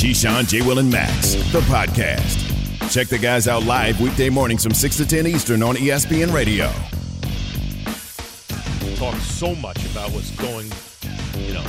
Keyshawn, 0.00 0.48
J. 0.48 0.62
Will, 0.62 0.78
and 0.78 0.90
Max, 0.90 1.34
the 1.52 1.60
podcast. 1.60 2.90
Check 2.90 3.08
the 3.08 3.18
guys 3.18 3.46
out 3.46 3.64
live 3.64 4.00
weekday 4.00 4.30
mornings 4.30 4.62
from 4.62 4.72
6 4.72 4.96
to 4.96 5.06
10 5.06 5.26
Eastern 5.26 5.62
on 5.62 5.76
ESPN 5.76 6.32
Radio. 6.32 6.68
talk 8.96 9.14
so 9.16 9.54
much 9.56 9.76
about 9.90 10.10
what's 10.12 10.30
going, 10.36 10.72
you 11.46 11.52
know, 11.52 11.64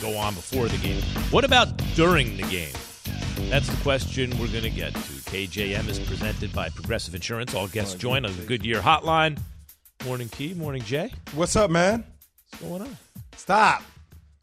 go 0.00 0.18
on 0.18 0.34
before 0.34 0.66
the 0.66 0.76
game. 0.78 1.00
What 1.30 1.44
about 1.44 1.68
during 1.94 2.36
the 2.36 2.42
game? 2.48 2.74
That's 3.48 3.68
the 3.68 3.80
question 3.84 4.30
we're 4.30 4.48
going 4.48 4.64
to 4.64 4.70
get 4.70 4.92
to. 4.92 5.00
KJM 5.00 5.88
is 5.88 6.00
presented 6.00 6.52
by 6.52 6.68
Progressive 6.68 7.14
Insurance. 7.14 7.54
All 7.54 7.68
guests 7.68 7.94
join 7.94 8.26
on 8.26 8.36
the 8.36 8.42
Goodyear 8.42 8.80
Hotline. 8.80 9.38
Morning, 10.04 10.28
Key. 10.30 10.52
Morning, 10.54 10.82
Jay. 10.82 11.12
What's 11.36 11.54
up, 11.54 11.70
man? 11.70 12.02
What's 12.50 12.64
going 12.64 12.82
on? 12.82 12.96
Stop. 13.36 13.84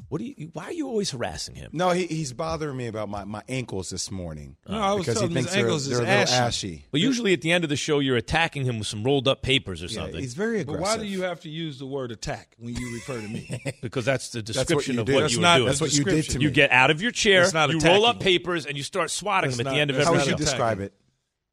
What 0.10 0.20
do 0.20 0.26
you? 0.26 0.50
Why 0.54 0.66
are 0.66 0.72
you 0.72 0.88
always 0.88 1.10
harassing 1.12 1.56
him? 1.56 1.72
No, 1.74 1.90
he, 1.90 2.06
he's 2.06 2.32
bothering 2.32 2.78
me 2.78 2.86
about 2.88 3.10
my, 3.10 3.24
my 3.24 3.42
ankles 3.50 3.90
this 3.90 4.12
morning. 4.12 4.56
No, 4.70 4.78
I 4.80 4.94
was 4.94 5.02
because 5.06 5.16
telling 5.16 5.30
he 5.32 5.36
his 5.38 5.46
thinks 5.46 5.54
they're, 5.56 5.64
ankles 5.66 5.82
is 5.84 5.90
they're 5.90 5.98
a 5.98 6.02
little 6.10 6.14
ashy. 6.16 6.34
ashy. 6.36 6.86
Well, 6.92 7.02
usually 7.02 7.34
at 7.34 7.42
the 7.42 7.52
end 7.52 7.64
of 7.64 7.70
the 7.72 7.76
show, 7.76 8.00
you're 8.00 8.16
attacking 8.16 8.66
him 8.66 8.78
with 8.78 8.88
some 8.88 9.04
rolled 9.04 9.28
up 9.28 9.42
papers 9.42 9.82
or 9.82 9.88
Yeah, 9.88 10.02
something. 10.02 10.20
he's 10.22 10.36
very 10.36 10.64
But 10.64 10.74
aggressive. 10.76 11.00
why 11.00 11.04
do 11.04 11.10
you 11.10 11.24
have 11.24 11.40
to 11.42 11.50
use 11.50 11.80
the 11.80 11.88
word 11.88 12.12
attack 12.12 12.56
when 12.60 12.76
you 12.76 12.94
refer 12.94 13.20
to 13.20 13.28
me? 13.28 13.60
because 13.82 14.06
that's 14.06 14.30
the 14.30 14.40
what 14.40 14.46
description 14.46 14.96
you 14.96 15.02
of 15.02 15.08
did. 15.08 15.16
what 15.16 15.22
That's 15.22 15.34
you 15.34 15.40
were 15.40 15.44
not- 15.44 15.58
doing. 15.58 15.68
That's 15.70 15.82
what 15.82 15.94
you 15.94 16.04
did 16.04 16.30
to 16.30 16.38
me. 16.40 16.44
You 16.46 16.52
get 16.52 16.72
out 16.72 16.92
of 16.92 17.02
your 17.02 17.12
chair, 17.12 17.42
That's 17.42 17.54
not 17.54 17.72
you 17.72 17.80
roll 17.80 18.06
up 18.06 18.20
papers, 18.20 18.68
and 18.68 18.78
you 18.78 18.84
start 18.84 19.10
swatting 19.10 19.50
That's 19.50 19.60
him 19.60 19.68
at 19.68 19.70
the 19.72 19.76
not- 19.76 19.82
end 19.82 19.90
of 19.90 19.96
that's 19.98 20.08
How 20.08 20.14
every 20.14 20.22
would 20.22 20.26
you 20.28 20.32
not 20.34 20.40
show. 20.40 20.46
describe 20.46 20.80
it? 20.82 20.94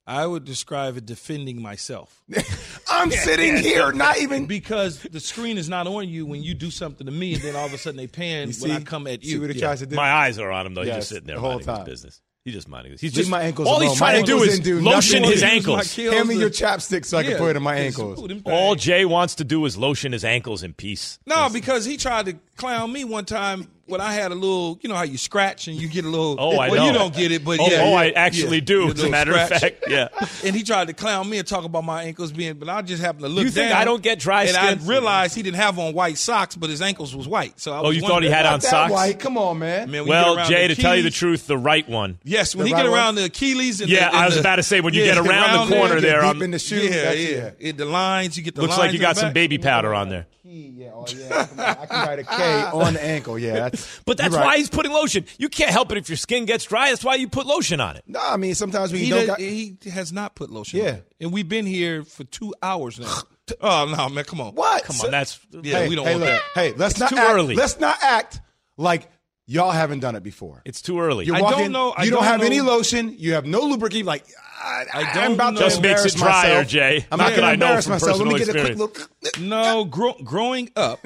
I 0.07 0.27
would 0.27 0.45
describe 0.45 0.97
it 0.97 1.07
defending 1.07 1.63
myself. 1.63 2.23
I'm 2.91 3.11
sitting 3.11 3.57
here, 3.59 3.93
not 3.95 4.19
even. 4.19 4.47
Because 4.47 5.01
the 5.03 5.21
screen 5.21 5.59
is 5.59 5.69
not 5.69 5.87
on 5.87 6.09
you 6.09 6.27
when 6.27 6.43
you 6.43 6.55
do 6.55 6.71
something 6.71 7.07
to 7.07 7.13
me, 7.13 7.35
and 7.35 7.43
then 7.43 7.55
all 7.55 7.67
of 7.67 7.73
a 7.73 7.79
sudden 7.79 7.97
they 7.99 8.09
pan 8.09 8.49
You 8.49 8.55
when 8.61 8.71
I 8.73 8.79
see? 8.79 8.85
come 8.85 9.07
at 9.07 9.23
See 9.23 9.31
you. 9.31 9.41
what 9.41 9.51
he 9.51 9.57
Yeah. 9.61 9.67
tries 9.67 9.79
to 9.81 9.87
do? 9.87 9.95
My 9.97 10.11
eyes 10.11 10.39
are 10.39 10.51
on 10.51 10.67
him 10.67 10.75
though. 10.75 10.83
He's 10.83 10.89
Yes, 10.89 10.97
just 10.99 11.09
sitting 11.11 11.27
there 11.27 11.37
the 11.37 11.41
whole 11.41 11.51
minding 11.51 11.69
his 11.69 11.77
time. 11.77 11.87
business. 11.87 12.21
He's 12.45 12.55
just 12.55 12.67
minding 12.69 12.91
his. 12.91 13.01
He's 13.01 13.13
Leave 13.13 13.19
just 13.19 13.31
my 13.31 13.43
ankles 13.43 13.69
all 13.69 13.77
alone. 13.77 13.91
he's 13.91 14.01
My 14.01 14.11
trying 14.11 14.25
to 14.25 14.27
do 14.27 14.33
ankles 14.39 14.49
is 14.53 14.59
didn't 14.59 14.79
do 14.81 14.85
lotion 14.91 15.23
nothing. 15.23 15.33
his 15.33 15.43
ankles. 15.45 15.95
kills 15.95 16.15
Hand 16.17 16.29
me 16.29 16.35
to- 16.35 16.41
your 16.41 16.51
chapstick 16.51 17.05
so 17.05 17.19
I 17.19 17.23
can 17.23 17.33
Yeah, 17.33 17.39
put 17.39 17.51
it 17.51 17.57
in 17.57 17.63
my 17.63 17.77
yeah, 17.77 17.83
ankles. 17.83 18.19
smooth 18.19 18.31
him 18.33 18.43
All 18.47 18.75
back. 18.75 18.83
Jay 18.83 19.05
wants 19.05 19.37
to 19.37 19.45
do 19.45 19.65
is 19.65 19.77
lotion 19.79 20.11
his 20.11 20.25
ankles 20.25 20.65
in 20.65 20.75
peace. 20.75 21.21
No, 21.25 21.49
because 21.49 21.85
he 21.85 21.97
tried 21.97 22.27
to 22.27 22.37
clown 22.57 22.93
me 22.93 23.05
one 23.05 23.27
time 23.27 23.69
when 23.87 24.01
I 24.01 24.13
had 24.13 24.31
a 24.33 24.35
little, 24.35 24.79
you 24.81 24.89
know 24.89 24.95
how 24.95 25.03
you 25.03 25.19
scratch 25.19 25.67
and 25.69 25.77
you 25.77 25.89
get 25.89 26.05
a 26.05 26.09
little. 26.09 26.37
Oh, 26.39 26.57
I 26.59 26.69
well, 26.69 26.77
know. 26.81 26.87
you 26.87 26.93
don't 26.93 27.15
get 27.15 27.33
it, 27.33 27.45
but 27.45 27.59
Oh, 27.61 27.69
yeah. 27.69 27.81
oh, 27.83 27.91
yeah, 27.91 27.97
I 27.97 28.11
actually 28.11 28.59
yeah. 28.59 28.65
do. 28.65 28.83
As 28.87 28.93
a 28.93 28.95
little 28.95 29.11
matter 29.11 29.37
of 29.37 29.49
fact, 29.49 29.85
yeah. 29.89 30.09
And 30.45 30.55
he 30.57 30.63
tried 30.63 30.87
to 30.89 30.93
clown 30.95 31.29
me 31.29 31.39
and 31.39 31.47
talk 31.47 31.65
about 31.65 31.85
my 31.85 32.05
ankles 32.05 32.33
being, 32.33 32.55
but 32.55 32.69
I 32.69 32.81
just 32.83 33.03
happened 33.03 33.23
to 33.25 33.29
look 33.29 33.45
You 33.45 33.51
think 33.51 33.71
down. 33.71 33.81
I 33.81 33.85
don't 33.85 34.03
get 34.03 34.19
dry 34.19 34.47
skin? 34.47 34.57
and 34.61 34.81
skin? 34.81 34.89
I 34.89 34.95
realized 34.95 35.35
he 35.35 35.43
didn't 35.43 35.57
have 35.57 35.79
on 35.79 35.95
white 35.95 36.17
socks, 36.19 36.55
but 36.57 36.71
his 36.71 36.81
ankles 36.81 37.15
was 37.15 37.27
white. 37.29 37.59
So 37.61 37.73
I 37.73 37.81
Oh, 37.81 37.91
you 37.91 38.01
thought 38.01 38.23
he 38.23 38.31
had 38.31 38.47
on 38.47 38.61
socks? 38.61 38.93
white. 38.93 39.19
Come 39.19 39.37
on, 39.37 39.59
man. 39.59 39.91
Man, 39.91 40.03
when 40.03 40.09
Well, 40.09 40.47
Jay, 40.47 40.69
the 40.69 40.75
to 40.75 40.81
tell 40.81 40.97
you 40.97 41.03
the 41.03 41.11
truth, 41.11 41.47
the 41.47 41.59
right 41.59 41.89
one. 41.89 42.19
Yes, 42.25 42.55
when 42.55 42.65
The 42.65 42.69
he 42.69 42.75
right 42.75 42.83
get 42.85 42.91
one? 42.91 42.99
around 42.99 43.15
the 43.17 43.25
Achilles 43.25 43.81
and 43.81 43.91
Yeah, 43.91 44.01
the, 44.01 44.07
and 44.09 44.17
I 44.17 44.27
was 44.27 44.35
the- 44.35 44.41
about 44.41 44.57
to 44.57 44.63
say, 44.63 44.81
when 44.81 44.95
you 44.95 45.03
yeah, 45.03 45.15
get 45.15 45.27
around 45.27 45.69
the 45.69 45.77
corner 45.77 46.01
there, 46.01 46.21
deep 46.21 46.31
on- 46.37 46.43
in 46.43 46.51
the 46.53 46.59
shoe. 46.59 46.77
Yeah, 46.83 47.13
yeah. 47.13 47.73
The 47.73 47.85
lines, 47.85 48.37
you 48.37 48.43
get 48.43 48.55
the 48.55 48.63
Looks 48.63 48.79
like 48.79 48.93
you 48.93 48.99
got 48.99 49.17
some 49.17 49.33
baby 49.33 49.59
powder 49.59 49.93
on 49.95 50.09
there. 50.09 50.27
Yeah, 50.55 50.91
oh 50.95 51.07
yeah. 51.09 51.47
Come 51.47 51.61
on. 51.61 51.65
I 51.67 51.87
can 51.87 52.07
write 52.07 52.19
a 52.19 52.25
K 52.25 52.63
on 52.75 52.95
the 52.95 53.03
ankle. 53.05 53.39
Yeah, 53.39 53.55
that's. 53.55 54.01
But 54.05 54.19
that's 54.19 54.35
right. 54.35 54.45
why 54.45 54.57
he's 54.59 54.69
putting 54.69 54.93
lotion. 54.93 55.25
You 55.39 55.49
can't 55.49 55.71
help 55.71 55.91
it 55.93 55.99
if 55.99 56.09
your 56.11 56.17
skin 56.17 56.45
gets 56.45 56.65
dry. 56.65 56.91
That's 56.91 57.03
why 57.05 57.15
you 57.15 57.29
put 57.29 57.47
lotion 57.47 57.81
on 57.81 57.97
it. 57.97 58.05
No, 58.07 58.21
I 58.23 58.37
mean 58.37 58.55
sometimes 58.55 58.93
we 58.93 58.99
He, 59.01 59.11
don't. 59.11 59.21
does- 59.21 59.27
Got, 59.29 59.41
he 59.41 59.77
has 59.91 60.13
not 60.13 60.35
put 60.35 60.51
lotion 60.51 60.81
Yeah. 60.81 60.91
on. 60.91 61.03
And 61.21 61.33
we've 61.33 61.49
been 61.49 61.65
here 61.67 62.05
for 62.05 62.25
two 62.25 62.55
hours 62.63 63.01
now. 63.01 63.15
oh, 63.61 63.95
no, 63.97 64.09
man, 64.09 64.25
come 64.25 64.41
on. 64.41 64.55
what? 64.55 64.85
Come 64.85 65.01
on, 65.05 65.11
that's 65.11 65.41
Yeah, 65.51 65.79
hey, 65.81 65.89
we 65.89 65.95
don't 65.97 66.07
hey, 66.07 66.13
want 66.15 66.25
look, 66.27 66.31
that. 66.33 66.43
Hey, 66.55 66.73
let's 66.77 66.93
It's 66.95 67.01
not 67.01 67.11
too 67.11 67.17
act, 67.17 67.31
early. 67.31 67.55
Let's 67.55 67.81
not 67.81 67.97
act 68.03 68.41
like 68.77 69.09
y'all 69.47 69.71
haven't 69.71 70.01
done 70.01 70.15
it 70.17 70.23
before. 70.23 70.63
it's 70.65 70.81
too 70.83 71.01
early. 71.01 71.27
You're 71.27 71.37
I 71.37 71.41
walking, 71.43 71.59
don't 71.65 71.73
know- 71.73 71.91
I 71.97 72.05
you 72.05 72.11
don't, 72.11 72.21
don't 72.23 72.29
have 72.33 72.43
any 72.43 72.61
lotion. 72.61 73.15
You 73.19 73.35
have 73.35 73.45
no 73.47 73.61
lubricant. 73.63 74.05
Like 74.05 74.25
I, 74.63 74.85
I 74.93 75.03
I'm 75.25 75.33
about 75.33 75.55
know- 75.55 75.61
to 75.61 75.67
Just 75.67 75.83
makes 75.83 76.05
it 76.05 76.15
drier, 76.17 76.31
myself. 76.55 76.67
Jay. 76.69 77.07
I'm 77.11 77.19
Not 77.19 77.31
going 77.31 77.43
to 77.43 77.53
embarrass 77.55 77.89
myself. 77.89 78.19
Let 78.19 78.29
me 78.29 78.39
get 78.39 78.49
personal 78.49 78.85
a 78.85 78.89
quick 78.89 79.09
look. 79.23 79.41
No, 79.41 79.85
gro- 79.91 80.17
growing 80.23 80.71
up, 80.77 81.01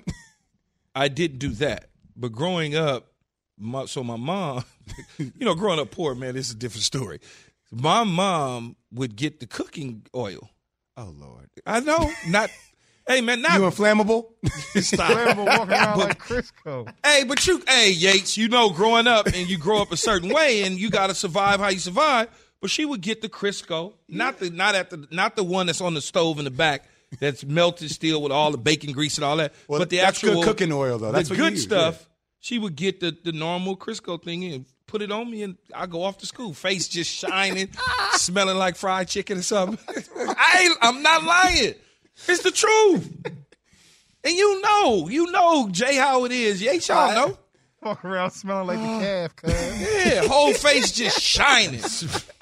I 0.95 1.09
didn't 1.09 1.39
do 1.39 1.51
that. 1.51 1.87
But 2.17 2.33
growing 2.33 2.75
up, 2.75 3.07
my, 3.59 3.87
so 3.87 4.03
my 4.05 4.17
mom, 4.17 4.65
you 5.19 5.33
know, 5.41 5.55
growing 5.55 5.79
up 5.79 5.91
poor, 5.91 6.15
man, 6.15 6.35
this 6.35 6.49
is 6.49 6.55
a 6.55 6.59
different 6.59 6.85
story. 6.85 7.21
My 7.73 8.05
mom 8.05 8.77
would 8.93 9.17
get 9.17 9.41
the 9.41 9.47
cooking 9.47 10.07
oil. 10.15 10.51
Oh 10.99 11.13
Lord, 11.19 11.51
I 11.67 11.81
know, 11.81 12.11
not. 12.29 12.49
Hey 13.07 13.21
man, 13.21 13.43
not 13.43 13.59
you 13.59 13.65
inflammable? 13.67 14.35
stop. 14.77 15.37
walking 15.37 15.73
around 15.73 15.99
like 15.99 16.19
Crisco. 16.19 16.93
Hey, 17.05 17.25
but 17.25 17.47
you, 17.47 17.63
hey 17.69 17.91
Yates, 17.91 18.37
you 18.37 18.49
know, 18.49 18.71
growing 18.71 19.07
up 19.07 19.27
and 19.27 19.49
you 19.49 19.59
grow 19.59 19.83
up 19.83 19.93
a 19.93 19.97
certain 19.97 20.33
way, 20.33 20.63
and 20.63 20.79
you 20.79 20.91
got 20.91 21.09
to 21.09 21.15
survive 21.15 21.61
how 21.61 21.69
you 21.69 21.79
survive. 21.79 22.29
But 22.61 22.71
she 22.71 22.85
would 22.85 23.01
get 23.01 23.23
the 23.23 23.29
Crisco, 23.29 23.95
not 24.09 24.39
the 24.39 24.51
not 24.51 24.75
at 24.75 24.91
the 24.91 25.07
not 25.11 25.37
the 25.37 25.45
one 25.45 25.67
that's 25.67 25.81
on 25.81 25.95
the 25.95 26.01
stove 26.01 26.39
in 26.39 26.45
the 26.45 26.51
back 26.51 26.89
that's 27.21 27.45
melted 27.45 27.91
still 27.91 28.21
with 28.23 28.33
all 28.33 28.51
the 28.51 28.59
bacon 28.59 28.93
grease 28.93 29.17
and 29.17 29.25
all 29.25 29.37
that. 29.37 29.53
Well, 29.69 29.81
but 29.81 29.91
the 29.91 29.99
that's 29.99 30.21
good 30.21 30.31
actual 30.31 30.43
cooking 30.43 30.73
oil, 30.73 30.99
though. 30.99 31.13
That's 31.13 31.29
the 31.29 31.37
good 31.37 31.53
use, 31.53 31.63
stuff. 31.63 32.09
She 32.41 32.59
would 32.59 32.77
get 32.77 33.01
the 33.01 33.17
the 33.25 33.33
normal 33.33 33.77
Crisco 33.77 34.23
thing 34.23 34.45
and 34.45 34.67
put 34.87 35.03
it 35.03 35.11
on 35.13 35.31
me, 35.31 35.43
and 35.43 35.57
I 35.75 35.87
go 35.87 36.03
off 36.03 36.19
to 36.19 36.27
school, 36.27 36.55
face 36.55 36.89
just 36.89 37.11
shining, 37.11 37.71
smelling 38.13 38.57
like 38.57 38.77
fried 38.77 39.09
chicken 39.09 39.39
or 39.39 39.43
something. 39.43 39.79
I 40.17 40.63
ain't, 40.65 40.79
I'm 40.81 41.03
not 41.03 41.25
lying. 41.25 41.75
It's 42.29 42.43
the 42.43 42.51
truth. 42.51 43.11
And 44.25 44.35
you 44.35 44.61
know, 44.61 45.09
you 45.09 45.31
know, 45.31 45.69
Jay, 45.71 45.97
how 45.97 46.25
it 46.25 46.33
is. 46.33 46.61
Yeah, 46.61 46.73
y'all 46.73 47.15
know. 47.15 47.39
Walk 47.83 48.05
around 48.05 48.31
smelling 48.33 48.67
like 48.67 48.79
the 48.79 48.85
uh, 48.85 49.01
calf, 49.01 49.37
cuz. 49.37 49.81
Yeah, 49.81 50.27
whole 50.27 50.53
face 50.53 50.91
just 50.93 51.21
shining 51.21 51.81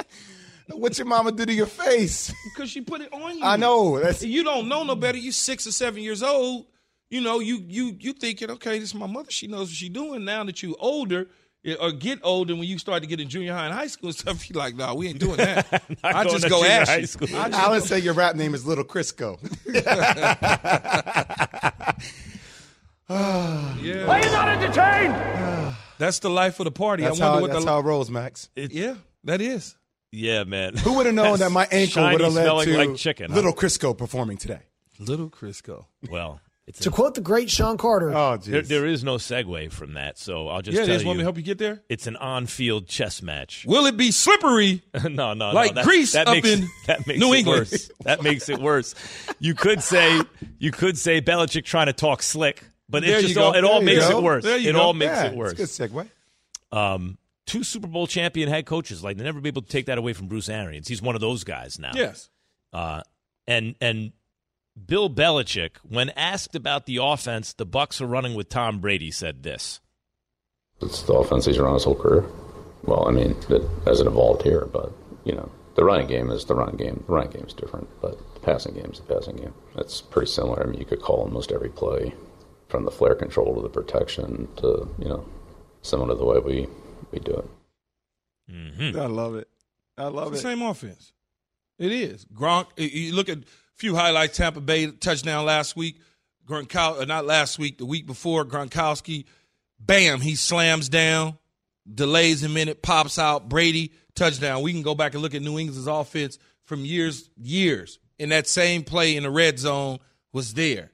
What 0.68 0.96
your 0.96 1.06
mama 1.06 1.30
do 1.32 1.44
to 1.44 1.52
your 1.52 1.66
face? 1.66 2.32
because 2.44 2.70
she 2.70 2.80
put 2.80 3.02
it 3.02 3.12
on 3.12 3.36
you. 3.38 3.44
I 3.44 3.56
know. 3.56 4.00
That's 4.00 4.22
you 4.22 4.42
don't 4.42 4.68
know 4.68 4.82
no 4.84 4.94
better. 4.96 5.18
You 5.18 5.30
six 5.32 5.66
or 5.66 5.72
seven 5.72 6.02
years 6.02 6.22
old. 6.22 6.66
You 7.10 7.20
know, 7.20 7.40
you 7.40 7.62
you 7.68 7.96
you 8.00 8.12
thinking, 8.14 8.50
okay, 8.52 8.78
this 8.78 8.88
is 8.88 8.94
my 8.94 9.06
mother. 9.06 9.30
She 9.30 9.46
knows 9.46 9.68
what 9.68 9.76
she's 9.76 9.90
doing. 9.90 10.24
Now 10.24 10.42
that 10.44 10.62
you 10.62 10.74
older 10.78 11.28
or 11.80 11.92
get 11.92 12.20
older, 12.22 12.54
when 12.54 12.64
you 12.64 12.78
start 12.78 13.02
to 13.02 13.08
get 13.08 13.20
in 13.20 13.28
junior 13.28 13.54
high 13.54 13.66
and 13.66 13.74
high 13.74 13.86
school 13.86 14.08
and 14.08 14.16
stuff, 14.16 14.48
you're 14.50 14.58
like, 14.58 14.74
no, 14.76 14.94
we 14.94 15.08
ain't 15.08 15.18
doing 15.18 15.36
that. 15.38 15.82
I 16.04 16.24
just 16.24 16.48
go 16.48 16.64
ask 16.64 16.90
high 16.90 16.98
you. 16.98 17.06
school. 17.06 17.28
I 17.34 17.48
just- 17.48 17.60
Alan 17.62 17.80
said 17.80 18.02
your 18.04 18.14
rap 18.14 18.36
name 18.36 18.54
is 18.54 18.66
Little 18.66 18.84
Crisco. 18.84 19.38
yeah. 23.08 24.06
Are 24.08 24.18
you 24.18 24.30
not 24.32 24.48
entertained? 24.48 25.74
That's 25.98 26.18
the 26.18 26.30
life 26.30 26.58
of 26.60 26.64
the 26.64 26.70
party. 26.72 27.04
That's 27.04 27.20
I 27.20 27.24
wonder 27.24 27.36
how 27.36 27.40
what 27.42 27.52
that's 27.52 27.64
the 27.64 27.70
how 27.70 27.78
it 27.78 27.82
rolls, 27.84 28.10
Max. 28.10 28.48
yeah, 28.56 28.96
that 29.22 29.40
is. 29.40 29.76
Yeah, 30.10 30.42
man. 30.42 30.76
Who 30.76 30.94
would 30.94 31.06
have 31.06 31.14
known 31.14 31.38
that 31.38 31.50
my 31.52 31.68
ankle 31.70 32.02
would 32.10 32.20
have 32.20 32.32
led 32.34 32.64
to 32.64 32.76
like 32.76 32.96
chicken, 32.96 33.30
huh? 33.30 33.36
Little 33.36 33.52
Crisco 33.52 33.96
performing 33.96 34.36
today? 34.36 34.60
Little 34.98 35.30
Crisco. 35.30 35.86
Well, 36.10 36.40
it's 36.66 36.80
To 36.80 36.88
a, 36.88 36.92
quote 36.92 37.14
the 37.14 37.20
great 37.20 37.50
Sean 37.50 37.76
Carter, 37.76 38.14
Oh, 38.14 38.36
there, 38.38 38.62
there 38.62 38.86
is 38.86 39.04
no 39.04 39.16
segue 39.16 39.70
from 39.72 39.94
that, 39.94 40.18
so 40.18 40.48
I'll 40.48 40.62
just 40.62 40.76
Yeah, 40.76 40.84
it 40.84 40.86
tell 40.86 40.94
is. 40.96 41.02
you. 41.02 41.06
Want 41.08 41.18
me 41.18 41.20
to 41.22 41.24
help 41.26 41.36
you 41.36 41.42
get 41.42 41.58
there? 41.58 41.82
It's 41.88 42.06
an 42.06 42.16
on-field 42.16 42.86
chess 42.88 43.20
match. 43.22 43.64
Will 43.66 43.86
it 43.86 43.96
be 43.96 44.10
slippery? 44.10 44.82
no, 45.10 45.34
no, 45.34 45.52
Like 45.52 45.74
no. 45.74 45.82
That, 45.82 45.84
Grease 45.84 46.12
that 46.12 46.26
up 46.28 46.34
makes, 46.34 46.48
in 46.50 46.68
that 46.86 47.06
makes 47.06 47.20
New 47.20 47.32
it 47.34 47.38
England. 47.40 47.60
Worse. 47.70 47.90
That 48.04 48.22
makes 48.22 48.48
it 48.48 48.58
worse. 48.58 48.94
You 49.40 49.54
could 49.54 49.82
say 49.82 50.20
you 50.58 50.70
could 50.70 50.96
say 50.96 51.20
Belichick 51.20 51.64
trying 51.64 51.86
to 51.86 51.92
talk 51.92 52.22
slick, 52.22 52.64
but 52.88 53.02
There 53.02 53.18
it 53.18 53.22
just 53.22 53.36
all, 53.36 53.50
it 53.52 53.60
There 53.62 53.66
all 53.70 53.80
you 53.80 53.86
makes 53.86 54.08
go. 54.08 54.18
it 54.18 54.22
worse. 54.22 54.44
There 54.44 54.56
you 54.58 54.70
It 54.70 54.72
go. 54.74 54.80
all 54.80 54.94
makes 54.94 55.10
yeah, 55.12 55.24
it 55.26 55.36
worse. 55.36 55.58
It's 55.58 55.78
a 55.80 55.88
good 55.88 56.08
segue. 56.72 56.76
Um, 56.76 57.18
two 57.46 57.62
Super 57.62 57.86
Bowl 57.86 58.06
champion 58.06 58.48
head 58.48 58.66
coaches, 58.66 59.04
like 59.04 59.16
they 59.18 59.24
never 59.24 59.40
be 59.40 59.48
able 59.48 59.62
to 59.62 59.68
take 59.68 59.86
that 59.86 59.98
away 59.98 60.12
from 60.12 60.28
Bruce 60.28 60.48
Arians. 60.48 60.88
He's 60.88 61.02
one 61.02 61.14
of 61.14 61.20
those 61.20 61.44
guys 61.44 61.78
now. 61.78 61.92
Yes. 61.94 62.30
Uh, 62.72 63.02
and 63.46 63.74
and 63.80 64.12
Bill 64.86 65.08
Belichick, 65.08 65.76
when 65.88 66.10
asked 66.10 66.54
about 66.56 66.86
the 66.86 66.96
offense 66.96 67.52
the 67.52 67.66
Bucs 67.66 68.00
are 68.00 68.06
running 68.06 68.34
with 68.34 68.48
Tom 68.48 68.80
Brady, 68.80 69.10
said 69.10 69.42
this. 69.42 69.80
It's 70.80 71.02
the 71.02 71.14
offense 71.14 71.46
he's 71.46 71.58
run 71.58 71.74
his 71.74 71.84
whole 71.84 71.94
career. 71.94 72.24
Well, 72.82 73.06
I 73.08 73.12
mean, 73.12 73.36
it 73.48 73.62
hasn't 73.86 74.08
evolved 74.08 74.42
here, 74.42 74.66
but 74.66 74.92
you 75.24 75.32
know, 75.34 75.50
the 75.76 75.84
running 75.84 76.06
game 76.08 76.30
is 76.30 76.44
the 76.44 76.54
running 76.54 76.76
game. 76.76 77.02
The 77.06 77.12
running 77.12 77.30
game 77.30 77.44
is 77.46 77.54
different, 77.54 77.88
but 78.02 78.18
the 78.34 78.40
passing 78.40 78.74
game 78.74 78.90
is 78.92 79.00
the 79.00 79.14
passing 79.14 79.36
game. 79.36 79.54
It's 79.76 80.00
pretty 80.02 80.30
similar. 80.30 80.62
I 80.62 80.66
mean, 80.66 80.80
you 80.80 80.84
could 80.86 81.00
call 81.00 81.20
almost 81.20 81.52
every 81.52 81.70
play, 81.70 82.12
from 82.68 82.84
the 82.84 82.90
flare 82.90 83.14
control 83.14 83.54
to 83.54 83.62
the 83.62 83.68
protection 83.68 84.48
to 84.56 84.88
you 84.98 85.08
know, 85.08 85.24
similar 85.82 86.08
to 86.14 86.18
the 86.18 86.24
way 86.24 86.38
we 86.40 86.66
we 87.12 87.20
do 87.20 87.32
it. 87.36 87.50
Mm-hmm. 88.52 88.98
I 89.00 89.06
love 89.06 89.36
it. 89.36 89.48
I 89.96 90.08
love 90.08 90.32
It's 90.32 90.42
the 90.42 90.48
it. 90.48 90.52
same 90.52 90.62
offense. 90.62 91.12
It 91.78 91.92
is. 91.92 92.24
Gronk, 92.26 92.66
you- 92.76 92.88
you 92.88 93.14
look 93.14 93.28
at 93.28 93.38
a 93.38 93.42
few 93.76 93.94
highlights 93.94 94.36
Tampa 94.36 94.60
Bay 94.60 94.90
touchdown 94.90 95.44
last 95.44 95.76
week. 95.76 96.00
Gronkowski, 96.46 97.02
uh, 97.02 97.04
not 97.06 97.24
last 97.24 97.58
week, 97.58 97.78
the 97.78 97.86
week 97.86 98.06
before, 98.06 98.44
Gronkowski, 98.44 99.24
bam, 99.80 100.20
he 100.20 100.34
slams 100.36 100.88
down, 100.88 101.38
delays 101.92 102.42
a 102.42 102.48
minute, 102.48 102.82
pops 102.82 103.18
out, 103.18 103.48
Brady, 103.48 103.92
touchdown. 104.14 104.62
We 104.62 104.72
can 104.72 104.82
go 104.82 104.94
back 104.94 105.14
and 105.14 105.22
look 105.22 105.34
at 105.34 105.42
New 105.42 105.58
England's 105.58 105.86
offense 105.86 106.38
from 106.64 106.84
years, 106.84 107.30
years. 107.36 107.98
And 108.18 108.30
that 108.30 108.46
same 108.46 108.84
play 108.84 109.16
in 109.16 109.22
the 109.22 109.30
red 109.30 109.58
zone 109.58 109.98
was 110.32 110.54
there. 110.54 110.90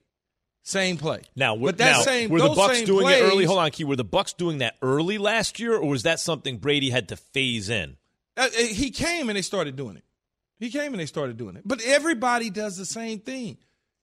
same 0.62 0.96
play. 0.98 1.22
Now, 1.34 1.56
but 1.56 1.78
that 1.78 1.92
now, 1.92 2.02
same 2.02 2.30
were 2.30 2.38
the 2.38 2.48
Bucs 2.50 2.86
doing 2.86 3.06
plays, 3.06 3.20
it 3.20 3.24
early? 3.24 3.44
Hold 3.44 3.58
on, 3.58 3.70
Key. 3.72 3.84
Were 3.84 3.96
the 3.96 4.04
Bucs 4.04 4.36
doing 4.36 4.58
that 4.58 4.76
early 4.82 5.18
last 5.18 5.58
year, 5.58 5.74
or 5.76 5.88
was 5.88 6.04
that 6.04 6.20
something 6.20 6.58
Brady 6.58 6.90
had 6.90 7.08
to 7.08 7.16
phase 7.16 7.68
in? 7.68 7.96
Uh, 8.36 8.42
uh, 8.42 8.62
he 8.62 8.90
came 8.90 9.28
and 9.28 9.36
they 9.36 9.42
started 9.42 9.74
doing 9.76 9.96
it. 9.96 10.04
He 10.60 10.70
came 10.70 10.92
and 10.92 11.00
they 11.00 11.06
started 11.06 11.36
doing 11.36 11.56
it. 11.56 11.62
But 11.64 11.82
everybody 11.82 12.50
does 12.50 12.76
the 12.76 12.84
same 12.86 13.18
thing. 13.18 13.56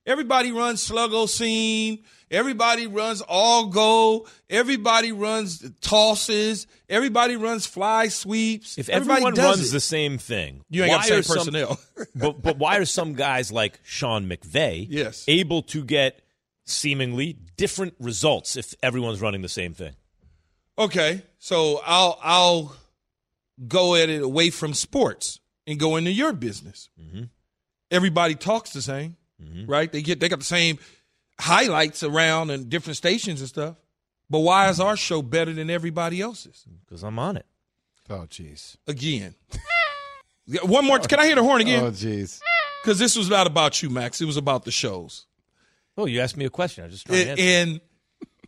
Everybody 0.06 0.52
runs 0.52 0.86
sluggo 0.90 1.28
seam. 1.30 2.00
Everybody 2.32 2.88
runs 2.88 3.22
all 3.22 3.68
go. 3.68 4.26
Everybody 4.50 5.12
runs 5.12 5.70
tosses. 5.82 6.66
Everybody 6.90 7.36
runs 7.36 7.66
fly 7.66 8.08
sweeps. 8.08 8.78
If 8.78 8.90
everybody 8.90 9.18
everyone 9.18 9.34
does 9.34 9.58
runs 9.58 9.70
it. 9.70 9.74
the 9.74 9.80
same 9.82 10.18
thing, 10.18 10.64
You 10.70 10.84
ain't 10.84 10.92
got 10.94 11.02
the 11.04 11.08
same 11.10 11.24
some- 11.24 11.38
personnel. 11.38 11.80
but 12.16 12.42
but 12.42 12.58
why 12.58 12.78
are 12.78 12.86
some 12.86 13.14
guys 13.14 13.52
like 13.52 13.80
Sean 13.84 14.28
McVay 14.30 14.88
Yes. 14.90 15.26
able 15.28 15.62
to 15.64 15.84
get 15.84 16.22
seemingly 16.66 17.38
different 17.58 17.94
results 18.00 18.56
if 18.58 18.74
everyone's 18.82 19.22
running 19.22 19.42
the 19.42 19.50
same 19.50 19.74
thing? 19.74 19.94
Okay, 20.80 21.22
so 21.38 21.82
I'll 21.86 22.18
I'll 22.24 22.76
go 23.68 23.96
at 23.96 24.10
it 24.10 24.22
away 24.22 24.52
from 24.52 24.74
sports 24.74 25.40
and 25.68 25.78
go 25.78 25.98
into 25.98 26.12
your 26.12 26.34
business. 26.34 26.90
Mm-hmm. 27.00 27.24
Everybody 27.92 28.36
talks 28.36 28.72
the 28.72 28.82
same, 28.82 29.18
mm-hmm. 29.42 29.70
right? 29.70 29.92
They 29.92 30.02
get 30.02 30.20
they 30.20 30.30
got 30.30 30.40
the 30.40 30.46
same 30.46 30.80
highlights 31.40 32.02
around 32.02 32.50
and 32.50 32.70
different 32.70 32.98
stations 32.98 33.42
and 33.42 33.50
stuff. 33.50 33.76
But 34.30 34.40
why 34.40 34.70
is 34.70 34.80
our 34.80 34.98
show 34.98 35.22
better 35.22 35.54
than 35.54 35.70
everybody 35.70 36.22
else's? 36.22 36.66
Because 36.86 37.04
I'm 37.04 37.20
on 37.20 37.38
it. 37.38 37.46
Oh, 38.10 38.26
jeez. 38.30 38.78
Again, 38.88 39.36
one 40.64 40.86
more. 40.86 41.00
Can 41.00 41.20
I 41.20 41.26
hear 41.28 41.36
the 41.36 41.44
horn 41.44 41.62
again? 41.62 41.84
Oh, 41.84 41.92
jeez. 41.92 42.40
Because 42.82 43.00
this 43.00 43.16
was 43.18 43.30
not 43.30 43.48
about 43.48 43.82
you, 43.82 43.90
Max. 43.90 44.22
It 44.22 44.26
was 44.26 44.38
about 44.38 44.64
the 44.64 44.72
shows. 44.72 45.26
Oh, 45.98 46.06
you 46.06 46.22
asked 46.22 46.38
me 46.38 46.46
a 46.46 46.50
question. 46.50 46.86
I 46.86 46.88
just 46.88 47.06
trying 47.06 47.26
to 47.26 47.32
And, 47.32 47.40
answer. 47.40 47.44
and 47.44 47.82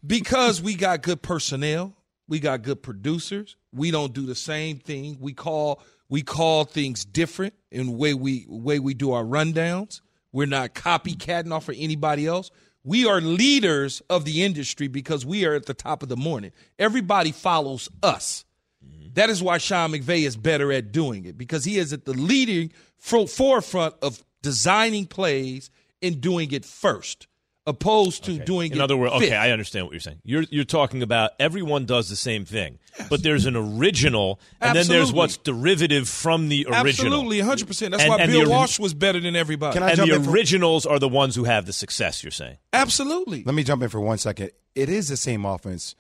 because 0.06 0.62
we 0.62 0.76
got 0.76 1.02
good 1.02 1.22
personnel, 1.22 1.94
we 2.28 2.40
got 2.40 2.62
good 2.62 2.82
producers. 2.84 3.56
We 3.74 3.92
don't 3.92 4.14
do 4.14 4.26
the 4.26 4.36
same 4.36 4.80
thing. 4.80 5.18
We 5.20 5.34
call 5.34 5.82
we 6.10 6.24
call 6.24 6.66
things 6.66 7.06
different 7.06 7.54
in 7.72 7.86
the 7.88 7.92
way 7.92 8.14
we 8.14 8.46
way 8.50 8.80
we 8.80 8.94
do 8.94 9.12
our 9.12 9.24
rundowns. 9.24 10.02
We're 10.32 10.48
not 10.48 10.74
copycatting 10.74 11.52
off 11.52 11.70
of 11.70 11.76
anybody 11.78 12.28
else. 12.28 12.52
We 12.84 13.06
are 13.06 13.22
leaders 13.22 14.02
of 14.10 14.26
the 14.26 14.44
industry 14.44 14.88
because 14.88 15.26
we 15.26 15.46
are 15.46 15.54
at 15.54 15.66
the 15.66 15.74
top 15.74 16.02
of 16.02 16.10
the 16.10 16.18
morning. 16.18 16.52
Everybody 16.78 17.32
follows 17.32 17.90
us. 18.02 18.46
Mm-hmm. 18.86 19.14
That 19.14 19.30
is 19.30 19.44
why 19.44 19.58
Sean 19.58 19.92
McVay 19.92 20.26
is 20.26 20.38
better 20.38 20.72
at 20.72 20.92
doing 20.92 21.26
it 21.26 21.38
because 21.38 21.66
he 21.66 21.78
is 21.78 21.94
at 21.94 22.06
the 22.06 22.14
leading 22.14 22.72
forefront 23.00 23.96
of 24.02 24.24
designing 24.42 25.06
plays 25.06 25.70
and 26.02 26.22
doing 26.22 26.52
it 26.52 26.66
first, 26.66 27.28
opposed 27.70 28.26
to 28.26 28.38
doing 28.40 28.72
it. 28.72 28.76
In 28.76 28.82
other 28.82 28.98
words, 28.98 29.14
fifth. 29.14 29.24
okay, 29.24 29.36
I 29.36 29.52
understand 29.52 29.86
what 29.86 29.94
you're 29.94 30.00
saying. 30.02 30.20
You're 30.24 30.44
you're 30.50 30.66
talking 30.66 31.02
about 31.04 31.32
everyone 31.40 31.86
does 31.86 32.10
the 32.10 32.16
same 32.18 32.44
thing, 32.44 32.80
but 33.10 33.24
there's 33.24 33.46
an 33.46 33.56
original, 33.56 34.40
and 34.60 34.76
then 34.76 34.88
there's 34.88 35.14
what's 35.14 35.38
derivative 35.38 36.10
from 36.10 36.50
the 36.50 36.66
original. 36.66 36.88
Absolutely, 36.88 37.40
100. 37.40 37.68
percent 37.68 37.92
That's 37.92 38.04
And- 38.04 38.10
why 38.10 38.18
and 38.20 38.32
Bill 38.32 38.44
the- 38.46 38.50
Walsh 38.50 38.80
was 38.80 38.94
better 38.94 39.20
than 39.20 39.36
everybody. 39.36 39.74
Can 39.76 39.84
I 39.84 39.90
And 39.92 39.98
jump 39.98 40.10
the 40.10 40.16
in 40.18 40.24
for- 40.24 40.32
originals 40.32 40.86
are 40.86 41.00
the 41.00 41.08
ones 41.08 41.36
who 41.36 41.46
have 41.46 41.66
the 41.66 41.74
success. 41.74 42.24
You're 42.24 42.32
saying. 42.32 42.58
Absolutely. 42.74 43.44
Let 43.44 43.56
me 43.56 43.64
jump 43.64 43.82
in 43.84 43.90
for 43.90 44.02
one 44.02 44.18
second. 44.18 44.52
It 44.76 44.90
is 44.90 45.08
the 45.08 45.18
same 45.18 45.46
offense, 45.46 45.96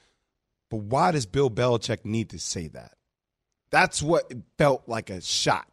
but 0.69 0.77
why 0.77 1.11
does 1.11 1.25
Bill 1.25 1.49
Belichick 1.49 2.03
need 2.05 2.29
to 2.31 2.39
say 2.39 2.67
that? 2.69 2.93
That's 3.71 4.01
what 4.01 4.31
felt 4.57 4.83
like 4.87 5.09
a 5.09 5.21
shot. 5.21 5.67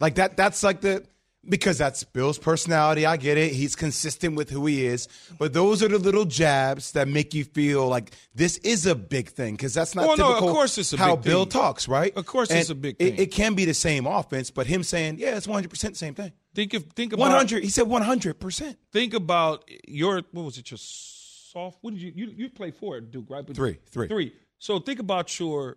Like 0.00 0.16
that. 0.16 0.36
That's 0.36 0.62
like 0.62 0.80
the 0.80 1.04
because 1.48 1.78
that's 1.78 2.04
Bill's 2.04 2.38
personality. 2.38 3.06
I 3.06 3.16
get 3.16 3.38
it. 3.38 3.52
He's 3.52 3.74
consistent 3.76 4.34
with 4.36 4.50
who 4.50 4.66
he 4.66 4.86
is. 4.86 5.08
But 5.38 5.52
those 5.52 5.82
are 5.82 5.88
the 5.88 5.98
little 5.98 6.24
jabs 6.24 6.92
that 6.92 7.08
make 7.08 7.34
you 7.34 7.44
feel 7.44 7.88
like 7.88 8.12
this 8.34 8.58
is 8.58 8.86
a 8.86 8.94
big 8.94 9.28
thing 9.30 9.54
because 9.54 9.74
that's 9.74 9.94
not 9.94 10.06
Well, 10.06 10.16
no, 10.16 10.34
of 10.34 10.40
course 10.40 10.78
it's 10.78 10.92
a 10.92 10.96
how 10.96 11.16
big 11.16 11.24
Bill 11.24 11.44
thing. 11.44 11.50
talks, 11.52 11.88
right? 11.88 12.16
Of 12.16 12.26
course 12.26 12.50
And 12.50 12.58
it's 12.58 12.70
a 12.70 12.74
big 12.74 12.96
it- 12.98 13.16
thing. 13.16 13.18
It, 13.18 13.26
can 13.32 13.54
be 13.54 13.64
the 13.64 13.74
same 13.74 14.06
offense, 14.06 14.50
but 14.50 14.66
him 14.66 14.82
saying, 14.82 15.18
"Yeah, 15.18 15.36
it's 15.36 15.46
one 15.46 15.54
hundred 15.56 15.70
percent 15.70 15.94
the 15.94 15.98
same 15.98 16.14
thing." 16.14 16.32
Think 16.54 16.74
of 16.74 16.84
think 16.96 17.12
about 17.12 17.22
One 17.22 17.30
hundred. 17.32 17.62
He 17.62 17.68
said 17.70 17.86
one 17.86 18.02
hundred 18.02 18.40
percent. 18.40 18.78
Think 18.92 19.14
about 19.14 19.64
your 19.86 20.22
what 20.32 20.44
was 20.44 20.58
it? 20.58 20.70
Your 20.70 20.78
soft. 20.78 21.78
What 21.82 21.94
did 21.94 22.02
you 22.02 22.12
you 22.14 22.32
you 22.36 22.48
play 22.50 22.70
for 22.70 22.96
at 22.96 23.10
Duke, 23.10 23.26
right? 23.30 23.46
But 23.46 23.56
Three, 23.56 23.78
three. 23.90 24.08
three. 24.08 24.32
So 24.58 24.78
think 24.80 24.98
about 24.98 25.38
your 25.38 25.76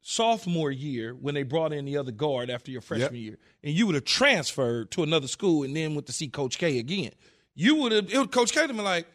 sophomore 0.00 0.70
year 0.70 1.14
when 1.14 1.34
they 1.34 1.42
brought 1.42 1.72
in 1.72 1.84
the 1.84 1.96
other 1.96 2.12
guard 2.12 2.50
after 2.50 2.70
your 2.70 2.80
freshman 2.80 3.14
Yep. 3.14 3.22
year, 3.22 3.38
and 3.62 3.74
you 3.74 3.86
would 3.86 3.94
have 3.94 4.04
transferred 4.04 4.90
to 4.92 5.02
another 5.02 5.28
school 5.28 5.64
and 5.64 5.74
then 5.76 5.94
went 5.94 6.06
to 6.06 6.12
see 6.12 6.28
Coach 6.28 6.58
K 6.58 6.78
again. 6.78 7.12
You 7.54 7.74
would 7.76 7.92
have. 7.92 8.12
It 8.12 8.18
would, 8.18 8.30
Coach 8.30 8.52
K 8.52 8.60
would 8.60 8.70
have 8.70 8.76
been 8.76 8.84
like, 8.84 9.06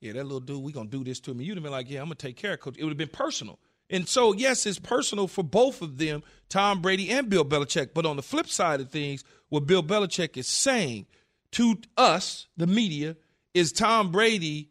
"Yeah, 0.00 0.12
that 0.12 0.24
little 0.24 0.40
dude, 0.40 0.62
we 0.62 0.72
gonna 0.72 0.88
do 0.88 1.04
this 1.04 1.20
to 1.20 1.30
him." 1.30 1.40
You'd 1.40 1.56
have 1.56 1.62
been 1.62 1.72
like, 1.72 1.88
"Yeah, 1.88 2.00
I'm 2.00 2.06
gonna 2.06 2.16
take 2.16 2.36
care 2.36 2.54
of 2.54 2.60
Coach." 2.60 2.76
It 2.76 2.82
would 2.84 2.90
have 2.90 2.98
been 2.98 3.08
personal. 3.08 3.58
And 3.88 4.08
so, 4.08 4.32
yes, 4.32 4.64
it's 4.66 4.78
personal 4.78 5.28
for 5.28 5.44
both 5.44 5.82
of 5.82 5.98
them, 5.98 6.22
Tom 6.48 6.80
Brady 6.80 7.10
and 7.10 7.28
Bill 7.28 7.44
Belichick. 7.44 7.90
But 7.94 8.06
on 8.06 8.16
the 8.16 8.22
flip 8.22 8.48
side 8.48 8.80
of 8.80 8.90
things, 8.90 9.22
what 9.50 9.66
Bill 9.66 9.82
Belichick 9.82 10.36
is 10.36 10.48
saying 10.48 11.06
to 11.52 11.76
us, 11.96 12.46
the 12.56 12.66
media, 12.66 13.16
is 13.52 13.70
Tom 13.70 14.10
Brady 14.10 14.70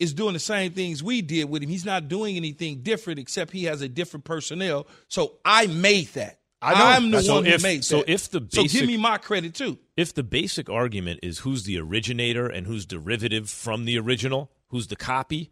is 0.00 0.12
doing 0.14 0.32
the 0.32 0.38
same 0.40 0.72
things 0.72 1.02
we 1.02 1.22
did 1.22 1.48
with 1.48 1.62
him. 1.62 1.68
He's 1.68 1.84
not 1.84 2.08
doing 2.08 2.36
anything 2.36 2.82
different 2.82 3.18
except 3.20 3.52
he 3.52 3.64
has 3.64 3.82
a 3.82 3.88
different 3.88 4.24
personnel. 4.24 4.86
So 5.08 5.34
I 5.44 5.66
made 5.68 6.08
that. 6.14 6.38
I 6.62 6.74
know. 6.74 6.84
I'm 6.84 7.10
the 7.10 7.22
So 7.22 7.34
one 7.36 7.46
if- 7.46 7.60
who 7.60 7.68
made 7.68 7.84
so 7.84 7.98
that. 7.98 8.10
if 8.10 8.30
the 8.30 8.40
so 8.50 8.62
basic- 8.62 8.80
give 8.80 8.88
me 8.88 8.96
my 8.96 9.18
credit 9.18 9.54
too. 9.54 9.78
If 9.96 10.12
the 10.12 10.22
basic 10.22 10.68
argument 10.68 11.20
is 11.22 11.38
who's 11.40 11.62
the 11.64 11.78
originator 11.78 12.46
and 12.46 12.66
who's 12.66 12.84
derivative 12.84 13.48
from 13.48 13.84
the 13.84 13.98
original, 13.98 14.50
who's 14.68 14.88
the 14.88 14.96
copy, 14.96 15.50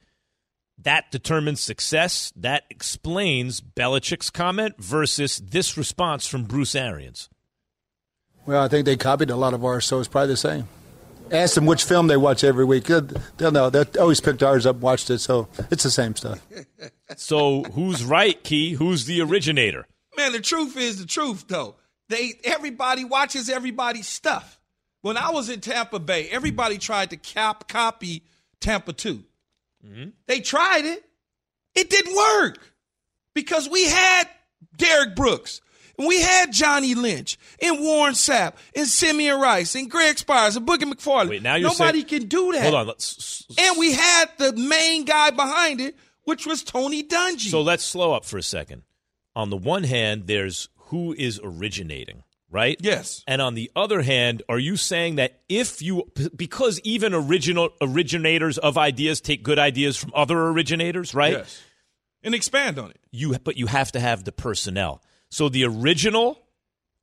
that 0.81 1.11
determines 1.11 1.61
success. 1.61 2.33
That 2.37 2.65
explains 2.71 3.61
Belichick's 3.61 4.31
comment 4.31 4.77
versus 4.79 5.39
this 5.39 5.77
response 5.77 6.27
from 6.27 6.45
Bruce 6.45 6.75
Arians. 6.75 7.29
Well, 8.47 8.63
I 8.63 8.69
think 8.69 8.85
they 8.87 8.97
copied 8.97 9.31
a 9.31 9.37
lot 9.37 9.55
of 9.55 9.65
ours, 9.65 9.85
so 9.87 9.99
it's 9.99 10.09
probably 10.09 10.29
the 10.29 10.37
same. 10.37 10.69
Ask 11.33 11.55
them 11.55 11.67
which 11.67 11.85
film 11.85 12.07
they 12.07 12.17
watch 12.17 12.45
every 12.45 12.65
week. 12.65 12.85
They'll, 12.85 13.09
they'll 13.37 13.51
know. 13.53 13.71
They 13.71 13.85
always 13.99 14.21
picked 14.21 14.43
ours 14.43 14.67
up, 14.67 14.77
watched 14.77 15.11
it, 15.11 15.19
so 15.19 15.49
it's 15.71 15.83
the 15.83 15.91
same 15.91 16.17
stuff. 16.17 16.41
So 17.17 17.63
who's 17.63 18.05
right, 18.05 18.43
Key? 18.45 18.73
Who's 18.75 19.07
the 19.07 19.21
originator? 19.23 19.87
Man, 20.17 20.33
the 20.33 20.41
truth 20.41 20.77
is 20.77 20.99
the 20.99 21.07
truth 21.07 21.45
though. 21.49 21.77
They 22.09 22.33
everybody 22.45 23.05
watches 23.05 23.49
everybody's 23.49 24.09
stuff. 24.09 24.59
When 25.03 25.17
I 25.17 25.31
was 25.31 25.49
in 25.49 25.61
Tampa 25.61 26.01
Bay, 26.01 26.29
everybody 26.29 26.79
tried 26.79 27.11
to 27.11 27.17
cap 27.17 27.69
copy 27.69 28.25
Tampa 28.61 28.93
2. 28.93 29.23
Mm-hmm. 29.87 30.09
They 30.27 30.41
tried 30.41 30.85
it. 30.85 31.05
It 31.75 31.91
didn't 31.91 32.17
work. 32.17 32.75
Because 33.35 33.69
we 33.69 33.85
had 33.85 34.25
Derrick 34.77 35.15
Brooks. 35.15 35.61
We 35.99 36.21
had 36.21 36.53
Johnny 36.53 36.95
Lynch 36.95 37.37
and 37.61 37.81
Warren 37.81 38.15
Sapp 38.15 38.55
and 38.77 38.87
Simeon 38.87 39.41
Rice 39.41 39.75
and 39.75 39.91
Greg 39.91 40.17
Spires 40.19 40.57
and 40.57 40.67
Booger 40.67 40.85
McFarland. 40.93 41.29
Wait, 41.31 41.43
now 41.43 41.57
you're 41.57 41.71
Nobody 41.71 42.01
saying- 42.01 42.21
can 42.21 42.29
do 42.29 42.53
that. 42.53 42.63
Hold 42.63 42.75
on. 42.75 42.87
Let's, 42.87 43.45
And 43.59 43.77
we 43.79 43.93
had 43.93 44.27
the 44.39 44.53
main 44.55 45.05
guy 45.05 45.31
behind 45.31 45.81
it, 45.81 45.97
which 46.25 46.47
was 46.47 46.63
Tony 46.63 47.03
Dungy. 47.03 47.51
So 47.51 47.63
let's 47.63 47.83
slow 47.85 48.13
up 48.13 48.25
for 48.25 48.39
a 48.39 48.43
second. 48.43 48.83
On 49.35 49.51
the 49.51 49.57
one 49.57 49.85
hand, 49.85 50.27
there's 50.27 50.69
who 50.77 51.15
is 51.19 51.41
originating, 51.43 52.23
right? 52.51 52.77
Yes. 52.81 53.23
And 53.27 53.43
on 53.43 53.55
the 53.55 53.71
other 53.75 54.03
hand, 54.03 54.43
are 54.49 54.59
you 54.59 54.77
saying 54.77 55.17
that 55.17 55.41
if 55.49 55.83
you 55.83 56.11
because 56.37 56.81
even 56.85 57.13
original 57.13 57.71
originators 57.81 58.57
of 58.59 58.79
ideas 58.79 59.21
take 59.21 59.43
good 59.43 59.59
ideas 59.59 59.97
from 59.97 60.13
other 60.15 60.39
originators, 60.49 61.15
right? 61.15 61.33
Yes. 61.35 61.61
And 62.23 62.35
expand 62.35 62.79
on 62.79 62.91
it. 62.91 63.01
You 63.11 63.37
but 63.39 63.57
you 63.57 63.67
have 63.67 63.93
to 63.93 64.01
have 64.01 64.25
the 64.25 64.33
personnel. 64.33 65.03
So 65.31 65.49
the 65.49 65.65
original 65.65 66.43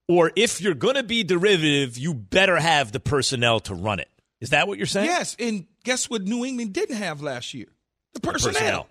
or 0.07 0.31
if 0.35 0.61
you're 0.61 0.75
going 0.75 0.95
to 0.95 1.03
be 1.03 1.23
derivative, 1.23 1.97
you 1.97 2.13
better 2.13 2.57
have 2.57 2.91
the 2.91 2.99
personnel 2.99 3.59
to 3.61 3.73
run 3.73 3.99
it. 3.99 4.09
Is 4.39 4.51
that 4.51 4.67
what 4.67 4.77
you're 4.77 4.85
saying? 4.85 5.07
Yes, 5.07 5.35
and 5.39 5.65
guess 5.83 6.09
what 6.09 6.23
New 6.23 6.45
England 6.45 6.73
didn't 6.73 6.97
have 6.97 7.21
last 7.21 7.53
year? 7.53 7.67
The 8.13 8.19
personnel. 8.19 8.53
personnel. 8.53 8.87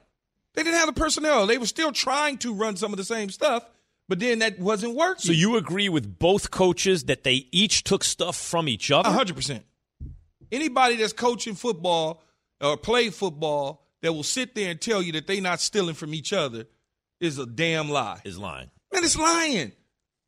They 0.54 0.62
didn't 0.62 0.78
have 0.78 0.86
the 0.86 1.00
personnel. 1.00 1.46
They 1.46 1.58
were 1.58 1.66
still 1.66 1.92
trying 1.92 2.38
to 2.38 2.54
run 2.54 2.76
some 2.76 2.92
of 2.92 2.96
the 2.96 3.04
same 3.04 3.30
stuff, 3.30 3.68
but 4.08 4.18
then 4.20 4.40
that 4.40 4.58
wasn't 4.58 4.94
working. 4.94 5.22
So 5.22 5.32
you 5.32 5.56
agree 5.56 5.88
with 5.88 6.18
both 6.18 6.50
coaches 6.50 7.04
that 7.04 7.24
they 7.24 7.46
each 7.52 7.84
took 7.84 8.04
stuff 8.04 8.36
from 8.36 8.68
each 8.68 8.90
other? 8.90 9.10
hundred 9.10 9.36
percent. 9.36 9.64
Anybody 10.50 10.96
that's 10.96 11.12
coaching 11.12 11.54
football 11.54 12.22
or 12.60 12.76
play 12.76 13.10
football 13.10 13.84
that 14.02 14.12
will 14.12 14.22
sit 14.22 14.54
there 14.54 14.70
and 14.70 14.80
tell 14.80 15.02
you 15.02 15.12
that 15.12 15.26
they're 15.26 15.40
not 15.40 15.60
stealing 15.60 15.94
from 15.94 16.14
each 16.14 16.32
other 16.32 16.66
is 17.20 17.38
a 17.38 17.46
damn 17.46 17.88
lie. 17.88 18.20
Is 18.24 18.38
lying. 18.38 18.70
Man, 18.94 19.04
it's 19.04 19.18
lying. 19.18 19.72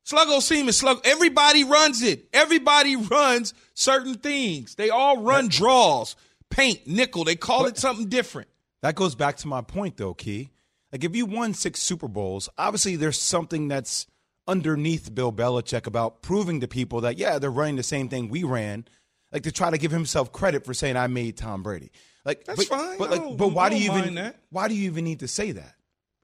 Sluggo 0.05 0.41
seam 0.41 0.67
is 0.69 0.77
slug. 0.77 1.01
Everybody 1.05 1.63
runs 1.63 2.01
it. 2.01 2.27
Everybody 2.33 2.95
runs 3.11 3.53
certain 3.73 4.15
things. 4.15 4.75
They 4.75 4.89
all 4.89 5.21
run 5.21 5.47
draws, 5.47 6.15
paint, 6.49 6.85
nickel. 6.85 7.23
They 7.23 7.35
call 7.35 7.65
it 7.65 7.77
something 7.77 8.07
different. 8.07 8.49
That 8.81 8.95
goes 8.95 9.15
back 9.15 9.37
to 9.37 9.47
my 9.47 9.61
point, 9.61 9.97
though, 9.97 10.13
Key. 10.13 10.51
Like, 10.91 11.03
if 11.03 11.15
you 11.15 11.25
won 11.25 11.53
six 11.53 11.81
Super 11.81 12.07
Bowls, 12.07 12.49
obviously 12.57 12.95
there's 12.95 13.19
something 13.19 13.67
that's 13.67 14.07
underneath 14.47 15.13
Bill 15.13 15.33
Belichick 15.33 15.87
about 15.87 16.21
proving 16.21 16.61
to 16.61 16.67
people 16.67 17.01
that, 17.01 17.17
yeah, 17.17 17.39
they're 17.39 17.51
running 17.51 17.75
the 17.75 17.83
same 17.83 18.07
thing 18.07 18.29
we 18.29 18.43
ran. 18.43 18.85
like 19.31 19.43
to 19.43 19.51
try 19.51 19.69
to 19.69 19.77
give 19.77 19.91
himself 19.91 20.31
credit 20.31 20.65
for 20.65 20.73
saying 20.73 20.95
I 20.95 21.07
made 21.07 21.37
Tom 21.37 21.63
Brady. 21.63 21.91
Like 22.23 22.45
That's 22.45 22.65
but, 22.65 22.77
fine. 22.77 22.97
But 22.97 23.11
like, 23.11 23.37
but 23.37 23.49
why 23.49 23.69
do 23.69 23.77
you 23.77 23.91
even 23.91 24.15
that. 24.15 24.35
why 24.49 24.67
do 24.67 24.75
you 24.75 24.85
even 24.85 25.05
need 25.05 25.19
to 25.21 25.27
say 25.27 25.51
that? 25.53 25.75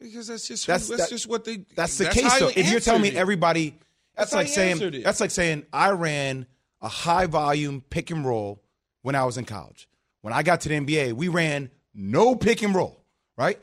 Because 0.03 0.27
that's 0.27 0.47
just 0.47 0.67
That's- 0.67 0.87
that's, 0.89 1.03
that- 1.03 1.09
just 1.09 1.27
what 1.27 1.45
they. 1.45 1.65
That's 1.75 1.97
the 1.97 2.05
case 2.09 2.37
though. 2.39 2.49
If 2.49 2.69
you're 2.69 2.79
telling 2.81 3.01
me 3.01 3.11
everybody, 3.15 3.69
that's, 4.15 4.31
That's 4.31 4.33
like 4.33 4.47
saying 4.47 5.01
that's 5.03 5.19
like 5.21 5.31
saying 5.31 5.65
I 5.71 5.91
ran 5.91 6.45
a 6.81 6.89
high 6.89 7.25
volume 7.25 7.81
pick 7.89 8.11
and 8.11 8.25
roll 8.25 8.61
when 9.01 9.15
I 9.15 9.23
was 9.25 9.37
in 9.37 9.45
college. 9.45 9.87
When 10.21 10.33
I 10.33 10.43
got 10.43 10.61
to 10.61 10.69
the 10.69 10.75
NBA, 10.75 11.13
we 11.13 11.29
ran 11.29 11.71
no 11.95 12.35
pick 12.35 12.61
and 12.61 12.75
roll. 12.75 13.01
Right? 13.37 13.59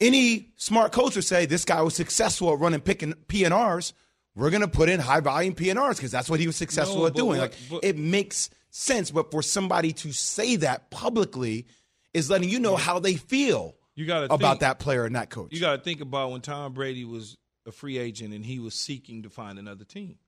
Any 0.00 0.52
smart 0.56 0.90
coach 0.92 1.14
would 1.14 1.24
say 1.24 1.46
this 1.46 1.64
guy 1.64 1.80
was 1.82 1.94
successful 1.94 2.52
at 2.52 2.58
running 2.58 2.80
pick 2.80 3.02
and 3.02 3.14
PNRs. 3.28 3.92
We're 4.34 4.50
gonna 4.50 4.66
put 4.66 4.88
in 4.88 4.98
high 5.00 5.20
volume 5.20 5.54
PNRs 5.54 5.96
because 5.96 6.10
that's 6.10 6.28
what 6.28 6.40
he 6.40 6.46
was 6.46 6.56
successful 6.56 7.00
No, 7.00 7.06
at 7.06 7.14
doing. 7.14 7.38
what- 7.38 7.52
like 7.52 7.54
but- 7.70 7.84
it 7.84 7.96
makes 7.98 8.50
sense, 8.70 9.10
but 9.10 9.30
for 9.30 9.42
somebody 9.42 9.92
to 9.92 10.12
say 10.12 10.56
that 10.56 10.90
publicly 10.90 11.66
is 12.12 12.30
letting 12.30 12.48
you 12.48 12.58
know 12.58 12.74
how 12.74 12.98
they 12.98 13.14
feel 13.14 13.76
You 13.96 14.06
gotta 14.06 14.26
about 14.26 14.40
think- 14.40 14.60
that 14.60 14.78
player 14.78 15.04
and 15.04 15.14
that 15.16 15.30
coach. 15.30 15.52
You 15.52 15.60
got 15.60 15.76
to 15.76 15.82
think 15.82 16.00
about 16.00 16.30
when 16.32 16.40
Tom 16.40 16.72
Brady 16.72 17.04
was 17.04 17.36
a 17.66 17.72
free 17.72 17.96
agent 17.98 18.34
and 18.34 18.44
he 18.44 18.58
was 18.58 18.74
seeking 18.74 19.22
to 19.22 19.30
find 19.30 19.58
another 19.58 19.84
team. 19.84 20.18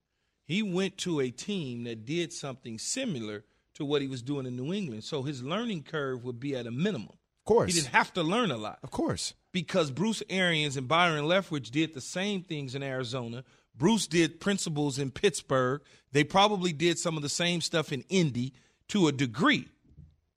He 0.45 0.63
went 0.63 0.97
to 0.99 1.19
a 1.19 1.29
team 1.29 1.83
that 1.83 2.05
did 2.05 2.31
something 2.31 2.79
similar 2.79 3.43
to 3.75 3.83
what 3.85 4.01
he 4.01 4.07
was 4.07 4.21
doing 4.21 4.45
in 4.45 4.55
New 4.55 4.73
England. 4.73 5.03
So 5.03 5.21
his 5.23 5.43
learning 5.43 5.83
curve 5.83 6.23
would 6.23 6.39
be 6.39 6.55
at 6.55 6.65
a 6.65 6.71
minimum. 6.71 7.09
of 7.11 7.45
course, 7.45 7.73
He 7.73 7.79
didn't 7.81 7.93
have 7.93 8.13
to 8.13 8.23
learn 8.23 8.51
a 8.51 8.57
lot 8.57 8.79
of 8.83 8.89
course. 8.91 9.33
because 9.51 9.91
Bruce 9.91 10.23
Arians 10.29 10.77
and 10.77 10.87
Byron 10.87 11.25
Leftwich 11.25 11.69
did 11.69 11.93
the 11.93 12.01
same 12.01 12.43
things 12.43 12.73
in 12.75 12.81
Arizona. 12.83 13.43
Bruce 13.75 14.07
did 14.07 14.39
principles 14.39 14.97
in 14.97 15.11
Pittsburgh. 15.11 15.81
They 16.11 16.23
probably 16.23 16.73
did 16.73 16.97
some 16.97 17.15
of 17.17 17.21
the 17.23 17.29
same 17.29 17.61
stuff 17.61 17.91
in 17.91 18.03
Indy 18.09 18.53
to 18.87 19.07
a 19.07 19.11
degree. 19.11 19.67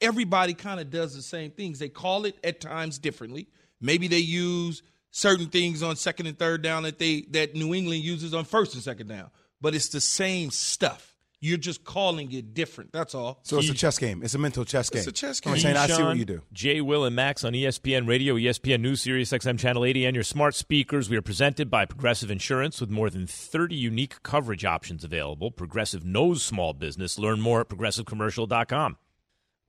Everybody 0.00 0.54
kind 0.54 0.80
of 0.80 0.90
does 0.90 1.14
the 1.14 1.22
same 1.22 1.50
things. 1.50 1.78
They 1.78 1.88
call 1.88 2.24
it 2.24 2.36
at 2.42 2.60
times 2.60 2.98
differently. 2.98 3.48
Maybe 3.80 4.08
they 4.08 4.18
use 4.18 4.82
certain 5.10 5.46
things 5.46 5.82
on 5.82 5.96
second 5.96 6.26
and 6.26 6.38
third 6.38 6.62
down 6.62 6.84
that 6.84 6.98
they 6.98 7.22
that 7.30 7.54
New 7.54 7.74
England 7.74 8.02
uses 8.02 8.34
on 8.34 8.44
first 8.44 8.74
and 8.74 8.82
second 8.82 9.08
down, 9.08 9.30
but 9.60 9.74
it's 9.74 9.88
the 9.88 10.00
same 10.00 10.50
stuff. 10.50 11.06
You're 11.42 11.56
just 11.56 11.84
calling 11.84 12.30
it 12.32 12.52
different. 12.52 12.92
That's 12.92 13.14
all. 13.14 13.40
So 13.44 13.58
it's 13.58 13.70
a 13.70 13.74
chess 13.74 13.98
game. 13.98 14.22
It's 14.22 14.34
a 14.34 14.38
mental 14.38 14.66
chess 14.66 14.90
game. 14.90 14.98
It's 14.98 15.08
a 15.08 15.12
chess 15.12 15.40
game. 15.40 15.52
I'm 15.52 15.56
game. 15.56 15.62
saying 15.62 15.76
I 15.76 15.86
see 15.86 15.92
what 15.94 16.14
Keyshawn, 16.14 16.18
you 16.18 16.24
do. 16.26 16.42
Jay, 16.52 16.82
Will, 16.82 17.06
and 17.06 17.16
Max 17.16 17.44
on 17.44 17.54
ESPN 17.54 18.06
Radio, 18.06 18.34
ESPN 18.34 18.82
News, 18.82 19.00
Sirius 19.00 19.32
XM 19.32 19.58
Channel 19.58 19.86
80, 19.86 20.04
and 20.04 20.14
your 20.14 20.22
smart 20.22 20.54
speakers. 20.54 21.08
We 21.08 21.16
are 21.16 21.22
presented 21.22 21.70
by 21.70 21.86
Progressive 21.86 22.30
Insurance 22.30 22.78
with 22.78 22.90
more 22.90 23.08
than 23.08 23.26
30 23.26 23.74
unique 23.74 24.22
coverage 24.22 24.66
options 24.66 25.02
available. 25.02 25.50
Progressive 25.50 26.04
knows 26.04 26.42
small 26.42 26.74
business. 26.74 27.18
Learn 27.18 27.40
more 27.40 27.62
at 27.62 27.70
progressivecommercial.com. 27.70 28.98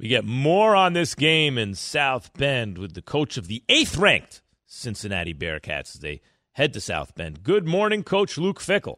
We 0.01 0.07
get 0.07 0.25
more 0.25 0.75
on 0.75 0.93
this 0.93 1.13
game 1.13 1.59
in 1.59 1.75
South 1.75 2.33
Bend 2.33 2.79
with 2.79 2.95
the 2.95 3.03
coach 3.03 3.37
of 3.37 3.45
the 3.47 3.63
eighth 3.69 3.97
ranked 3.97 4.41
Cincinnati 4.65 5.31
Bearcats 5.31 5.93
as 5.95 6.01
they 6.01 6.21
head 6.53 6.73
to 6.73 6.81
South 6.81 7.13
Bend. 7.13 7.43
Good 7.43 7.67
morning, 7.67 8.01
Coach 8.01 8.35
Luke 8.39 8.59
Fickell. 8.59 8.97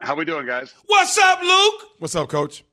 How 0.00 0.16
we 0.16 0.24
doing, 0.24 0.44
guys? 0.44 0.74
What's 0.86 1.16
up, 1.18 1.40
Luke? 1.40 1.82
What's 2.00 2.16
up, 2.16 2.28
coach? 2.28 2.64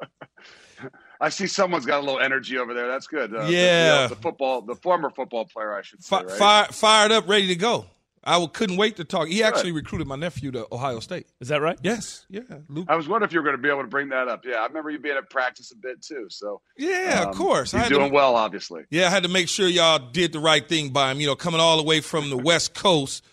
I 1.20 1.28
see 1.28 1.46
someone's 1.46 1.84
got 1.84 1.98
a 1.98 2.02
little 2.02 2.20
energy 2.20 2.56
over 2.56 2.72
there. 2.72 2.88
That's 2.88 3.06
good. 3.06 3.34
Uh, 3.34 3.44
the- 3.44 3.52
Yeah. 3.52 4.06
the, 4.06 4.14
the 4.14 4.20
football, 4.22 4.62
the 4.62 4.74
former 4.74 5.10
football 5.10 5.44
player, 5.44 5.74
I 5.74 5.82
should 5.82 6.02
say. 6.02 6.08
Fi- 6.16 6.22
right? 6.24 6.30
fire, 6.38 6.66
fired 6.72 7.12
up, 7.12 7.28
ready 7.28 7.48
to 7.48 7.56
go. 7.56 7.84
I 8.28 8.32
w- 8.32 8.50
couldn't 8.52 8.76
wait 8.76 8.96
to 8.96 9.04
talk. 9.04 9.28
He 9.28 9.42
actually 9.42 9.72
recruited 9.72 10.06
my 10.06 10.16
nephew 10.16 10.50
to 10.52 10.66
Ohio 10.70 11.00
State. 11.00 11.26
Is 11.40 11.48
that 11.48 11.60
right? 11.62 11.78
Yes, 11.82 12.26
yeah, 12.28 12.42
Luke. 12.68 12.86
I 12.88 12.94
was 12.96 13.08
wondering 13.08 13.28
if 13.28 13.32
you 13.32 13.40
were 13.40 13.44
going 13.44 13.56
to 13.56 13.62
be 13.62 13.68
able 13.68 13.82
to 13.82 13.88
bring 13.88 14.10
that 14.10 14.28
up. 14.28 14.44
Yeah, 14.44 14.56
I 14.56 14.66
remember 14.66 14.90
you 14.90 14.98
being 14.98 15.16
at 15.16 15.30
practice 15.30 15.72
a 15.72 15.76
bit 15.76 16.02
too. 16.02 16.26
So 16.28 16.60
Yeah, 16.76 17.22
um, 17.22 17.28
of 17.30 17.36
course. 17.36 17.72
I 17.72 17.78
he's 17.78 17.84
had 17.88 17.94
doing 17.94 18.08
to, 18.10 18.14
well, 18.14 18.36
obviously. 18.36 18.84
Yeah, 18.90 19.06
I 19.06 19.10
had 19.10 19.22
to 19.22 19.28
make 19.28 19.48
sure 19.48 19.66
y'all 19.66 19.98
did 19.98 20.32
the 20.32 20.40
right 20.40 20.66
thing 20.68 20.90
by 20.90 21.10
him. 21.10 21.20
You 21.20 21.26
know, 21.28 21.36
coming 21.36 21.60
all 21.60 21.76
the 21.76 21.82
way 21.82 22.00
from 22.00 22.30
the 22.30 22.36
West 22.36 22.74
Coast 22.74 23.24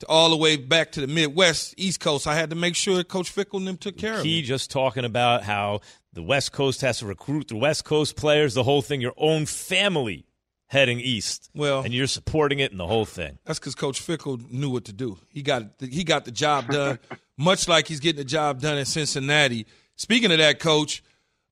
to 0.00 0.06
all 0.06 0.30
the 0.30 0.36
way 0.36 0.56
back 0.56 0.92
to 0.92 1.00
the 1.00 1.06
Midwest, 1.06 1.74
East 1.76 2.00
Coast. 2.00 2.26
I 2.26 2.34
had 2.34 2.50
to 2.50 2.56
make 2.56 2.76
sure 2.76 3.02
Coach 3.02 3.34
Fickell 3.34 3.58
and 3.58 3.66
them 3.66 3.76
took 3.78 3.96
care 3.96 4.14
of 4.18 4.22
Key 4.22 4.40
him. 4.40 4.44
just 4.44 4.70
talking 4.70 5.04
about 5.04 5.42
how 5.42 5.80
the 6.12 6.22
West 6.22 6.52
Coast 6.52 6.82
has 6.82 6.98
to 6.98 7.06
recruit 7.06 7.48
the 7.48 7.56
West 7.56 7.84
Coast 7.84 8.16
players, 8.16 8.54
the 8.54 8.62
whole 8.62 8.82
thing, 8.82 9.00
your 9.00 9.14
own 9.16 9.46
family 9.46 10.25
heading 10.66 11.00
east. 11.00 11.50
Well- 11.54 11.82
and 11.82 11.92
you're 11.94 12.06
supporting 12.06 12.58
it 12.58 12.70
and 12.70 12.80
the 12.80 12.86
whole 12.86 13.04
thing. 13.04 13.38
That's 13.44 13.58
because 13.58 13.74
Coach 13.74 14.04
Fickell 14.04 14.50
knew 14.50 14.70
what 14.70 14.84
to 14.86 14.92
do. 14.92 15.18
He 15.28 15.42
got 15.42 15.64
he 15.80 16.04
got 16.04 16.24
the 16.24 16.32
job 16.32 16.68
done, 16.68 16.98
much 17.36 17.68
like 17.68 17.86
he's 17.88 18.00
getting 18.00 18.18
the 18.18 18.24
job 18.24 18.60
done 18.60 18.78
in 18.78 18.84
Cincinnati. 18.84 19.66
Speaking 19.96 20.30
of 20.32 20.38
that, 20.38 20.58
Coach, 20.58 21.02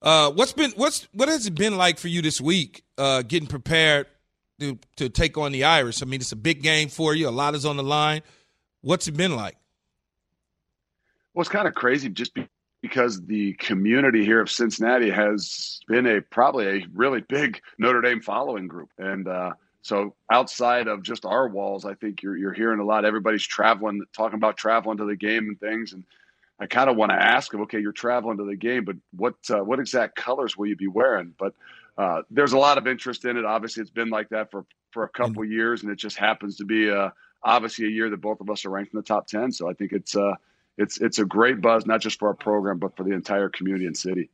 uh, 0.02 0.30
what's 0.32 0.52
been 0.52 0.72
what's 0.76 1.08
what 1.12 1.28
has 1.28 1.46
it 1.46 1.54
been 1.54 1.76
like 1.76 1.98
for 1.98 2.08
you 2.08 2.22
this 2.22 2.40
week, 2.40 2.84
uh, 2.98 3.22
getting 3.22 3.48
prepared 3.48 4.06
to 4.60 4.78
to 4.96 5.08
take 5.08 5.38
on 5.38 5.52
the 5.52 5.64
Irish? 5.64 6.02
I 6.02 6.06
mean, 6.06 6.20
it's 6.20 6.32
a 6.32 6.36
big 6.36 6.62
game 6.62 6.88
for 6.88 7.14
you. 7.14 7.28
A 7.28 7.30
lot 7.30 7.54
is 7.54 7.64
on 7.64 7.76
the 7.76 7.82
line. 7.82 8.22
What's 8.82 9.08
it 9.08 9.16
been 9.16 9.34
like? 9.34 9.56
Well, 11.32 11.40
it's 11.40 11.50
kind 11.50 11.66
of 11.66 11.74
crazy 11.74 12.08
just 12.10 12.34
be- 12.34 12.46
because 12.84 13.24
the 13.24 13.54
community 13.54 14.26
here 14.26 14.42
of 14.42 14.50
Cincinnati 14.50 15.08
has 15.08 15.80
been 15.88 16.06
a 16.06 16.20
probably 16.20 16.66
a 16.66 16.86
really 16.92 17.22
big 17.22 17.62
Notre 17.78 18.02
Dame 18.02 18.20
following 18.20 18.68
group, 18.68 18.90
and 18.98 19.26
uh, 19.26 19.52
so 19.80 20.14
outside 20.30 20.86
of 20.86 21.02
just 21.02 21.24
our 21.24 21.48
walls, 21.48 21.86
I 21.86 21.94
think 21.94 22.22
you're 22.22 22.36
you're 22.36 22.52
hearing 22.52 22.80
a 22.80 22.84
lot. 22.84 23.06
Everybody's 23.06 23.42
traveling, 23.42 24.02
talking 24.14 24.36
about 24.36 24.58
traveling 24.58 24.98
to 24.98 25.06
the 25.06 25.16
game 25.16 25.48
and 25.48 25.58
things, 25.58 25.94
and 25.94 26.04
I 26.60 26.66
kind 26.66 26.90
of 26.90 26.96
want 26.96 27.10
to 27.10 27.16
ask 27.16 27.50
them, 27.50 27.62
okay, 27.62 27.80
you're 27.80 27.90
traveling 27.90 28.36
to 28.36 28.44
the 28.44 28.54
game, 28.54 28.84
but 28.84 28.96
what 29.16 29.36
uh, 29.48 29.64
what 29.64 29.80
exact 29.80 30.16
colors 30.16 30.54
will 30.54 30.66
you 30.66 30.76
be 30.76 30.86
wearing? 30.86 31.32
But 31.38 31.54
uh, 31.96 32.20
there's 32.30 32.52
a 32.52 32.58
lot 32.58 32.76
of 32.76 32.86
interest 32.86 33.24
in 33.24 33.38
it. 33.38 33.46
Obviously, 33.46 33.80
it's 33.80 33.90
been 33.90 34.10
like 34.10 34.28
that 34.28 34.50
for 34.50 34.66
for 34.90 35.04
a 35.04 35.08
couple 35.08 35.42
of 35.42 35.50
years, 35.50 35.82
and 35.82 35.90
it 35.90 35.96
just 35.96 36.18
happens 36.18 36.58
to 36.58 36.66
be 36.66 36.90
uh, 36.90 37.08
obviously 37.42 37.86
a 37.86 37.90
year 37.90 38.10
that 38.10 38.20
both 38.20 38.42
of 38.42 38.50
us 38.50 38.66
are 38.66 38.70
ranked 38.70 38.92
in 38.92 38.98
the 38.98 39.02
top 39.02 39.26
ten. 39.26 39.52
So 39.52 39.70
I 39.70 39.72
think 39.72 39.92
it's 39.92 40.14
uh, 40.14 40.34
it's 40.76 41.00
it's 41.00 41.18
a 41.18 41.24
great 41.24 41.60
buzz, 41.60 41.86
not 41.86 42.00
just 42.00 42.18
for 42.18 42.28
our 42.28 42.34
program, 42.34 42.78
but 42.78 42.96
for 42.96 43.04
the 43.04 43.12
entire 43.12 43.48
community 43.48 43.86
and 43.86 43.96
city. 43.96 44.30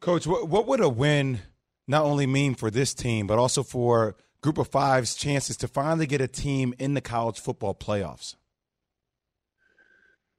Coach, 0.00 0.26
what, 0.26 0.48
what 0.48 0.66
would 0.66 0.80
a 0.80 0.88
win 0.88 1.40
not 1.86 2.04
only 2.04 2.26
mean 2.26 2.54
for 2.54 2.70
this 2.70 2.94
team, 2.94 3.26
but 3.26 3.38
also 3.38 3.62
for 3.62 4.16
Group 4.40 4.58
of 4.58 4.68
Five's 4.68 5.14
chances 5.14 5.56
to 5.58 5.68
finally 5.68 6.06
get 6.06 6.20
a 6.20 6.28
team 6.28 6.74
in 6.78 6.94
the 6.94 7.00
college 7.00 7.40
football 7.40 7.74
playoffs? 7.74 8.36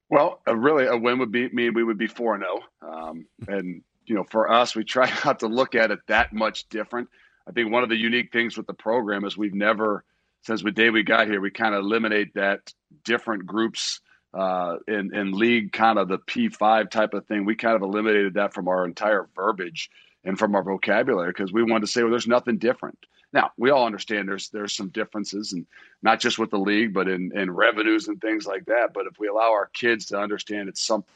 Well, 0.10 0.41
uh, 0.48 0.56
really, 0.56 0.86
a 0.86 0.98
win 0.98 1.20
would 1.20 1.32
be 1.32 1.50
mean 1.50 1.74
we 1.74 1.84
would 1.84 1.98
be 1.98 2.08
four 2.08 2.36
and 2.36 2.44
zero, 2.44 2.60
um, 2.82 3.25
and 3.48 3.84
you 4.06 4.15
know, 4.15 4.24
for 4.24 4.51
us, 4.51 4.75
we 4.75 4.84
try 4.84 5.12
not 5.25 5.39
to 5.39 5.48
look 5.48 5.75
at 5.75 5.91
it 5.91 6.00
that 6.08 6.34
much 6.34 6.68
different. 6.70 7.10
I 7.48 7.51
think 7.51 7.72
one 7.72 7.84
of 7.84 7.89
the 7.89 7.98
unique 7.98 8.32
things 8.32 8.58
with 8.58 8.68
the 8.68 8.74
program 8.74 9.25
is 9.25 9.38
we've 9.38 9.53
never, 9.53 10.03
since 10.44 10.63
the 10.63 10.72
day 10.72 10.89
we 10.89 11.03
got 11.03 11.27
here, 11.27 11.41
we 11.41 11.51
kind 11.51 11.74
of 11.74 11.84
eliminate 11.84 12.36
that 12.36 12.74
different 13.03 13.46
groups 13.46 14.01
uh, 14.34 14.78
in 14.88 15.16
in 15.16 15.32
league 15.32 15.72
kind 15.72 15.98
of 15.98 16.08
the 16.08 16.18
P 16.18 16.50
five 16.50 16.90
type 16.90 17.14
of 17.14 17.26
thing. 17.26 17.46
We 17.46 17.56
kind 17.56 17.76
of 17.76 17.82
eliminated 17.82 18.36
that 18.36 18.54
from 18.54 18.68
our 18.68 18.86
entire 18.86 19.28
verbiage 19.36 19.90
and 20.24 20.38
from 20.38 20.56
our 20.56 20.64
vocabulary 20.64 21.30
because 21.30 21.52
we 21.52 21.64
wanted 21.64 21.82
to 21.82 21.88
say, 21.88 22.02
well, 22.04 22.12
there's 22.12 22.28
nothing 22.28 22.58
different. 22.58 22.98
Now 23.32 23.52
we 23.58 23.70
all 23.70 23.86
understand 23.86 24.28
there's 24.28 24.50
there's 24.50 24.76
some 24.76 24.90
differences, 24.90 25.54
and 25.54 25.66
not 26.02 26.20
just 26.20 26.40
with 26.40 26.52
the 26.52 26.60
league, 26.60 26.94
but 26.94 27.08
in 27.08 27.32
in 27.36 27.52
revenues 27.52 28.08
and 28.08 28.20
things 28.20 28.46
like 28.46 28.66
that. 28.66 28.94
But 28.94 29.06
if 29.06 29.20
we 29.20 29.28
allow 29.28 29.52
our 29.52 29.70
kids 29.74 30.08
to 30.08 30.20
understand 30.20 30.70
it's 30.70 30.82
something 30.82 31.08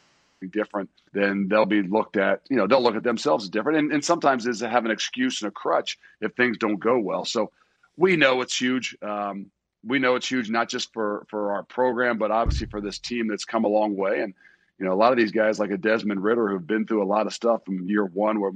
different, 0.51 0.89
then 1.13 1.47
they'll 1.47 1.65
be 1.65 1.81
looked 1.81 2.17
at. 2.17 2.41
You 2.49 2.57
know, 2.57 2.67
they'll 2.67 2.83
look 2.83 2.95
at 2.95 3.03
themselves 3.03 3.45
as 3.45 3.49
different, 3.49 3.79
and, 3.79 3.91
and 3.91 4.05
sometimes 4.05 4.45
is 4.45 4.61
have 4.61 4.85
an 4.85 4.91
excuse 4.91 5.41
and 5.41 5.49
a 5.49 5.51
crutch 5.51 5.97
if 6.21 6.33
things 6.33 6.57
don't 6.57 6.79
go 6.79 6.99
well. 6.99 7.25
So 7.25 7.51
we 7.97 8.15
know 8.15 8.41
it's 8.41 8.59
huge. 8.59 8.95
Um, 9.01 9.51
we 9.85 9.99
know 9.99 10.15
it's 10.15 10.29
huge, 10.29 10.49
not 10.49 10.69
just 10.69 10.93
for 10.93 11.25
for 11.29 11.53
our 11.53 11.63
program, 11.63 12.17
but 12.17 12.31
obviously 12.31 12.67
for 12.67 12.81
this 12.81 12.99
team 12.99 13.27
that's 13.27 13.45
come 13.45 13.65
a 13.65 13.69
long 13.69 13.95
way. 13.95 14.21
And 14.21 14.33
you 14.79 14.85
know, 14.85 14.93
a 14.93 14.95
lot 14.95 15.11
of 15.11 15.17
these 15.17 15.31
guys 15.31 15.59
like 15.59 15.71
a 15.71 15.77
Desmond 15.77 16.23
Ridder 16.23 16.49
who've 16.49 16.65
been 16.65 16.85
through 16.85 17.03
a 17.03 17.05
lot 17.05 17.27
of 17.27 17.33
stuff 17.33 17.65
from 17.65 17.87
year 17.87 18.05
one, 18.05 18.39
where 18.39 18.51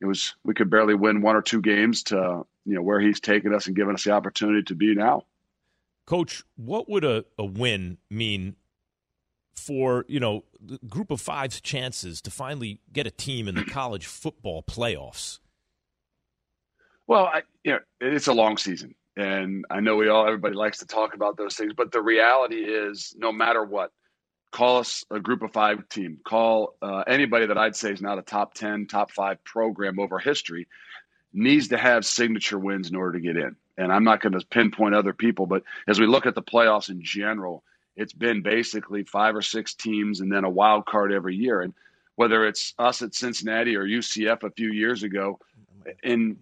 it 0.00 0.06
was 0.06 0.34
we 0.44 0.54
could 0.54 0.70
barely 0.70 0.94
win 0.94 1.22
one 1.22 1.36
or 1.36 1.42
two 1.42 1.60
games 1.60 2.04
to 2.04 2.44
you 2.64 2.74
know 2.74 2.82
where 2.82 3.00
he's 3.00 3.20
taken 3.20 3.54
us 3.54 3.66
and 3.66 3.76
given 3.76 3.94
us 3.94 4.04
the 4.04 4.12
opportunity 4.12 4.62
to 4.64 4.74
be 4.74 4.94
now. 4.94 5.24
Coach, 6.06 6.42
what 6.56 6.88
would 6.88 7.04
a, 7.04 7.24
a 7.38 7.44
win 7.44 7.98
mean 8.10 8.56
for, 9.54 10.04
you 10.08 10.18
know, 10.18 10.44
the 10.60 10.78
group 10.88 11.10
of 11.10 11.20
five's 11.20 11.60
chances 11.60 12.20
to 12.22 12.30
finally 12.30 12.80
get 12.92 13.06
a 13.06 13.10
team 13.12 13.46
in 13.46 13.54
the 13.54 13.64
college 13.70 14.06
football 14.06 14.62
playoffs? 14.62 15.38
Well, 17.06 17.26
I, 17.26 17.42
you 17.64 17.72
know, 17.72 17.78
it's 18.00 18.26
a 18.26 18.32
long 18.32 18.56
season, 18.56 18.94
and 19.16 19.64
I 19.70 19.80
know 19.80 19.96
we 19.96 20.08
all 20.08 20.26
everybody 20.26 20.54
likes 20.54 20.78
to 20.78 20.86
talk 20.86 21.14
about 21.14 21.36
those 21.36 21.56
things, 21.56 21.72
but 21.76 21.92
the 21.92 22.02
reality 22.02 22.56
is, 22.56 23.14
no 23.18 23.32
matter 23.32 23.64
what, 23.64 23.92
call 24.52 24.78
us 24.78 25.04
a 25.10 25.20
group 25.20 25.42
of 25.42 25.52
five 25.52 25.88
team, 25.88 26.18
call 26.24 26.76
uh, 26.82 27.04
anybody 27.06 27.46
that 27.46 27.58
I'd 27.58 27.76
say 27.76 27.92
is 27.92 28.02
not 28.02 28.18
a 28.18 28.22
top 28.22 28.54
ten, 28.54 28.86
top 28.86 29.10
five 29.10 29.42
program 29.44 29.98
over 29.98 30.18
history, 30.18 30.66
needs 31.32 31.68
to 31.68 31.78
have 31.78 32.04
signature 32.04 32.58
wins 32.58 32.90
in 32.90 32.96
order 32.96 33.18
to 33.18 33.20
get 33.20 33.36
in. 33.36 33.56
And 33.76 33.92
I'm 33.92 34.04
not 34.04 34.20
going 34.20 34.32
to 34.32 34.44
pinpoint 34.46 34.94
other 34.94 35.12
people, 35.12 35.46
but 35.46 35.62
as 35.88 35.98
we 35.98 36.06
look 36.06 36.26
at 36.26 36.34
the 36.34 36.42
playoffs 36.42 36.90
in 36.90 37.02
general, 37.02 37.62
it's 37.96 38.12
been 38.12 38.42
basically 38.42 39.04
five 39.04 39.34
or 39.34 39.42
six 39.42 39.74
teams 39.74 40.20
and 40.20 40.30
then 40.30 40.44
a 40.44 40.50
wild 40.50 40.86
card 40.86 41.12
every 41.12 41.36
year. 41.36 41.60
And 41.60 41.74
whether 42.20 42.46
it's 42.46 42.74
us 42.78 43.00
at 43.00 43.14
Cincinnati 43.14 43.74
or 43.76 43.86
UCF 43.86 44.42
a 44.42 44.50
few 44.50 44.70
years 44.70 45.02
ago. 45.04 45.40
In 46.02 46.36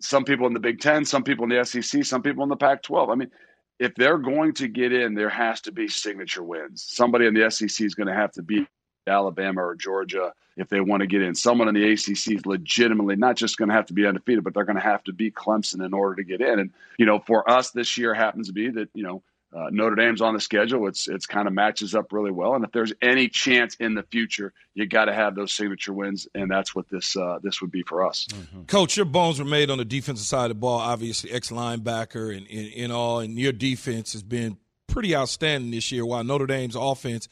some 0.00 0.24
people 0.24 0.46
in 0.46 0.52
the 0.52 0.60
Big 0.60 0.80
Ten, 0.80 1.04
some 1.04 1.24
people 1.24 1.44
in 1.44 1.50
the 1.50 1.64
SEC, 1.64 2.04
some 2.04 2.22
people 2.22 2.42
in 2.42 2.48
the 2.48 2.56
Pac 2.56 2.82
12. 2.82 3.10
I 3.10 3.14
mean, 3.14 3.30
if 3.78 3.94
they're 3.94 4.18
going 4.18 4.54
to 4.54 4.68
get 4.68 4.92
in, 4.92 5.14
there 5.14 5.28
has 5.28 5.60
to 5.62 5.72
be 5.72 5.88
signature 5.88 6.42
wins. 6.42 6.82
Somebody 6.82 7.26
in 7.26 7.34
the 7.34 7.50
SEC 7.50 7.84
is 7.84 7.94
going 7.94 8.08
to 8.08 8.14
have 8.14 8.32
to 8.32 8.42
beat 8.42 8.66
Alabama 9.06 9.64
or 9.64 9.74
Georgia 9.74 10.32
if 10.56 10.68
they 10.68 10.80
want 10.80 11.00
to 11.00 11.06
get 11.06 11.22
in. 11.22 11.34
Someone 11.34 11.68
in 11.68 11.74
the 11.74 11.92
ACC 11.92 12.36
is 12.36 12.46
legitimately 12.46 13.16
not 13.16 13.36
just 13.36 13.56
going 13.56 13.68
to 13.68 13.74
have 13.74 13.86
to 13.86 13.94
be 13.94 14.06
undefeated, 14.06 14.44
but 14.44 14.54
they're 14.54 14.64
going 14.64 14.76
to 14.76 14.82
have 14.82 15.04
to 15.04 15.12
beat 15.12 15.34
Clemson 15.34 15.84
in 15.84 15.94
order 15.94 16.16
to 16.16 16.24
get 16.24 16.40
in. 16.40 16.58
And 16.58 16.70
you 16.98 17.06
know, 17.06 17.20
for 17.20 17.48
us 17.48 17.70
this 17.70 17.96
year 17.96 18.14
happens 18.14 18.48
to 18.48 18.52
be 18.52 18.68
that 18.70 18.88
you 18.94 19.04
know 19.04 19.22
uh, 19.50 19.68
Notre 19.70 19.96
Dame's 19.96 20.20
on 20.20 20.34
the 20.34 20.40
schedule. 20.40 20.86
It's 20.88 21.08
it's 21.08 21.24
kind 21.24 21.48
of 21.48 21.54
matches 21.54 21.94
up 21.94 22.12
really 22.12 22.30
well. 22.30 22.54
And 22.54 22.64
if 22.64 22.72
there's 22.72 22.92
any 23.00 23.28
chance 23.28 23.76
in 23.76 23.94
the 23.94 24.02
future, 24.02 24.52
you 24.74 24.86
got 24.86 25.06
to 25.06 25.14
have 25.14 25.34
those 25.34 25.52
signature 25.52 25.92
wins, 25.92 26.28
and 26.34 26.50
that's 26.50 26.74
what 26.74 26.88
this 26.90 27.16
uh, 27.16 27.38
this 27.42 27.62
would 27.62 27.70
be 27.70 27.82
for 27.82 28.06
us. 28.06 28.26
Mm-hmm. 28.30 28.64
Coach, 28.64 28.96
your 28.96 29.06
bones 29.06 29.38
were 29.38 29.46
made 29.46 29.70
on 29.70 29.78
the 29.78 29.86
defensive 29.86 30.26
side 30.26 30.44
of 30.44 30.56
the 30.56 30.60
ball. 30.60 30.78
Obviously, 30.78 31.30
ex 31.30 31.50
linebacker 31.50 32.36
and 32.36 32.46
in 32.46 32.90
all, 32.90 33.20
and 33.20 33.38
your 33.38 33.52
defense 33.52 34.12
has 34.12 34.22
been 34.22 34.58
pretty 34.86 35.16
outstanding 35.16 35.70
this 35.70 35.90
year. 35.90 36.04
While 36.04 36.24
Notre 36.24 36.46
Dame's 36.46 36.76
offense 36.76 37.26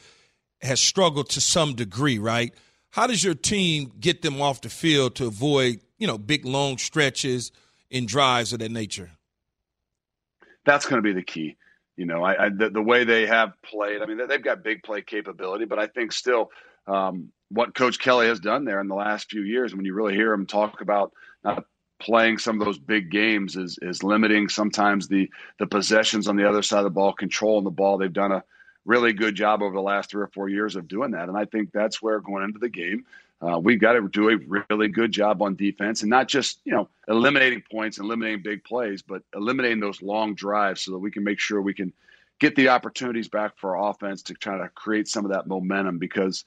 has 0.62 0.80
struggled 0.80 1.28
to 1.30 1.42
some 1.42 1.74
degree, 1.74 2.18
right? 2.18 2.54
How 2.90 3.06
does 3.06 3.22
your 3.22 3.34
team 3.34 3.92
get 4.00 4.22
them 4.22 4.40
off 4.40 4.62
the 4.62 4.70
field 4.70 5.16
to 5.16 5.26
avoid 5.26 5.80
you 5.98 6.06
know 6.06 6.16
big 6.16 6.46
long 6.46 6.78
stretches 6.78 7.52
and 7.90 8.08
drives 8.08 8.54
of 8.54 8.60
that 8.60 8.70
nature? 8.70 9.10
That's 10.64 10.86
going 10.86 10.96
to 10.96 11.02
be 11.02 11.12
the 11.12 11.22
key 11.22 11.58
you 11.96 12.06
know, 12.06 12.22
I, 12.22 12.46
I 12.46 12.48
the, 12.50 12.70
the, 12.70 12.82
way 12.82 13.04
they 13.04 13.26
have 13.26 13.52
played. 13.62 14.02
I 14.02 14.06
mean, 14.06 14.20
they've 14.28 14.42
got 14.42 14.62
big 14.62 14.82
play 14.82 15.02
capability, 15.02 15.64
but 15.64 15.78
I 15.78 15.86
think 15.86 16.12
still 16.12 16.50
um, 16.86 17.32
what 17.48 17.74
Coach 17.74 17.98
Kelly 17.98 18.26
has 18.26 18.40
done 18.40 18.64
there 18.64 18.80
in 18.80 18.88
the 18.88 18.94
last 18.94 19.30
few 19.30 19.42
years, 19.42 19.74
when 19.74 19.84
you 19.84 19.94
really 19.94 20.14
hear 20.14 20.32
him 20.32 20.46
talk 20.46 20.80
about 20.80 21.12
not 21.42 21.64
playing 21.98 22.38
some 22.38 22.60
of 22.60 22.66
those 22.66 22.78
big 22.78 23.10
games, 23.10 23.56
is 23.56 23.78
is 23.80 24.02
limiting 24.02 24.48
sometimes 24.48 25.08
the 25.08 25.30
the 25.58 25.66
possessions 25.66 26.28
on 26.28 26.36
the 26.36 26.48
other 26.48 26.62
side 26.62 26.78
of 26.78 26.84
the 26.84 26.90
ball, 26.90 27.12
controlling 27.12 27.64
the 27.64 27.70
ball. 27.70 27.98
They've 27.98 28.12
done 28.12 28.32
a 28.32 28.44
really 28.84 29.12
good 29.12 29.34
job 29.34 29.62
over 29.62 29.74
the 29.74 29.80
last 29.80 30.10
three 30.10 30.22
or 30.22 30.30
four 30.34 30.48
years 30.48 30.76
of 30.76 30.88
doing 30.88 31.12
that, 31.12 31.28
and 31.28 31.36
I 31.36 31.46
think 31.46 31.72
that's 31.72 32.02
where 32.02 32.20
going 32.20 32.44
into 32.44 32.58
the 32.58 32.68
game 32.68 33.06
uh, 33.42 33.58
we've 33.58 33.80
got 33.80 33.92
to 33.92 34.08
do 34.08 34.30
a 34.30 34.64
really 34.70 34.88
good 34.88 35.12
job 35.12 35.42
on 35.42 35.56
defense 35.56 36.02
and 36.02 36.10
not 36.10 36.26
just 36.26 36.60
you 36.64 36.72
know 36.72 36.88
eliminating 37.08 37.62
points 37.70 37.98
and 37.98 38.06
eliminating 38.06 38.42
big 38.42 38.64
plays, 38.64 39.02
but 39.02 39.22
eliminating 39.34 39.80
those 39.80 40.00
long 40.02 40.34
drives 40.34 40.82
so 40.82 40.92
that 40.92 40.98
we 40.98 41.10
can 41.10 41.24
make 41.24 41.38
sure 41.38 41.60
we 41.60 41.74
can 41.74 41.92
get 42.38 42.56
the 42.56 42.68
opportunities 42.68 43.28
back 43.28 43.56
for 43.56 43.76
our 43.76 43.90
offense 43.90 44.22
to 44.22 44.34
try 44.34 44.58
to 44.58 44.68
create 44.70 45.08
some 45.08 45.24
of 45.24 45.32
that 45.32 45.46
momentum 45.46 45.98
because 45.98 46.44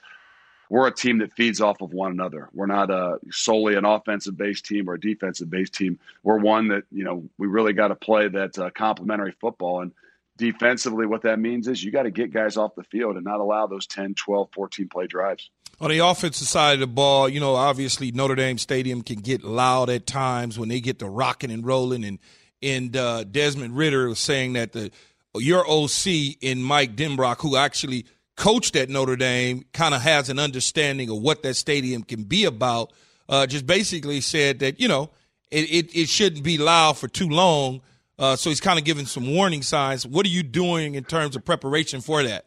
we're 0.69 0.88
a 0.88 0.93
team 0.93 1.17
that 1.19 1.34
feeds 1.34 1.62
off 1.62 1.81
of 1.81 1.93
one 1.93 2.12
another. 2.12 2.50
We're 2.53 2.67
not 2.67 2.91
a 2.91 3.17
solely 3.31 3.75
an 3.75 3.86
offensive 3.86 4.38
based 4.38 4.65
team 4.65 4.88
or 4.89 4.93
a 4.96 5.00
defensive 5.00 5.50
based 5.50 5.74
team. 5.74 6.00
We're 6.24 6.38
one 6.38 6.67
that 6.69 6.84
you 6.91 7.03
know 7.03 7.24
we 7.38 7.48
really 7.48 7.74
got 7.74 7.89
to 7.89 7.96
play 7.96 8.27
that 8.29 8.58
uh, 8.58 8.69
complementary 8.72 9.34
football 9.39 9.81
and 9.81 9.91
defensively 10.39 11.05
what 11.05 11.22
that 11.22 11.38
means 11.38 11.67
is 11.67 11.84
you 11.84 11.91
got 11.91 12.03
to 12.03 12.12
get 12.12 12.34
guys 12.34 12.58
off 12.58 12.74
the 12.75 12.84
field 12.84 13.15
and 13.15 13.25
not 13.25 13.39
allow 13.39 13.67
those 13.67 13.86
10 13.86 14.15
12 14.15 14.50
14 14.51 14.89
play 14.89 15.05
drives 15.05 15.51
on 15.81 15.89
the 15.89 16.00
offensive 16.00 16.48
side 16.48 16.74
of 16.74 16.79
the 16.81 16.88
ball, 16.88 17.29
you 17.29 17.39
know, 17.39 17.55
obviously 17.55 18.12
Notre 18.12 18.36
Dame 18.36 18.58
Stadium 18.58 19.01
can 19.01 19.19
get 19.19 19.43
loud 19.43 19.89
at 19.89 20.05
times 20.05 20.60
when 20.60 20.69
they 20.69 20.81
get 20.81 21.00
to 21.00 21.08
rocking 21.08 21.51
and 21.51 21.65
rolling. 21.65 22.03
And 22.03 22.19
and 22.62 22.96
uh, 22.98 23.24
Desmond 23.24 23.77
Ridder 23.77 24.10
was 24.10 24.19
saying 24.19 24.53
that 24.53 24.74
the 24.74 24.91
your 25.36 25.65
OC 25.69 26.36
in 26.41 26.62
Mike 26.62 26.96
Denbrock, 26.96 27.39
who 27.41 27.55
actually 27.55 28.05
coached 28.36 28.75
at 28.75 28.89
Notre 28.89 29.15
Dame, 29.15 29.63
kind 29.74 29.93
of 29.93 30.01
has 30.01 30.29
an 30.29 30.39
understanding 30.39 31.10
of 31.10 31.19
what 31.19 31.43
that 31.43 31.55
stadium 31.55 32.03
can 32.03 32.24
be 32.24 32.46
about. 32.46 32.91
Uh, 33.29 33.46
just 33.46 33.65
basically 33.65 34.22
said 34.22 34.60
that 34.60 34.79
you 34.79 34.88
know 34.88 35.12
it, 35.51 35.72
it, 35.72 35.96
it 35.96 36.10
shouldn't 36.10 36.43
be 36.43 36.58
loud 36.58 36.98
for 36.98 37.08
too 37.08 37.29
long. 37.29 37.81
Uh, 38.19 38.35
so 38.35 38.49
he's 38.49 38.59
kind 38.59 38.77
of 38.77 38.83
giving 38.83 39.05
some 39.05 39.33
warning 39.33 39.63
signs. 39.63 40.05
What 40.05 40.25
are 40.25 40.29
you 40.29 40.43
doing 40.43 40.95
in 40.95 41.05
terms 41.05 41.38
of 41.38 41.45
preparation 41.45 42.01
for 42.01 42.21
that? 42.21 42.45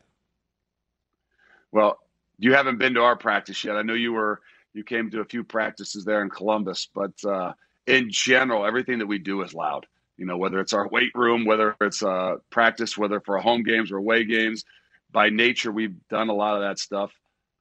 Well, 1.72 1.98
you 2.38 2.52
haven't 2.52 2.78
been 2.78 2.94
to 2.94 3.00
our 3.00 3.16
practice 3.16 3.64
yet. 3.64 3.76
I 3.76 3.82
know 3.82 3.94
you 3.94 4.12
were 4.12 4.42
you 4.74 4.84
came 4.84 5.10
to 5.10 5.20
a 5.20 5.24
few 5.24 5.44
practices 5.44 6.04
there 6.04 6.22
in 6.22 6.30
Columbus, 6.30 6.88
but 6.94 7.12
uh, 7.24 7.54
in 7.86 8.10
general, 8.10 8.66
everything 8.66 8.98
that 8.98 9.06
we 9.06 9.18
do 9.18 9.42
is 9.42 9.54
loud. 9.54 9.86
You 10.18 10.26
know, 10.26 10.36
whether 10.36 10.60
it's 10.60 10.74
our 10.74 10.86
weight 10.88 11.10
room, 11.14 11.46
whether 11.46 11.74
it's 11.80 12.02
uh, 12.02 12.36
practice, 12.50 12.96
whether 12.96 13.20
for 13.20 13.38
home 13.38 13.62
games 13.62 13.90
or 13.90 13.96
away 13.96 14.24
games. 14.24 14.64
By 15.10 15.30
nature, 15.30 15.72
we've 15.72 15.96
done 16.08 16.28
a 16.28 16.34
lot 16.34 16.56
of 16.56 16.62
that 16.62 16.78
stuff. 16.78 17.12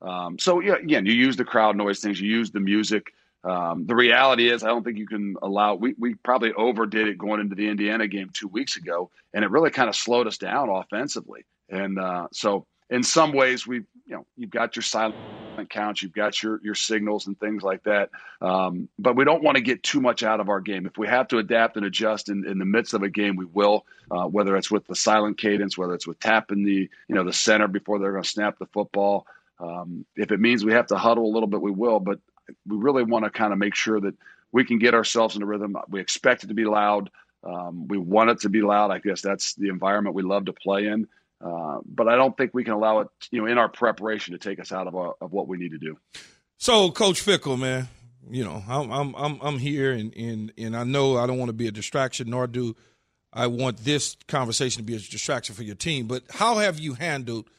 Um, 0.01 0.38
so 0.38 0.59
yeah, 0.59 0.75
again, 0.75 1.05
you 1.05 1.13
use 1.13 1.38
the 1.38 1.45
crowd 1.45 1.75
noise 1.75 1.99
things, 1.99 2.19
you 2.19 2.29
use 2.29 2.51
the 2.51 2.59
music. 2.59 3.13
Um, 3.43 3.86
the 3.88 3.95
reality 3.95 4.49
is, 4.49 4.63
I 4.63 4.67
don't 4.67 4.84
think 4.84 4.97
you 4.97 5.08
can 5.08 5.36
allow. 5.41 5.75
We 5.75 5.95
we 5.97 6.15
probably 6.15 6.54
overdid 6.54 7.08
it 7.08 7.17
going 7.17 7.41
into 7.41 7.56
the 7.56 7.69
Indiana 7.69 8.08
game 8.08 8.30
two 8.34 8.47
weeks 8.47 8.77
ago, 8.77 9.10
and 9.34 9.43
it 9.43 9.49
really 9.49 9.71
kind 9.71 9.89
of 9.89 9.95
slowed 9.95 10.27
us 10.27 10.38
down 10.38 10.69
offensively. 10.69 11.45
And 11.69 11.97
uh, 11.97 12.27
so 12.32 12.67
in 12.91 13.01
some 13.01 13.32
ways 13.32 13.65
we've 13.65 13.88
you 14.06 14.15
know 14.15 14.25
you've 14.38 14.51
got 14.51 14.75
your 14.75 14.84
silent 14.84 15.15
counts 15.69 16.04
you've 16.04 16.13
got 16.13 16.41
your 16.43 16.60
your 16.63 16.75
signals 16.75 17.27
and 17.27 17.39
things 17.39 17.63
like 17.63 17.84
that 17.84 18.10
um, 18.41 18.88
but 18.99 19.15
we 19.15 19.23
don't 19.23 19.43
want 19.43 19.56
to 19.56 19.63
get 19.63 19.82
too 19.82 20.01
much 20.01 20.21
out 20.23 20.39
of 20.39 20.49
our 20.49 20.60
game 20.60 20.86
if 20.86 20.97
we 20.97 21.08
have 21.08 21.27
to 21.27 21.38
adapt 21.38 21.77
and 21.77 21.86
adjust 21.86 22.30
in, 22.30 22.45
in 22.47 22.60
the 22.60 22.65
midst 22.65 22.93
of 22.93 23.01
a 23.01 23.10
game 23.10 23.36
we 23.36 23.45
will 23.45 23.86
uh, 24.12 24.25
whether 24.25 24.56
it's 24.56 24.69
with 24.69 24.86
the 24.88 24.95
silent 24.95 25.38
cadence 25.38 25.77
whether 25.77 25.93
it's 25.93 26.08
with 26.08 26.19
tapping 26.19 26.63
the 26.63 26.89
you 27.08 27.15
know 27.15 27.23
the 27.23 27.34
center 27.34 27.67
before 27.67 27.97
they're 27.97 28.12
going 28.12 28.23
to 28.23 28.30
snap 28.30 28.60
the 28.60 28.67
football 28.67 29.25
um, 29.60 30.06
if 30.15 30.32
it 30.32 30.39
means 30.39 30.65
we 30.65 30.73
have 30.73 30.88
to 30.88 30.97
huddle 30.97 31.25
a 31.25 31.34
little 31.34 31.47
bit 31.47 31.62
we 31.62 31.71
will 31.71 31.99
but 31.99 32.19
we 32.67 32.77
really 32.77 33.03
want 33.03 33.25
to 33.25 33.31
kind 33.31 33.53
of 33.53 33.59
make 33.59 33.75
sure 33.75 33.99
that 33.99 34.15
we 34.51 34.65
can 34.65 34.79
get 34.79 34.93
ourselves 34.93 35.35
in 35.35 35.41
a 35.41 35.45
rhythm 35.45 35.75
we 35.89 35.99
expect 35.99 36.43
it 36.43 36.47
to 36.47 36.53
be 36.53 36.65
loud 36.65 37.09
um, 37.43 37.87
we 37.87 37.97
want 37.97 38.29
it 38.29 38.39
to 38.41 38.49
be 38.49 38.61
loud 38.61 38.91
i 38.91 38.99
guess 38.99 39.21
that's 39.21 39.55
the 39.55 39.69
environment 39.69 40.15
we 40.15 40.23
love 40.23 40.45
to 40.45 40.53
play 40.53 40.87
in 40.87 41.07
uh, 41.43 41.79
but 41.85 42.07
I 42.07 42.15
don't 42.15 42.37
think 42.37 42.53
we 42.53 42.63
can 42.63 42.73
allow 42.73 42.99
it, 42.99 43.07
you 43.31 43.41
know, 43.41 43.47
in 43.47 43.57
our 43.57 43.69
preparation 43.69 44.33
to 44.33 44.37
take 44.37 44.59
us 44.59 44.71
out 44.71 44.87
of, 44.87 44.95
our, 44.95 45.15
of 45.21 45.31
what 45.31 45.47
we 45.47 45.57
need 45.57 45.71
to 45.71 45.79
do. 45.79 45.97
So, 46.57 46.91
Coach 46.91 47.25
Fickell, 47.25 47.57
man, 47.57 47.87
you 48.29 48.43
know, 48.43 48.63
I'm 48.67 48.91
I'm 48.91 49.15
I'm, 49.15 49.39
I'm 49.41 49.57
here, 49.57 49.91
and, 49.91 50.15
and 50.15 50.53
and 50.57 50.77
I 50.77 50.83
know 50.83 51.17
I 51.17 51.25
don't 51.25 51.39
want 51.39 51.49
to 51.49 51.53
be 51.53 51.67
a 51.67 51.71
distraction, 51.71 52.29
nor 52.29 52.45
do 52.45 52.75
I 53.33 53.47
want 53.47 53.77
this 53.77 54.15
conversation 54.27 54.81
to 54.81 54.85
be 54.85 54.95
a 54.95 54.99
distraction 54.99 55.55
for 55.55 55.63
your 55.63 55.75
team. 55.75 56.05
But 56.05 56.23
how 56.29 56.59
have 56.59 56.79
you 56.79 56.93
handled 56.93 57.49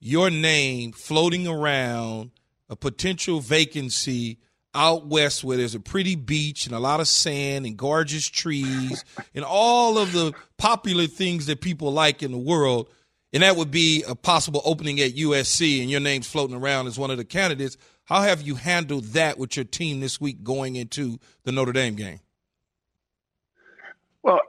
your 0.00 0.28
name 0.28 0.90
floating 0.90 1.46
around 1.46 2.32
a 2.72 2.76
potential 2.76 3.40
vacancy? 3.40 4.38
out 4.74 5.06
west 5.06 5.44
where 5.44 5.58
there's 5.58 5.74
a 5.74 5.80
pretty 5.80 6.16
beach 6.16 6.64
and 6.64 6.74
a 6.74 6.78
lot 6.78 6.98
of 6.98 7.06
sand 7.06 7.66
and 7.66 7.76
gorgeous 7.76 8.26
trees 8.26 9.04
and 9.34 9.44
all 9.44 9.98
of 9.98 10.12
the 10.12 10.32
popular 10.56 11.06
things 11.06 11.44
that 11.44 11.60
people 11.60 11.92
like 11.92 12.22
in 12.22 12.32
the 12.32 12.38
world 12.38 12.88
and 13.32 13.42
that 13.42 13.56
would 13.56 13.70
be 13.70 14.04
a 14.06 14.14
possible 14.14 14.60
opening 14.64 15.00
at 15.00 15.12
USC, 15.12 15.80
and 15.80 15.90
your 15.90 16.00
name's 16.00 16.26
floating 16.26 16.56
around 16.56 16.86
as 16.86 16.98
one 16.98 17.10
of 17.10 17.16
the 17.16 17.24
candidates. 17.24 17.78
How 18.04 18.22
have 18.22 18.42
you 18.42 18.56
handled 18.56 19.04
that 19.04 19.38
with 19.38 19.56
your 19.56 19.64
team 19.64 20.00
this 20.00 20.20
week 20.20 20.42
going 20.42 20.76
into 20.76 21.18
the 21.44 21.52
Notre 21.52 21.72
Dame 21.72 21.94
game? 21.94 22.20
Well, 24.22 24.40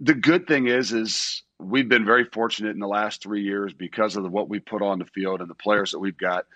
the 0.00 0.14
good 0.14 0.46
thing 0.46 0.68
is, 0.68 0.92
is 0.92 1.42
we've 1.58 1.88
been 1.88 2.06
very 2.06 2.24
fortunate 2.24 2.70
in 2.70 2.78
the 2.78 2.88
last 2.88 3.22
three 3.22 3.42
years 3.42 3.74
because 3.74 4.16
of 4.16 4.30
what 4.32 4.48
we 4.48 4.58
put 4.58 4.80
on 4.80 4.98
the 4.98 5.04
field 5.04 5.40
and 5.40 5.50
the 5.50 5.54
players 5.54 5.90
that 5.90 5.98
we've 5.98 6.16
got. 6.16 6.46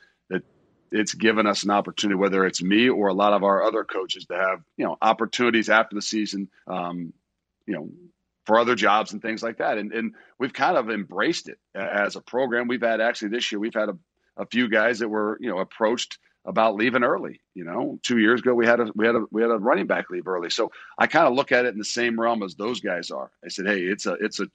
It's 0.95 1.13
given 1.13 1.47
us 1.47 1.65
an 1.65 1.71
opportunity, 1.71 2.17
whether 2.17 2.47
it's 2.47 2.63
me 2.63 2.89
or 2.89 3.09
a 3.09 3.15
lot 3.15 3.33
of 3.33 3.43
our 3.43 3.65
other 3.65 3.85
coaches, 3.85 4.27
to 4.27 4.35
have 4.35 4.63
you 4.77 4.85
know 4.85 4.97
opportunities 5.03 5.69
after 5.69 5.95
the 5.95 6.03
season. 6.03 6.49
Um, 6.67 7.13
you 7.67 7.75
know, 7.75 7.91
for 8.47 8.59
other 8.59 8.75
jobs 8.75 9.13
and 9.13 9.23
things 9.23 9.43
like 9.43 9.59
that. 9.59 9.79
And, 9.79 9.93
and 9.93 10.15
we've 10.39 10.53
kind 10.53 10.77
of 10.77 10.91
embraced 10.91 11.49
it 11.49 11.59
as 11.75 12.17
a 12.17 12.21
program. 12.21 12.69
We've 12.69 12.83
had 12.83 13.01
actually 13.01 13.29
this 13.29 13.51
year, 13.51 13.59
we've 13.59 13.75
had 13.75 13.89
a, 13.89 13.97
a 14.37 14.47
few 14.47 14.69
guys 14.69 14.99
that 14.99 15.09
were, 15.09 15.39
you 15.41 15.49
know, 15.49 15.59
approached 15.59 16.19
about 16.45 16.75
leaving 16.75 17.05
early. 17.05 17.41
You 17.55 17.65
know, 17.65 17.99
two 18.03 18.19
years 18.19 18.41
ago 18.41 18.53
we 18.53 18.67
had 18.67 18.81
a 18.81 18.91
we 18.95 19.07
had 19.07 19.15
a 19.15 19.25
we 19.31 19.41
had 19.41 19.51
a 19.51 19.57
running 19.57 19.87
back 19.87 20.11
leave 20.11 20.29
early. 20.29 20.51
So 20.51 20.73
I 20.99 21.07
kind 21.07 21.27
of 21.27 21.35
look 21.35 21.53
at 21.53 21.65
it 21.65 21.73
in 21.73 21.79
the 21.79 21.85
same 21.85 22.21
realm 22.21 22.43
as 22.43 22.55
those 22.55 22.81
guys 22.81 23.11
are. 23.11 23.31
I 23.43 23.49
said, 23.49 23.67
hey, 23.67 23.81
it's 23.81 24.05
a 24.07 24.13
it's 24.15 24.41
a 24.41 24.47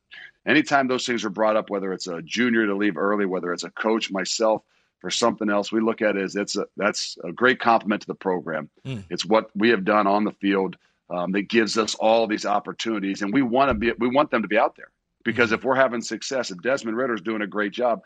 anytime 0.46 0.88
those 0.88 1.06
things 1.06 1.26
are 1.26 1.32
brought 1.32 1.56
up, 1.56 1.70
whether 1.70 1.92
it's 1.92 2.08
a 2.08 2.22
junior 2.22 2.68
to 2.68 2.76
leave 2.76 2.98
early, 2.98 3.26
whether 3.26 3.52
it's 3.54 3.64
a 3.64 3.72
coach, 3.72 4.12
myself, 4.12 4.62
for 5.00 5.10
something 5.10 5.50
else, 5.50 5.72
we 5.72 5.82
look 5.82 6.02
at 6.02 6.16
it 6.16 6.24
as 6.24 6.36
it's 6.36 6.56
a 6.56 6.66
that's 6.78 7.18
a 7.24 7.32
great 7.32 7.60
compliment 7.60 8.02
to 8.02 8.08
the 8.08 8.16
program. 8.16 8.70
Mm. 8.86 9.04
It's 9.10 9.26
what 9.26 9.50
we 9.56 9.70
have 9.70 9.86
done 9.86 10.08
on 10.08 10.24
the 10.24 10.32
field 10.34 10.78
um, 11.10 11.32
that 11.32 11.44
gives 11.44 11.78
us 11.78 11.96
all 11.96 12.28
these 12.28 12.46
opportunities, 12.46 13.22
and 13.22 13.34
we 13.34 13.42
want 13.42 13.70
to 13.70 13.74
be 13.74 13.92
we 13.98 14.10
want 14.10 14.32
them 14.32 14.42
to 14.42 14.48
be 14.48 14.58
out 14.58 14.76
there 14.76 14.92
because 15.24 15.52
if 15.52 15.64
we're 15.64 15.76
having 15.76 16.02
success, 16.02 16.52
if 16.52 16.62
Desmond 16.62 16.98
Ridder's 16.98 17.22
doing 17.22 17.42
a 17.42 17.48
great 17.48 17.72
job, 17.72 18.02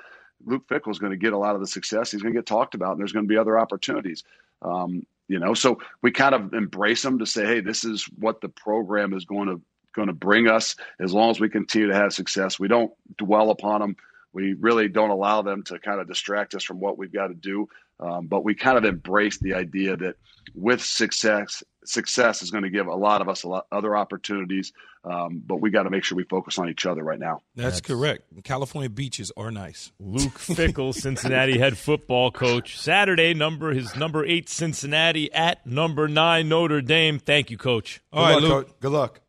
Luke 0.45 0.67
Fickell 0.67 0.91
is 0.91 0.99
going 0.99 1.12
to 1.12 1.17
get 1.17 1.34
a 1.34 1.38
lot 1.38 1.56
of 1.56 1.62
the 1.62 1.67
success. 1.67 2.12
He's 2.12 2.21
going 2.21 2.34
to 2.34 2.38
get 2.38 2.45
talked 2.45 2.75
about, 2.75 2.91
and 2.91 2.99
there's 2.99 3.13
going 3.13 3.25
to 3.25 3.29
be 3.29 3.38
other 3.38 3.58
opportunities. 3.58 4.23
Um, 4.62 5.06
you 5.27 5.39
know, 5.39 5.53
so 5.53 5.79
we 6.01 6.12
kind 6.12 6.36
of 6.36 6.53
embrace 6.53 7.01
them 7.01 7.19
to 7.19 7.25
say, 7.25 7.45
hey, 7.45 7.62
this 7.62 7.86
is 7.86 8.06
what 8.19 8.41
the 8.41 8.49
program 8.49 9.13
is 9.13 9.25
going 9.25 9.47
to 9.47 9.62
going 9.93 10.08
to 10.08 10.13
bring 10.13 10.47
us 10.47 10.75
as 10.99 11.13
long 11.13 11.29
as 11.29 11.39
we 11.39 11.47
continue 11.47 11.88
to 11.88 11.95
have 11.95 12.12
success. 12.12 12.60
We 12.60 12.67
don't 12.67 12.91
dwell 13.17 13.51
upon 13.51 13.79
them. 13.79 13.95
We 14.34 14.54
really 14.54 14.88
don't 14.88 15.12
allow 15.12 15.41
them 15.41 15.63
to 15.63 15.80
kind 15.80 16.02
of 16.02 16.08
distract 16.08 16.56
us 16.56 16.63
from 16.63 16.80
what 16.80 16.98
we've 16.98 17.13
got 17.13 17.28
to 17.28 17.34
do. 17.36 17.69
Um, 18.00 18.28
but 18.28 18.43
we 18.43 18.56
kind 18.56 18.78
of 18.78 18.86
embrace 18.86 19.38
the 19.38 19.54
idea 19.54 19.96
that 19.96 20.15
with 20.56 20.84
success, 20.84 21.63
success 21.86 22.41
is 22.41 22.52
going 22.52 22.63
to 22.63 22.69
give 22.69 22.88
a 22.88 22.96
lot 22.96 23.22
of 23.22 23.30
us 23.30 23.43
a 23.43 23.48
lot 23.48 23.67
other 23.72 23.96
opportunities. 23.96 24.74
Um, 25.06 25.41
but 25.46 25.58
we 25.58 25.69
got 25.69 25.84
to 25.84 25.89
make 25.89 26.04
sure 26.04 26.15
we 26.15 26.24
focus 26.24 26.58
on 26.58 26.69
each 26.69 26.86
other 26.86 27.04
right 27.04 27.19
now. 27.19 27.41
That's, 27.56 27.82
correct. 27.82 28.24
California 28.43 28.89
beaches 28.89 29.32
are 29.36 29.52
nice. 29.52 29.91
Luke 30.00 30.34
Fickell, 30.39 30.93
Cincinnati 30.93 31.58
head 31.58 31.78
football 31.78 32.32
coach. 32.32 32.80
Saturday, 32.80 33.34
number 33.34 33.74
his 33.74 33.96
number 33.96 34.26
eight 34.26 34.50
Cincinnati 34.50 35.32
at 35.34 35.65
number 35.67 36.08
nine 36.08 36.50
Notre 36.50 36.82
Dame. 36.82 37.19
Thank 37.19 37.52
you, 37.52 37.58
Coach. 37.58 38.02
All 38.12 38.24
right, 38.24 38.39
Good 38.39 38.43
luck, 38.43 38.50
Luke. 38.52 38.67
Coach. 38.67 38.80
Good 38.80 38.91
luck. 38.91 39.19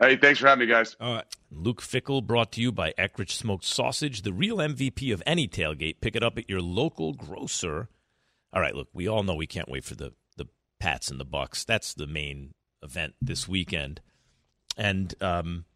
Hey, 0.00 0.16
thanks 0.16 0.40
for 0.40 0.48
having 0.48 0.66
me, 0.66 0.72
guys. 0.72 0.96
All 0.98 1.16
right. 1.16 1.26
Luke 1.50 1.82
Fickell 1.82 2.26
brought 2.26 2.52
to 2.52 2.62
you 2.62 2.72
by 2.72 2.94
Eckrich 2.98 3.32
Smoked 3.32 3.64
Sausage, 3.64 4.22
the 4.22 4.32
real 4.32 4.56
MVP 4.56 5.12
of 5.12 5.22
any 5.26 5.46
tailgate. 5.46 6.00
Pick 6.00 6.16
it 6.16 6.22
up 6.22 6.38
at 6.38 6.48
your 6.48 6.62
local 6.62 7.12
grocer. 7.12 7.90
All 8.52 8.62
right, 8.62 8.74
look, 8.74 8.88
we 8.94 9.06
all 9.06 9.22
know 9.22 9.34
we 9.34 9.46
can't 9.46 9.68
wait 9.68 9.84
for 9.84 9.94
the 9.94 10.14
the 10.36 10.46
Pats 10.78 11.10
and 11.10 11.20
the 11.20 11.26
Bucs. 11.26 11.66
That's 11.66 11.92
the 11.92 12.06
main 12.06 12.54
event 12.82 13.14
this 13.20 13.46
weekend. 13.46 14.00
And 14.76 15.14
um, 15.20 15.66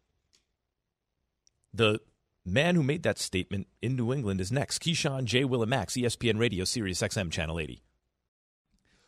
the 1.71 1.99
man 2.43 2.73
who 2.73 2.83
made 2.83 3.03
that 3.03 3.19
statement 3.19 3.67
in 3.81 3.95
New 3.95 4.11
England 4.11 4.41
is 4.41 4.51
next. 4.51 4.81
Keyshawn 4.81 5.25
J. 5.25 5.45
Will 5.45 5.61
and 5.61 5.69
Max, 5.69 5.95
E 5.97 6.01
ESPN 6.01 6.39
Radio, 6.39 6.65
Sirius 6.65 7.01
XM, 7.01 7.31
Channel 7.31 7.59
80. 7.59 7.83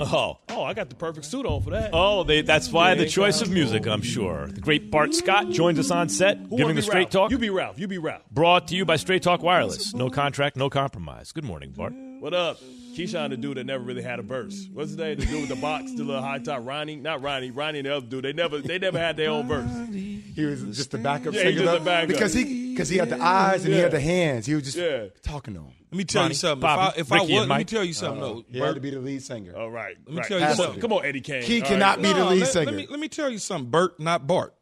Oh, 0.00 0.38
oh, 0.50 0.62
I 0.62 0.74
got 0.74 0.88
the 0.90 0.94
perfect 0.94 1.26
suit 1.26 1.46
on 1.46 1.62
for 1.62 1.70
that. 1.70 1.90
Oh, 1.92 2.22
they, 2.22 2.42
that's 2.42 2.70
why 2.70 2.94
the 2.94 3.06
choice 3.06 3.40
of 3.40 3.50
music, 3.50 3.86
I'm 3.86 4.02
sure. 4.02 4.46
The 4.48 4.60
great 4.60 4.90
Bart 4.90 5.14
Scott 5.14 5.50
joins 5.50 5.78
us 5.78 5.90
on 5.90 6.08
set, 6.08 6.36
Who 6.38 6.56
giving 6.56 6.76
the 6.76 6.82
straight 6.82 7.04
Ralph? 7.04 7.10
talk. 7.10 7.30
You 7.30 7.38
be 7.38 7.50
Ralph. 7.50 7.78
You 7.78 7.88
be 7.88 7.98
Ralph. 7.98 8.22
Brought 8.30 8.68
to 8.68 8.76
you 8.76 8.84
by 8.84 8.96
Straight 8.96 9.22
Talk 9.22 9.42
Wireless. 9.42 9.94
No 9.94 10.10
contract, 10.10 10.56
no 10.56 10.68
compromise. 10.68 11.32
Good 11.32 11.44
morning, 11.44 11.72
Bart. 11.76 11.92
What 12.20 12.34
up? 12.34 12.58
Keyshawn, 12.94 13.30
the 13.30 13.36
dude 13.36 13.56
that 13.58 13.64
never 13.64 13.82
really 13.84 14.02
had 14.02 14.18
a 14.18 14.22
verse. 14.22 14.66
What's 14.72 14.90
his 14.90 14.98
name? 14.98 15.18
The 15.18 15.26
dude 15.26 15.40
with 15.42 15.48
the 15.50 15.56
box, 15.56 15.92
the 15.94 16.02
little 16.02 16.20
high 16.22 16.40
top. 16.40 16.66
Ronnie, 16.66 16.96
not 16.96 17.22
Ronnie. 17.22 17.50
Ronnie 17.52 17.78
and 17.78 17.86
the 17.86 17.96
other 17.96 18.06
dude. 18.06 18.24
They 18.24 18.32
never, 18.32 18.58
they 18.58 18.78
never 18.78 18.98
had 18.98 19.16
their 19.16 19.30
own 19.30 19.46
verse. 19.46 19.70
He 19.92 20.44
was 20.44 20.62
just 20.76 20.90
the 20.90 20.98
backup 20.98 21.32
Yeah, 21.32 21.42
singer 21.42 21.52
just 21.52 21.64
though, 21.64 21.78
the 21.78 21.84
backup. 21.84 22.08
because 22.08 22.34
he 22.34 22.72
because 22.72 22.88
he 22.88 22.98
had 22.98 23.08
the 23.08 23.22
eyes 23.22 23.64
and 23.64 23.72
he 23.72 23.78
had 23.80 23.92
the 23.92 24.00
hands. 24.00 24.46
He 24.46 24.54
was 24.54 24.64
just 24.64 24.76
Yeah. 24.76 25.06
talking 25.22 25.54
to 25.54 25.60
him. 25.60 25.72
Let 25.90 25.96
me 25.96 26.04
tell 26.04 26.22
Ronnie, 26.22 26.32
you 26.32 26.34
something. 26.36 26.60
Bobby, 26.60 27.00
if 27.00 27.10
I, 27.12 27.16
if 27.16 27.20
I 27.20 27.22
was, 27.24 27.30
and 27.40 27.48
let 27.48 27.58
me 27.58 27.64
tell 27.64 27.84
you 27.84 27.92
something. 27.94 28.20
though. 28.20 28.44
He 28.50 28.58
had 28.58 28.74
to 28.74 28.80
be 28.80 28.90
the 28.90 29.00
lead 29.00 29.22
singer. 29.22 29.56
All 29.56 29.70
right. 29.70 29.96
Let 30.04 30.08
me 30.14 30.18
right. 30.20 30.26
tell 30.28 30.38
you 30.40 30.46
Come 30.46 30.56
something. 30.56 30.80
Come 30.80 30.92
on, 30.92 31.04
Eddie 31.06 31.20
Kane. 31.22 31.42
He 31.42 31.62
All 31.62 31.68
cannot 31.68 31.96
right. 31.96 32.02
be 32.02 32.12
the 32.12 32.24
lead 32.24 32.40
let, 32.40 32.48
singer. 32.48 32.66
Let 32.66 32.74
me, 32.74 32.86
let 32.90 33.00
me 33.00 33.08
tell 33.08 33.30
you 33.30 33.38
something. 33.38 33.70
Bert, 33.70 33.98
not 33.98 34.26
Bart. 34.26 34.54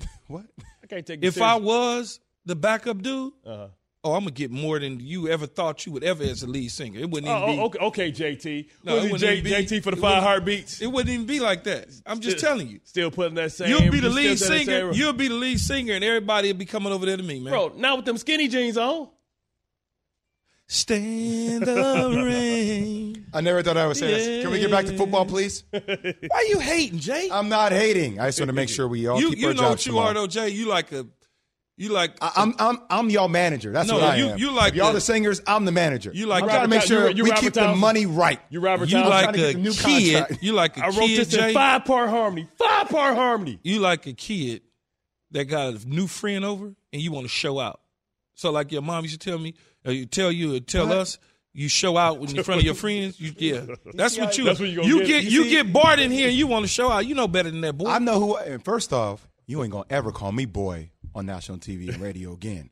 what? 0.28 0.44
I 0.82 0.86
can't 0.86 1.06
take 1.06 1.22
you 1.22 1.28
If 1.28 1.40
I 1.40 1.56
was 1.56 2.20
the 2.44 2.56
backup 2.56 3.02
dude, 3.02 3.32
Uh-huh. 3.44 3.68
oh, 4.04 4.12
I'm 4.14 4.20
gonna 4.20 4.30
get 4.30 4.50
more 4.50 4.78
than 4.78 5.00
you 5.00 5.28
ever 5.28 5.46
thought 5.46 5.84
you 5.84 5.92
would 5.92 6.04
ever 6.04 6.22
as 6.24 6.42
a 6.42 6.46
lead 6.46 6.68
singer. 6.70 7.00
It 7.00 7.10
wouldn't 7.10 7.28
even 7.30 7.42
Oh, 7.42 7.46
be. 7.70 7.78
oh, 7.80 7.86
okay, 7.88 8.08
okay, 8.08 8.12
JT. 8.12 8.68
No, 8.84 8.94
Was 8.94 9.02
it 9.02 9.06
he 9.06 9.12
wouldn't 9.12 9.20
J, 9.20 9.32
even 9.38 9.44
be- 9.44 9.50
JT 9.66 9.82
for 9.82 9.90
the 9.90 9.96
five 9.96 10.02
wouldn't- 10.02 10.22
heartbeats? 10.24 10.80
It 10.80 10.86
wouldn't 10.86 11.10
even 11.12 11.26
be 11.26 11.40
like 11.40 11.64
that. 11.64 11.88
I'm 12.06 12.20
just 12.20 12.38
Still- 12.38 12.50
telling 12.50 12.68
you. 12.68 12.80
Still 12.84 13.10
putting 13.10 13.34
that 13.34 13.52
same. 13.52 13.68
You'll 13.68 13.90
be 13.90 14.00
the 14.00 14.08
lead 14.08 14.36
still 14.38 14.48
doing 14.50 14.66
that 14.66 14.72
singer. 14.72 14.92
You'll 14.94 15.12
be 15.12 15.28
the 15.28 15.34
lead 15.34 15.58
singer, 15.60 15.94
and 15.94 16.04
everybody 16.04 16.52
will 16.52 16.58
be 16.58 16.66
coming 16.66 16.92
over 16.92 17.04
there 17.04 17.16
to 17.16 17.22
me, 17.22 17.40
man. 17.40 17.52
bro. 17.52 17.72
Now 17.76 17.96
with 17.96 18.04
them 18.04 18.16
skinny 18.16 18.46
jeans 18.48 18.78
on. 18.78 19.08
Stand 20.68 21.62
the 21.62 22.22
rain. 22.24 23.26
I 23.32 23.40
never 23.40 23.62
thought 23.62 23.76
I 23.76 23.86
would 23.86 23.96
say 23.96 24.06
this. 24.08 24.42
Can 24.42 24.50
we 24.52 24.58
get 24.60 24.70
back 24.70 24.86
to 24.86 24.96
football, 24.96 25.24
please? 25.26 25.64
Why 25.70 25.80
are 26.34 26.44
you 26.44 26.58
hating, 26.58 26.98
Jay? 27.00 27.28
I'm 27.30 27.48
not 27.48 27.72
hating. 27.72 28.18
I 28.20 28.26
just 28.26 28.40
want 28.40 28.48
to 28.48 28.54
make 28.54 28.68
sure 28.68 28.88
we 28.88 29.06
all 29.06 29.20
you 29.20 29.30
keep 29.30 29.38
you 29.38 29.48
our 29.48 29.54
know 29.54 29.60
jobs 29.60 29.70
what 29.70 29.86
you 29.86 29.92
tomorrow. 29.92 30.10
are 30.10 30.14
though, 30.14 30.26
Jay. 30.26 30.48
You 30.50 30.66
like 30.66 30.92
a, 30.92 31.06
you 31.76 31.90
like 31.90 32.12
I- 32.22 32.32
I'm 32.36 32.54
I'm 32.58 32.78
I'm 32.88 33.10
y'all 33.10 33.28
manager. 33.28 33.70
That's 33.72 33.88
No, 33.88 33.94
what 33.96 34.04
I 34.04 34.16
you- 34.16 34.26
am. 34.28 34.38
you 34.38 34.50
like 34.52 34.70
If 34.72 34.76
y'all 34.76 34.88
the- 34.88 34.94
the 34.94 35.00
singers. 35.02 35.42
I'm 35.46 35.64
the 35.66 35.72
manager. 35.72 36.10
You 36.14 36.26
like 36.26 36.42
I'm 36.42 36.46
the- 36.48 36.52
trying 36.54 36.64
to 36.64 36.68
make 36.68 36.82
sure 36.82 37.10
you 37.10 37.24
we 37.24 37.30
Robert 37.30 37.42
keep 37.42 37.52
the 37.52 37.74
money 37.74 38.06
right. 38.06 38.40
You 38.48 38.60
Robert 38.60 38.88
you 38.88 38.94
Townsend? 38.98 39.10
like 39.10 39.22
trying 39.24 39.34
to 39.34 39.38
get 39.40 39.54
a 39.54 39.58
new 39.58 39.72
kid. 39.72 40.14
contract. 40.22 40.42
You 40.42 40.52
like 40.54 40.76
a 40.78 40.84
I 40.84 40.88
wrote 40.88 41.06
kid, 41.06 41.18
this 41.20 41.28
Jay. 41.28 41.48
in 41.48 41.54
five 41.54 41.84
part 41.84 42.08
harmony. 42.08 42.48
Five 42.58 42.88
part 42.88 43.14
harmony. 43.14 43.58
You 43.62 43.80
like 43.80 44.06
a 44.06 44.14
kid 44.14 44.62
that 45.32 45.44
got 45.46 45.74
a 45.74 45.88
new 45.88 46.06
friend 46.06 46.44
over, 46.44 46.74
and 46.92 47.02
you 47.02 47.12
want 47.12 47.24
to 47.26 47.28
show 47.28 47.58
out. 47.60 47.80
So 48.34 48.50
like 48.50 48.72
your 48.72 48.82
mom 48.82 49.04
used 49.04 49.20
to 49.20 49.30
tell 49.30 49.38
me, 49.38 49.50
or 49.50 49.56
Uh, 49.86 49.90
you 49.90 50.06
tell 50.06 50.32
you, 50.32 50.56
or 50.56 50.60
tell 50.60 50.92
us. 50.92 51.18
You 51.58 51.70
show 51.70 51.96
out 51.96 52.18
when 52.18 52.36
in 52.36 52.42
front 52.44 52.60
of 52.60 52.66
your 52.66 52.74
friends. 52.74 53.18
You, 53.18 53.32
yeah, 53.38 53.64
that's 53.94 54.18
what 54.18 54.36
you. 54.36 54.44
That's 54.44 54.60
what 54.60 54.68
you 54.68 54.76
gonna 54.76 54.88
you 54.88 54.98
get. 54.98 55.06
get. 55.06 55.24
You 55.24 55.30
You, 55.30 55.44
see- 55.44 55.50
get 55.50 55.72
bored 55.72 55.98
in 55.98 56.10
here, 56.10 56.28
and 56.28 56.36
you 56.36 56.46
want 56.46 56.64
to 56.64 56.68
show 56.68 56.90
out. 56.90 57.06
You 57.06 57.14
know 57.14 57.26
better 57.28 57.50
than 57.50 57.62
that, 57.62 57.78
boy. 57.78 57.88
I 57.88 57.98
know 57.98 58.20
who. 58.20 58.36
And 58.36 58.62
first 58.62 58.92
off, 58.92 59.26
you 59.46 59.62
ain't 59.62 59.72
gonna 59.72 59.86
ever 59.88 60.12
call 60.12 60.32
me 60.32 60.44
boy 60.44 60.90
on 61.14 61.24
national 61.24 61.56
TV 61.58 61.88
and 61.88 61.98
radio 61.98 62.34
again. 62.34 62.68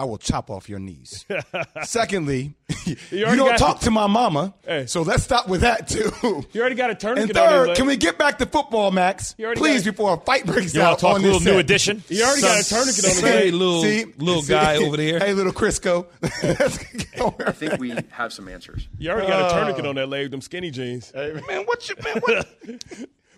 I 0.00 0.04
will 0.04 0.16
chop 0.16 0.48
off 0.50 0.70
your 0.70 0.78
knees. 0.78 1.26
Secondly, 1.82 2.54
you, 2.86 2.96
already 3.22 3.36
don't 3.36 3.48
got- 3.50 3.58
talk 3.58 3.80
to 3.80 3.90
my 3.90 4.06
mama. 4.06 4.54
Hey. 4.66 4.86
So 4.86 5.02
let's 5.02 5.22
stop 5.24 5.46
with 5.46 5.60
that 5.60 5.88
too. 5.88 6.10
You 6.52 6.60
already 6.62 6.74
got 6.74 6.88
a 6.90 6.94
tourniquet 6.94 7.36
And 7.36 7.38
third, 7.38 7.76
can 7.76 7.84
we 7.86 7.96
get 7.98 8.16
back 8.16 8.38
to 8.38 8.46
football, 8.46 8.90
Max? 8.90 9.34
Please, 9.34 9.84
got- 9.84 9.90
before 9.90 10.14
a 10.14 10.16
fight 10.16 10.46
breaks 10.46 10.74
You 10.74 10.80
want 10.80 10.92
out 10.92 10.98
to 10.98 11.00
talk 11.02 11.14
on 11.16 11.20
a 11.20 11.24
little 11.24 11.38
this 11.38 11.46
new 11.46 11.52
set. 11.52 11.60
edition? 11.60 12.02
You 12.08 12.24
already 12.24 12.40
got 12.40 12.60
a 12.60 12.64
tourniquet 12.66 13.04
on 13.04 13.10
his 13.10 13.20
Hey, 13.20 13.50
leg. 13.50 13.54
little 13.54 14.12
little 14.16 14.42
guy 14.42 14.76
over 14.76 14.96
there. 14.96 15.18
Hey, 15.18 15.34
little 15.34 15.52
Crisco. 15.52 16.06
I 17.46 17.52
think 17.52 17.78
we 17.78 17.94
have 18.10 18.32
some 18.32 18.48
answers. 18.48 18.88
You 18.98 19.10
already 19.10 19.28
got 19.28 19.50
a 19.50 19.54
tourniquet 19.54 19.84
oh. 19.84 19.90
on 19.90 19.94
that 19.96 20.08
leg 20.08 20.30
them 20.30 20.40
skinny 20.40 20.70
jeans. 20.70 21.12
man, 21.14 21.64
what 21.66 21.86
you 21.90 21.94
man? 22.02 22.16
What, 22.20 22.48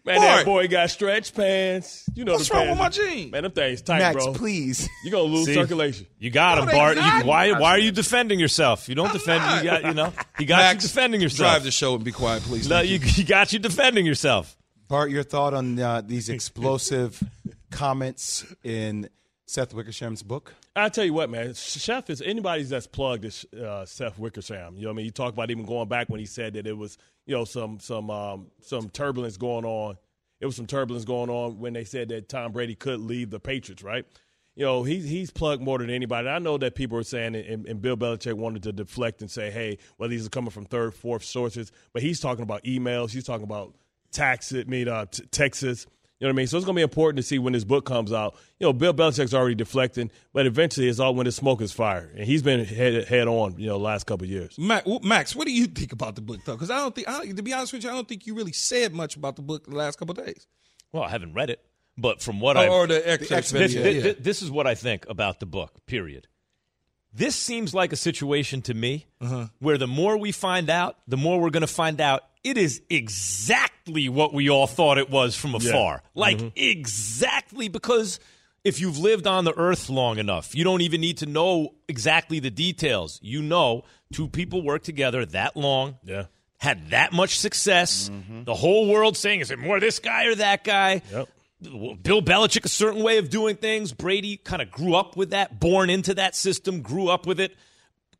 Man, 0.04 0.20
that 0.20 0.44
Boy. 0.44 0.62
boy 0.64 0.68
got 0.68 0.90
stretch 0.90 1.32
pants. 1.32 2.04
You 2.14 2.24
know 2.24 2.32
what's 2.32 2.48
the 2.48 2.54
wrong 2.56 2.70
with 2.70 2.78
pants. 2.78 2.98
my 2.98 3.04
jeans? 3.04 3.30
Man, 3.32 3.42
them 3.44 3.52
things 3.52 3.82
tight, 3.82 4.00
Max, 4.00 4.16
bro. 4.24 4.32
please. 4.34 4.88
You're 5.04 5.12
gonna 5.12 5.24
lose 5.24 5.46
See? 5.46 5.54
circulation. 5.54 6.06
You 6.18 6.30
got 6.30 6.58
him, 6.58 6.66
they 6.66 6.72
Bart. 6.72 6.96
You, 6.96 7.02
why, 7.24 7.52
why 7.52 7.70
are 7.70 7.78
you 7.78 7.92
defending 7.92 8.40
yourself? 8.40 8.88
You 8.88 8.96
don't 8.96 9.06
I'm 9.08 9.12
defend. 9.12 9.44
not. 9.44 9.62
You 9.64 9.70
got, 9.70 9.84
you 9.84 9.94
know, 9.94 10.12
he 10.38 10.44
got 10.44 10.56
Max, 10.58 10.82
you 10.82 10.88
defending 10.88 11.20
yourself. 11.20 11.52
Drive 11.52 11.64
the 11.64 11.70
show 11.70 11.94
and 11.94 12.02
be 12.02 12.10
quiet, 12.10 12.42
please. 12.42 12.68
No, 12.68 12.78
Thank 12.78 12.90
you, 12.90 12.98
he 12.98 13.22
got 13.22 13.52
you 13.52 13.60
defending 13.60 14.04
yourself. 14.04 14.56
Bart, 14.88 15.10
your 15.10 15.22
thought 15.22 15.54
on 15.54 15.78
uh, 15.78 16.00
these 16.04 16.28
explosive 16.30 17.22
comments 17.70 18.44
in 18.64 19.08
Seth 19.46 19.72
Wickersham's 19.72 20.22
book? 20.24 20.52
I 20.74 20.88
tell 20.88 21.04
you 21.04 21.12
what, 21.12 21.28
man, 21.28 21.52
Chef 21.54 22.08
is 22.08 22.22
anybody 22.22 22.62
that's 22.62 22.86
plugged 22.86 23.26
is 23.26 23.44
uh, 23.54 23.84
Seth 23.84 24.18
Wickersham. 24.18 24.76
You 24.76 24.82
know, 24.82 24.88
what 24.88 24.94
I 24.94 24.96
mean, 24.96 25.04
you 25.06 25.10
talk 25.10 25.32
about 25.32 25.50
even 25.50 25.66
going 25.66 25.88
back 25.88 26.08
when 26.08 26.18
he 26.18 26.26
said 26.26 26.54
that 26.54 26.66
it 26.66 26.76
was, 26.76 26.96
you 27.26 27.34
know, 27.34 27.44
some 27.44 27.78
some 27.78 28.10
um, 28.10 28.46
some 28.60 28.88
turbulence 28.88 29.36
going 29.36 29.64
on. 29.66 29.96
It 30.40 30.46
was 30.46 30.56
some 30.56 30.66
turbulence 30.66 31.04
going 31.04 31.30
on 31.30 31.58
when 31.58 31.74
they 31.74 31.84
said 31.84 32.08
that 32.08 32.28
Tom 32.28 32.52
Brady 32.52 32.74
could 32.74 33.00
leave 33.00 33.30
the 33.30 33.38
Patriots, 33.38 33.82
right? 33.82 34.06
You 34.54 34.64
know, 34.64 34.82
he's 34.82 35.04
he's 35.04 35.30
plugged 35.30 35.62
more 35.62 35.78
than 35.78 35.90
anybody. 35.90 36.28
I 36.28 36.38
know 36.38 36.56
that 36.58 36.74
people 36.74 36.98
are 36.98 37.04
saying, 37.04 37.34
and, 37.36 37.66
and 37.66 37.80
Bill 37.80 37.96
Belichick 37.96 38.34
wanted 38.34 38.62
to 38.64 38.72
deflect 38.72 39.20
and 39.20 39.30
say, 39.30 39.50
hey, 39.50 39.78
well, 39.98 40.08
these 40.08 40.26
are 40.26 40.30
coming 40.30 40.50
from 40.50 40.64
third, 40.64 40.94
fourth 40.94 41.24
sources, 41.24 41.70
but 41.92 42.02
he's 42.02 42.18
talking 42.18 42.42
about 42.42 42.64
emails. 42.64 43.10
He's 43.10 43.24
talking 43.24 43.44
about 43.44 43.74
Texas, 44.10 44.64
I 44.66 44.70
mean, 44.70 44.88
uh, 44.88 45.06
t- 45.06 45.24
Texas. 45.30 45.86
You 46.22 46.28
know 46.28 46.34
what 46.34 46.34
I 46.34 46.36
mean? 46.36 46.46
So 46.46 46.56
it's 46.56 46.64
going 46.64 46.76
to 46.76 46.78
be 46.78 46.82
important 46.82 47.16
to 47.16 47.24
see 47.24 47.40
when 47.40 47.52
this 47.52 47.64
book 47.64 47.84
comes 47.84 48.12
out. 48.12 48.36
You 48.60 48.68
know, 48.68 48.72
Bill 48.72 48.94
Belichick's 48.94 49.34
already 49.34 49.56
deflecting, 49.56 50.08
but 50.32 50.46
eventually 50.46 50.86
it's 50.86 51.00
all 51.00 51.16
when 51.16 51.24
the 51.26 51.32
smoke 51.32 51.60
is 51.60 51.72
fired, 51.72 52.14
and 52.16 52.24
he's 52.24 52.42
been 52.42 52.64
head 52.64 53.08
head 53.08 53.26
on. 53.26 53.58
You 53.58 53.66
know, 53.66 53.76
last 53.76 54.04
couple 54.06 54.24
of 54.24 54.30
years. 54.30 54.56
Max, 54.56 54.86
Max, 55.02 55.34
what 55.34 55.48
do 55.48 55.52
you 55.52 55.66
think 55.66 55.92
about 55.92 56.14
the 56.14 56.20
book 56.20 56.38
though? 56.46 56.52
Because 56.54 56.70
I 56.70 56.76
don't 56.76 56.94
think, 56.94 57.08
I, 57.08 57.26
to 57.26 57.42
be 57.42 57.52
honest 57.52 57.72
with 57.72 57.82
you, 57.82 57.90
I 57.90 57.94
don't 57.94 58.06
think 58.06 58.24
you 58.28 58.34
really 58.36 58.52
said 58.52 58.92
much 58.94 59.16
about 59.16 59.34
the 59.34 59.42
book 59.42 59.64
the 59.66 59.74
last 59.74 59.98
couple 59.98 60.16
of 60.16 60.24
days. 60.24 60.46
Well, 60.92 61.02
I 61.02 61.08
haven't 61.08 61.34
read 61.34 61.50
it, 61.50 61.60
but 61.98 62.22
from 62.22 62.38
what 62.38 62.56
Oh, 62.56 62.60
I 62.60 62.68
or 62.68 62.86
the 62.86 63.02
excerpts, 63.10 63.50
this, 63.50 63.74
yeah, 63.74 63.82
thi- 63.82 63.90
yeah. 63.98 64.12
this 64.16 64.42
is 64.42 64.50
what 64.50 64.68
I 64.68 64.76
think 64.76 65.04
about 65.08 65.40
the 65.40 65.46
book. 65.46 65.84
Period. 65.86 66.28
This 67.12 67.34
seems 67.34 67.74
like 67.74 67.92
a 67.92 67.96
situation 67.96 68.62
to 68.62 68.74
me 68.74 69.06
Uh-huh. 69.20 69.48
where 69.58 69.76
the 69.76 69.88
more 69.88 70.16
we 70.16 70.30
find 70.32 70.70
out, 70.70 70.96
the 71.08 71.16
more 71.16 71.40
we're 71.40 71.50
going 71.50 71.60
to 71.62 71.66
find 71.66 72.00
out 72.00 72.22
it 72.44 72.56
is 72.58 72.82
exactly 72.90 74.08
what 74.08 74.32
we 74.32 74.48
all 74.50 74.66
thought 74.66 74.98
it 74.98 75.10
was 75.10 75.34
from 75.36 75.54
afar. 75.54 76.02
Like 76.14 76.38
Mm-hmm. 76.38 76.48
exactly 76.56 77.68
because 77.68 78.18
if 78.64 78.80
you've 78.80 78.98
lived 78.98 79.26
on 79.26 79.44
the 79.44 79.56
earth 79.56 79.88
long 79.90 80.18
enough, 80.18 80.54
you 80.54 80.62
don't 80.64 80.80
even 80.82 81.00
need 81.00 81.18
to 81.18 81.26
know 81.26 81.74
exactly 81.88 82.38
the 82.40 82.50
details. 82.50 83.18
You 83.22 83.42
know, 83.42 83.84
two 84.12 84.28
people 84.28 84.62
work 84.62 84.82
together 84.82 85.24
that 85.26 85.56
long. 85.56 85.96
Yeah. 86.04 86.26
Had 86.58 86.90
that 86.90 87.12
much 87.12 87.38
success. 87.40 88.08
The 88.44 88.54
whole 88.54 88.88
world 88.88 89.16
saying, 89.16 89.40
is 89.40 89.50
it 89.50 89.58
more 89.58 89.80
this 89.80 89.98
guy 89.98 90.26
or 90.26 90.36
that 90.36 90.62
guy? 90.62 91.02
Yep. 91.10 91.28
Bill 92.02 92.22
Belichick, 92.22 92.64
a 92.64 92.68
certain 92.68 93.02
way 93.02 93.18
of 93.18 93.30
doing 93.30 93.56
things. 93.56 93.92
Brady 93.92 94.36
kind 94.36 94.62
of 94.62 94.70
grew 94.70 94.94
up 94.94 95.16
with 95.16 95.30
that, 95.30 95.58
born 95.58 95.90
into 95.90 96.14
that 96.14 96.36
system, 96.36 96.80
grew 96.82 97.08
up 97.08 97.26
with 97.26 97.40
it. 97.40 97.56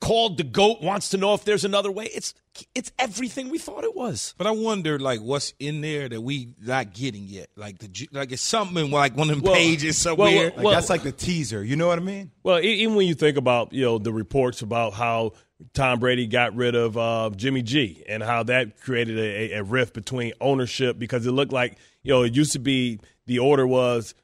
Called 0.03 0.37
the 0.37 0.43
goat, 0.43 0.83
wants 0.83 1.11
to 1.11 1.17
know 1.17 1.33
if 1.35 1.45
there's 1.45 1.65
another 1.65 1.91
way. 1.93 2.07
It's 2.07 2.35
it's 2.75 2.91
everything 2.99 3.51
we 3.51 3.59
thought 3.59 3.85
it 3.85 3.95
was. 3.95 4.35
But 4.37 4.49
I 4.49 4.51
wonder, 4.51 4.99
like, 4.99 5.21
what's 5.21 5.55
in 5.61 5.81
there 5.81 6.09
that 6.09 6.21
we 6.21 6.55
not 6.61 6.93
getting 6.93 7.23
yet? 7.29 7.51
Like 7.55 7.79
the 7.79 8.09
like 8.11 8.33
it's 8.33 8.43
something 8.43 8.91
like 8.91 9.17
one 9.17 9.31
of 9.31 9.37
them 9.37 9.45
Well, 9.45 9.55
pages 9.55 10.05
well, 10.05 10.17
somewhere. 10.17 10.53
well, 10.59 10.75
That's 10.75 10.91
like 10.91 11.05
the 11.05 11.13
teaser. 11.13 11.63
You 11.63 11.77
know 11.77 11.87
what 11.87 12.01
I 12.01 12.03
mean? 12.03 12.33
Well, 12.43 12.59
e- 12.59 12.83
even 12.83 12.97
when 12.97 13.07
you 13.07 13.15
think 13.15 13.37
about 13.37 13.73
you 13.73 13.83
know 13.85 13.99
the 13.99 14.13
reports 14.13 14.61
about 14.61 14.93
how 14.93 15.35
Tom 15.73 16.01
Brady 16.01 16.27
got 16.27 16.57
rid 16.57 16.75
of 16.75 16.99
uh, 16.99 17.31
Jimmy 17.37 17.63
G 17.63 18.03
and 18.09 18.25
how 18.25 18.43
that 18.43 18.81
created 18.81 19.17
a, 19.21 19.59
a 19.59 19.63
rift 19.63 19.95
between 19.95 20.33
ownership 20.41 20.99
because 20.99 21.25
it 21.29 21.31
looked 21.31 21.53
like 21.53 21.79
you 22.03 22.13
know 22.13 22.23
it 22.25 22.35
used 22.35 22.55
to 22.55 22.59
be 22.59 22.99
the 23.27 23.39
order 23.39 23.65
was 23.69 24.17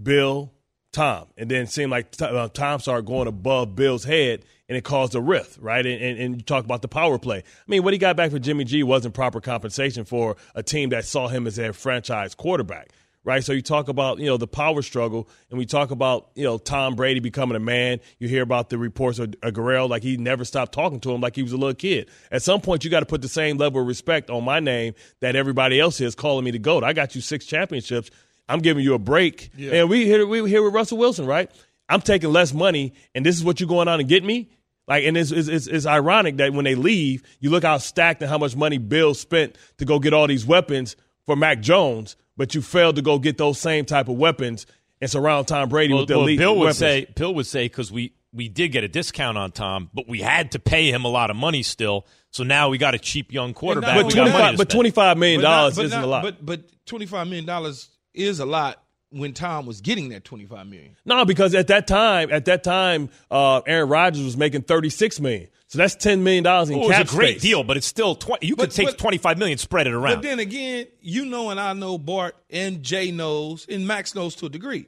Bill, 0.00 0.52
Tom, 0.94 1.26
and 1.36 1.50
then 1.50 1.62
it 1.62 1.70
seemed 1.70 1.90
like 1.90 2.14
uh, 2.20 2.48
Tom 2.48 2.80
started 2.80 3.04
going 3.04 3.28
above 3.28 3.76
Bill's 3.76 4.04
head. 4.04 4.44
And 4.66 4.78
it 4.78 4.82
caused 4.82 5.14
a 5.14 5.20
rift, 5.20 5.58
right? 5.60 5.84
And, 5.84 6.02
and, 6.02 6.18
and 6.18 6.36
you 6.36 6.40
talk 6.42 6.64
about 6.64 6.80
the 6.80 6.88
power 6.88 7.18
play. 7.18 7.40
I 7.40 7.42
mean, 7.68 7.82
what 7.82 7.92
he 7.92 7.98
got 7.98 8.16
back 8.16 8.30
for 8.30 8.38
Jimmy 8.38 8.64
G 8.64 8.82
wasn't 8.82 9.14
proper 9.14 9.38
compensation 9.38 10.06
for 10.06 10.36
a 10.54 10.62
team 10.62 10.88
that 10.88 11.04
saw 11.04 11.28
him 11.28 11.46
as 11.46 11.56
their 11.56 11.74
franchise 11.74 12.34
quarterback 12.34 12.88
right? 13.24 13.42
So 13.42 13.52
you 13.52 13.62
talk 13.62 13.88
about 13.88 14.18
you 14.18 14.26
know 14.26 14.36
the 14.36 14.46
power 14.46 14.82
struggle, 14.82 15.28
and 15.50 15.58
we 15.58 15.66
talk 15.66 15.90
about 15.90 16.30
you 16.34 16.44
know 16.44 16.58
Tom 16.58 16.94
Brady 16.94 17.20
becoming 17.20 17.56
a 17.56 17.60
man. 17.60 18.00
You 18.18 18.28
hear 18.28 18.42
about 18.42 18.68
the 18.68 18.78
reports 18.78 19.18
of, 19.18 19.34
of 19.42 19.54
Guerrero, 19.54 19.86
like 19.86 20.02
he 20.02 20.16
never 20.16 20.44
stopped 20.44 20.72
talking 20.72 21.00
to 21.00 21.12
him 21.12 21.20
like 21.20 21.34
he 21.34 21.42
was 21.42 21.52
a 21.52 21.56
little 21.56 21.74
kid. 21.74 22.08
At 22.30 22.42
some 22.42 22.60
point, 22.60 22.84
you 22.84 22.90
got 22.90 23.00
to 23.00 23.06
put 23.06 23.22
the 23.22 23.28
same 23.28 23.56
level 23.56 23.80
of 23.80 23.86
respect 23.86 24.30
on 24.30 24.44
my 24.44 24.60
name 24.60 24.94
that 25.20 25.34
everybody 25.34 25.80
else 25.80 26.00
is 26.00 26.14
calling 26.14 26.44
me 26.44 26.52
the 26.52 26.58
goat. 26.58 26.84
I 26.84 26.92
got 26.92 27.14
you 27.14 27.20
six 27.20 27.46
championships. 27.46 28.10
I'm 28.48 28.60
giving 28.60 28.84
you 28.84 28.94
a 28.94 28.98
break, 28.98 29.50
and 29.58 29.88
we 29.88 30.04
here 30.04 30.26
we 30.26 30.48
here 30.48 30.62
with 30.62 30.74
Russell 30.74 30.98
Wilson, 30.98 31.26
right? 31.26 31.50
I'm 31.88 32.00
taking 32.00 32.32
less 32.32 32.52
money, 32.54 32.94
and 33.14 33.24
this 33.24 33.36
is 33.36 33.44
what 33.44 33.60
you're 33.60 33.68
going 33.68 33.88
on 33.88 34.00
and 34.00 34.08
get 34.08 34.24
me. 34.24 34.50
Like, 34.86 35.04
and 35.04 35.16
it's, 35.16 35.30
it's, 35.30 35.48
it's, 35.48 35.66
it's 35.66 35.86
ironic 35.86 36.36
that 36.38 36.52
when 36.52 36.64
they 36.66 36.74
leave, 36.74 37.22
you 37.40 37.48
look 37.48 37.62
how 37.62 37.78
stacked 37.78 38.20
and 38.20 38.28
how 38.30 38.36
much 38.36 38.54
money 38.54 38.76
Bill 38.76 39.14
spent 39.14 39.56
to 39.78 39.86
go 39.86 39.98
get 39.98 40.12
all 40.12 40.26
these 40.26 40.44
weapons 40.44 40.94
for 41.24 41.36
Mac 41.36 41.60
Jones, 41.60 42.16
but 42.36 42.54
you 42.54 42.60
failed 42.60 42.96
to 42.96 43.02
go 43.02 43.18
get 43.18 43.38
those 43.38 43.58
same 43.58 43.86
type 43.86 44.08
of 44.08 44.16
weapons 44.16 44.66
and 45.00 45.10
surround 45.10 45.48
Tom 45.48 45.70
Brady 45.70 45.94
Well, 45.94 46.02
with 46.02 46.08
the 46.08 46.14
well, 46.16 46.24
elite 46.24 46.38
Bill 46.38 46.54
would 46.56 46.60
weapons. 46.64 46.78
say 46.78 47.06
Bill 47.14 47.34
would 47.34 47.46
say 47.46 47.64
because 47.66 47.90
we 47.90 48.12
we 48.34 48.48
did 48.50 48.72
get 48.72 48.84
a 48.84 48.88
discount 48.88 49.38
on 49.38 49.52
Tom, 49.52 49.88
but 49.94 50.06
we 50.08 50.20
had 50.20 50.52
to 50.52 50.58
pay 50.58 50.90
him 50.90 51.04
a 51.06 51.08
lot 51.08 51.30
of 51.30 51.36
money 51.36 51.62
still. 51.62 52.04
So 52.30 52.42
now 52.44 52.68
we 52.68 52.76
got 52.78 52.94
a 52.94 52.98
cheap 52.98 53.32
young 53.32 53.54
quarterback. 53.54 53.96
but 53.96 54.06
we 54.06 54.12
got 54.12 54.22
money 54.28 54.30
25, 54.32 54.50
to 54.52 54.56
but 54.58 54.70
spend. 54.70 54.70
25 54.70 55.18
million 55.18 55.40
dollars 55.40 55.78
isn't 55.78 55.90
not- 55.98 56.04
a 56.04 56.06
lot. 56.06 56.22
But 56.24 56.44
but 56.44 56.86
twenty 56.86 57.06
five 57.06 57.26
million 57.26 57.46
dollars 57.46 57.88
is 58.14 58.40
a 58.40 58.46
lot 58.46 58.80
when 59.10 59.32
Tom 59.32 59.66
was 59.66 59.80
getting 59.80 60.08
that 60.10 60.24
twenty 60.24 60.46
five 60.46 60.66
million. 60.66 60.96
No, 61.04 61.24
because 61.24 61.54
at 61.54 61.68
that 61.68 61.86
time, 61.86 62.32
at 62.32 62.46
that 62.46 62.64
time, 62.64 63.10
uh, 63.30 63.60
Aaron 63.66 63.88
Rodgers 63.88 64.24
was 64.24 64.36
making 64.36 64.62
thirty 64.62 64.90
six 64.90 65.20
million. 65.20 65.48
So 65.68 65.78
that's 65.78 65.94
ten 65.96 66.22
million 66.22 66.44
dollars 66.44 66.70
in 66.70 66.76
Oh, 66.78 66.84
it 66.84 66.88
was 66.88 67.12
a 67.12 67.16
great 67.16 67.30
space. 67.36 67.42
deal, 67.42 67.64
but 67.64 67.76
it's 67.76 67.86
still 67.86 68.14
twenty. 68.14 68.46
You 68.46 68.56
But- 68.56 68.64
could 68.70 68.70
take 68.76 68.86
but- 68.88 68.98
twenty 68.98 69.18
five 69.18 69.38
million, 69.38 69.58
spread 69.58 69.86
it 69.86 69.92
around. 69.92 70.16
But 70.16 70.22
then 70.22 70.38
again, 70.38 70.86
you 71.00 71.26
know, 71.26 71.50
and 71.50 71.58
I 71.60 71.72
know 71.72 71.98
Bart 71.98 72.36
and 72.50 72.82
Jay 72.82 73.10
knows, 73.10 73.66
and 73.68 73.86
Max 73.86 74.14
knows 74.14 74.34
to 74.36 74.46
a 74.46 74.48
degree. 74.48 74.86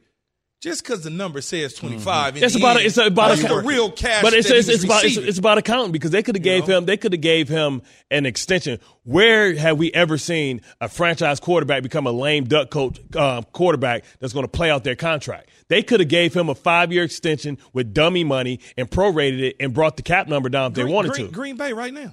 Just 0.67 0.83
because 0.83 1.03
the 1.03 1.11
number 1.11 1.41
says 1.41 1.75
twenty 1.75 1.97
five, 1.97 2.37
It's 2.43 2.57
about 2.57 2.81
it's 2.81 2.97
about 2.97 3.39
a, 3.39 3.61
real 3.61 3.89
cash. 3.89 4.21
but 4.21 4.35
it's 4.35 4.51
it's, 4.51 4.67
it's 4.67 4.83
about 4.83 5.05
it's, 5.05 5.17
it's 5.17 5.39
about 5.39 5.59
accounting 5.59 5.93
because 5.93 6.11
they 6.11 6.25
could 6.25 6.35
have 6.35 6.43
gave 6.43 6.67
know? 6.67 6.79
him 6.79 6.87
they 6.87 6.97
could 6.97 7.13
have 7.13 7.21
gave 7.21 7.49
him 7.49 7.83
an 8.11 8.27
extension. 8.27 8.81
Where 9.05 9.55
have 9.55 9.79
we 9.79 9.93
ever 9.93 10.19
seen 10.19 10.63
a 10.81 10.89
franchise 10.89 11.39
quarterback 11.39 11.85
become 11.85 12.09
a 12.09 12.11
lame 12.11 12.47
duck 12.47 12.71
coach 12.71 12.99
um, 13.15 13.45
quarterback 13.53 14.07
that's 14.19 14.33
going 14.33 14.43
to 14.43 14.51
play 14.51 14.69
out 14.69 14.83
their 14.83 14.97
contract? 14.97 15.51
They 15.69 15.85
could 15.85 16.01
have 16.01 16.09
gave 16.09 16.35
him 16.35 16.49
a 16.49 16.55
five 16.57 16.93
year 16.93 17.05
extension 17.05 17.59
with 17.73 17.95
dummy 17.95 18.25
money 18.25 18.59
and 18.77 18.91
prorated 18.91 19.43
it 19.43 19.57
and 19.61 19.73
brought 19.73 19.97
the 19.97 20.03
cap 20.03 20.27
number 20.27 20.49
down 20.49 20.73
if 20.73 20.75
they 20.75 20.85
wanted 20.85 21.13
Green, 21.13 21.27
to. 21.29 21.33
Green 21.33 21.57
Bay 21.57 21.75
right 21.75 21.95
now. 21.95 22.13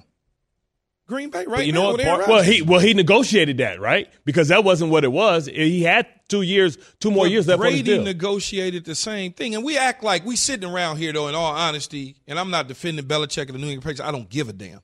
Green 1.06 1.28
Bay 1.30 1.44
right 1.46 1.66
you 1.66 1.72
now. 1.72 1.80
know 1.80 1.86
what, 1.88 1.96
with 1.98 2.06
Aaron 2.06 2.18
Bart- 2.20 2.28
Well, 2.28 2.42
he 2.42 2.62
well 2.62 2.80
he 2.80 2.94
negotiated 2.94 3.58
that 3.58 3.80
right 3.80 4.08
because 4.24 4.48
that 4.48 4.64
wasn't 4.64 4.90
what 4.90 5.04
it 5.04 5.12
was. 5.12 5.46
He 5.46 5.82
had 5.82 6.06
two 6.28 6.42
years, 6.42 6.78
two 7.00 7.10
more 7.10 7.24
But 7.26 7.32
years 7.32 7.46
left 7.46 7.60
on 7.60 7.66
his 7.66 7.82
Brady 7.82 7.96
deal. 7.96 8.02
negotiated 8.02 8.84
the 8.86 8.94
same 8.94 9.32
thing, 9.32 9.54
and 9.54 9.62
we 9.62 9.76
act 9.76 10.02
like 10.02 10.24
we 10.24 10.36
sitting 10.36 10.68
around 10.68 10.96
here 10.96 11.12
though. 11.12 11.28
In 11.28 11.34
all 11.34 11.52
honesty, 11.52 12.16
and 12.26 12.38
I'm 12.38 12.50
not 12.50 12.68
defending 12.68 13.04
Belichick 13.04 13.46
and 13.46 13.54
the 13.54 13.58
New 13.58 13.66
England 13.66 13.82
Patriots. 13.82 14.00
I 14.00 14.12
don't 14.12 14.28
give 14.30 14.48
a 14.48 14.52
damn. 14.54 14.80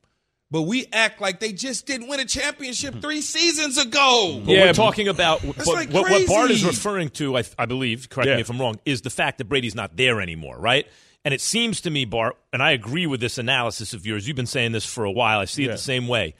But 0.52 0.62
we 0.62 0.86
act 0.92 1.20
like 1.20 1.38
they 1.38 1.52
just 1.52 1.86
didn't 1.86 2.08
win 2.08 2.18
a 2.18 2.24
championship 2.24 2.90
mm-hmm. 2.94 3.00
three 3.00 3.20
seasons 3.20 3.78
ago. 3.78 4.42
But 4.44 4.52
Yeah, 4.52 4.64
we're 4.64 4.72
talking 4.72 5.06
about 5.06 5.44
what, 5.44 5.64
like 5.64 5.90
what, 5.90 6.10
what 6.10 6.26
Bart 6.26 6.50
is 6.50 6.64
referring 6.64 7.10
to, 7.10 7.38
I, 7.38 7.44
I 7.56 7.66
believe, 7.66 8.08
correct 8.10 8.26
Yeah. 8.28 8.34
me 8.34 8.40
if 8.40 8.50
I'm 8.50 8.60
wrong, 8.60 8.80
is 8.84 9.02
the 9.02 9.10
fact 9.10 9.38
that 9.38 9.44
Brady's 9.44 9.76
not 9.76 9.96
there 9.96 10.20
anymore, 10.20 10.58
right? 10.58 10.88
And 11.24 11.34
it 11.34 11.40
seems 11.40 11.82
to 11.82 11.90
me, 11.90 12.04
Bart, 12.06 12.36
and 12.52 12.62
I 12.62 12.70
agree 12.70 13.06
with 13.06 13.20
this 13.20 13.36
analysis 13.38 13.92
of 13.92 14.06
yours. 14.06 14.26
You've 14.26 14.36
been 14.36 14.46
saying 14.46 14.72
this 14.72 14.86
for 14.86 15.04
a 15.04 15.10
while. 15.12 15.38
I 15.38 15.44
see 15.44 15.64
it 15.64 15.68
the 15.68 15.76
same 15.78 16.08
way. 16.08 16.34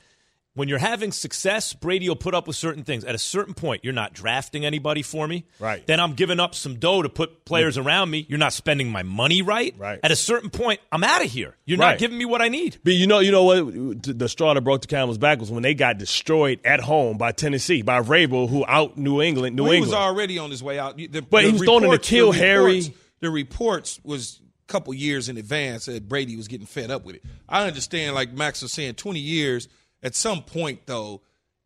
When 0.54 0.68
you're 0.68 0.78
having 0.78 1.12
success, 1.12 1.72
Brady 1.74 2.08
will 2.08 2.16
put 2.16 2.34
up 2.34 2.48
with 2.48 2.56
certain 2.56 2.82
things. 2.82 3.04
At 3.04 3.14
a 3.14 3.18
certain 3.18 3.54
point, 3.54 3.84
you're 3.84 3.92
not 3.92 4.12
drafting 4.14 4.64
anybody 4.64 5.02
for 5.02 5.28
me. 5.28 5.44
Right. 5.60 5.86
Then 5.86 6.00
I'm 6.00 6.14
giving 6.14 6.40
up 6.40 6.56
some 6.56 6.74
dough 6.80 7.02
to 7.02 7.08
put 7.08 7.44
players 7.44 7.76
mm. 7.76 7.84
around 7.86 8.10
me. 8.10 8.26
You're 8.28 8.38
not 8.38 8.52
spending 8.52 8.90
my 8.90 9.04
money 9.04 9.42
right. 9.42 9.74
Right. 9.78 10.00
At 10.02 10.10
a 10.10 10.16
certain 10.16 10.50
point, 10.50 10.80
I'm 10.90 11.04
out 11.04 11.24
of 11.24 11.30
here. 11.30 11.56
You're 11.66 11.78
Right. 11.78 11.90
not 11.92 11.98
giving 11.98 12.18
me 12.18 12.24
what 12.24 12.42
I 12.42 12.48
need. 12.48 12.78
But 12.82 12.94
you 12.94 13.06
know, 13.06 13.20
you 13.20 13.30
know 13.30 13.44
what? 13.44 14.02
The 14.02 14.28
straw 14.28 14.52
that 14.54 14.62
broke 14.62 14.80
the 14.80 14.88
camel's 14.88 15.18
back 15.18 15.38
was 15.38 15.52
when 15.52 15.62
they 15.62 15.72
got 15.74 15.98
destroyed 15.98 16.58
at 16.64 16.80
home 16.80 17.16
by 17.16 17.30
Tennessee 17.30 17.82
by 17.82 18.00
Vrabel, 18.00 18.48
who 18.48 18.64
out 18.66 18.98
New 18.98 19.22
England, 19.22 19.54
New 19.54 19.62
Well, 19.62 19.72
he 19.72 19.78
England. 19.78 19.92
was 19.92 20.00
already 20.00 20.38
on 20.38 20.50
his 20.50 20.64
way 20.64 20.80
out. 20.80 20.96
The, 20.96 21.20
But 21.20 21.44
he 21.44 21.52
was 21.52 21.62
throwing 21.62 21.82
to 21.82 21.88
N'Keal 21.96 22.34
Harry. 22.34 22.78
reports- 22.78 22.98
The 23.20 23.30
reports 23.30 24.00
was 24.02 24.40
a 24.40 24.49
couple 24.70 24.94
years 24.94 25.28
in 25.28 25.36
advance 25.36 25.86
that 25.86 26.08
Brady 26.08 26.36
was 26.36 26.48
getting 26.48 26.66
fed 26.66 26.90
up 26.90 27.04
with 27.04 27.16
it. 27.16 27.24
I 27.48 27.66
understand, 27.66 28.14
like 28.14 28.32
Max 28.32 28.62
was 28.62 28.72
saying, 28.72 28.94
20 28.94 29.18
years. 29.18 29.68
At 30.02 30.14
some 30.14 30.42
point, 30.42 30.86
though, 30.86 31.20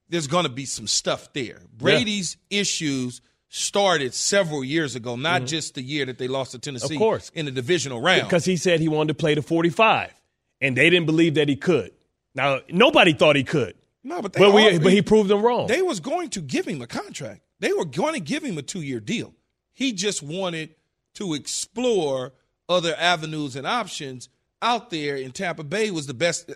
there's 0.09 0.27
going 0.27 0.45
to 0.45 0.51
be 0.51 0.65
some 0.65 0.87
stuff 0.87 1.33
there. 1.33 1.61
Brady's 1.77 2.37
issues 2.51 3.21
started 3.49 4.13
several 4.15 4.65
years 4.65 4.97
ago, 4.97 5.15
not 5.17 5.45
just 5.45 5.75
the 5.75 5.83
year 5.83 6.05
that 6.07 6.19
they 6.19 6.27
lost 6.29 6.53
to 6.53 6.59
Tennessee 6.59 6.87
Mm-hmm. 6.87 6.95
Of 6.95 6.99
course. 6.99 7.31
in 7.35 7.47
the 7.47 7.53
divisional 7.53 8.01
round. 8.01 8.23
because 8.23 8.45
he 8.45 8.57
said 8.57 8.81
he 8.81 8.89
wanted 8.89 9.09
to 9.09 9.15
play 9.15 9.35
the 9.35 9.43
45, 9.43 10.13
and 10.61 10.77
they 10.77 10.91
didn't 10.91 11.07
believe 11.07 11.35
that 11.35 11.49
he 11.49 11.55
could. 11.57 11.93
Now 12.35 12.61
nobody 12.69 13.13
thought 13.13 13.37
he 13.37 13.45
could, 13.45 13.75
no, 14.03 14.21
but 14.21 14.33
they 14.33 14.41
but 14.41 14.53
we 14.53 14.79
but 14.79 14.93
he 14.93 15.03
proved 15.03 15.31
them 15.31 15.43
wrong. 15.43 15.69
They 15.69 15.83
was 15.83 16.01
going 16.01 16.31
to 16.31 16.41
give 16.41 16.67
him 16.67 16.83
a 16.83 16.87
contract. 16.89 17.43
They 17.61 17.73
were 17.73 17.85
going 17.85 18.15
to 18.15 18.21
give 18.21 18.43
him 18.43 18.59
a 18.59 18.63
two 18.63 18.83
year 18.83 18.99
deal. 18.99 19.33
He 19.73 19.93
just 19.93 20.21
wanted 20.23 20.75
to 21.15 21.35
explore 21.35 22.33
other 22.69 22.95
avenues 22.99 23.57
and 23.57 23.67
options 23.67 24.29
out 24.63 24.91
there. 24.91 25.17
in 25.17 25.31
Tampa 25.33 25.65
Bay 25.65 25.91
was 25.91 26.07
the 26.07 26.15
best. 26.15 26.51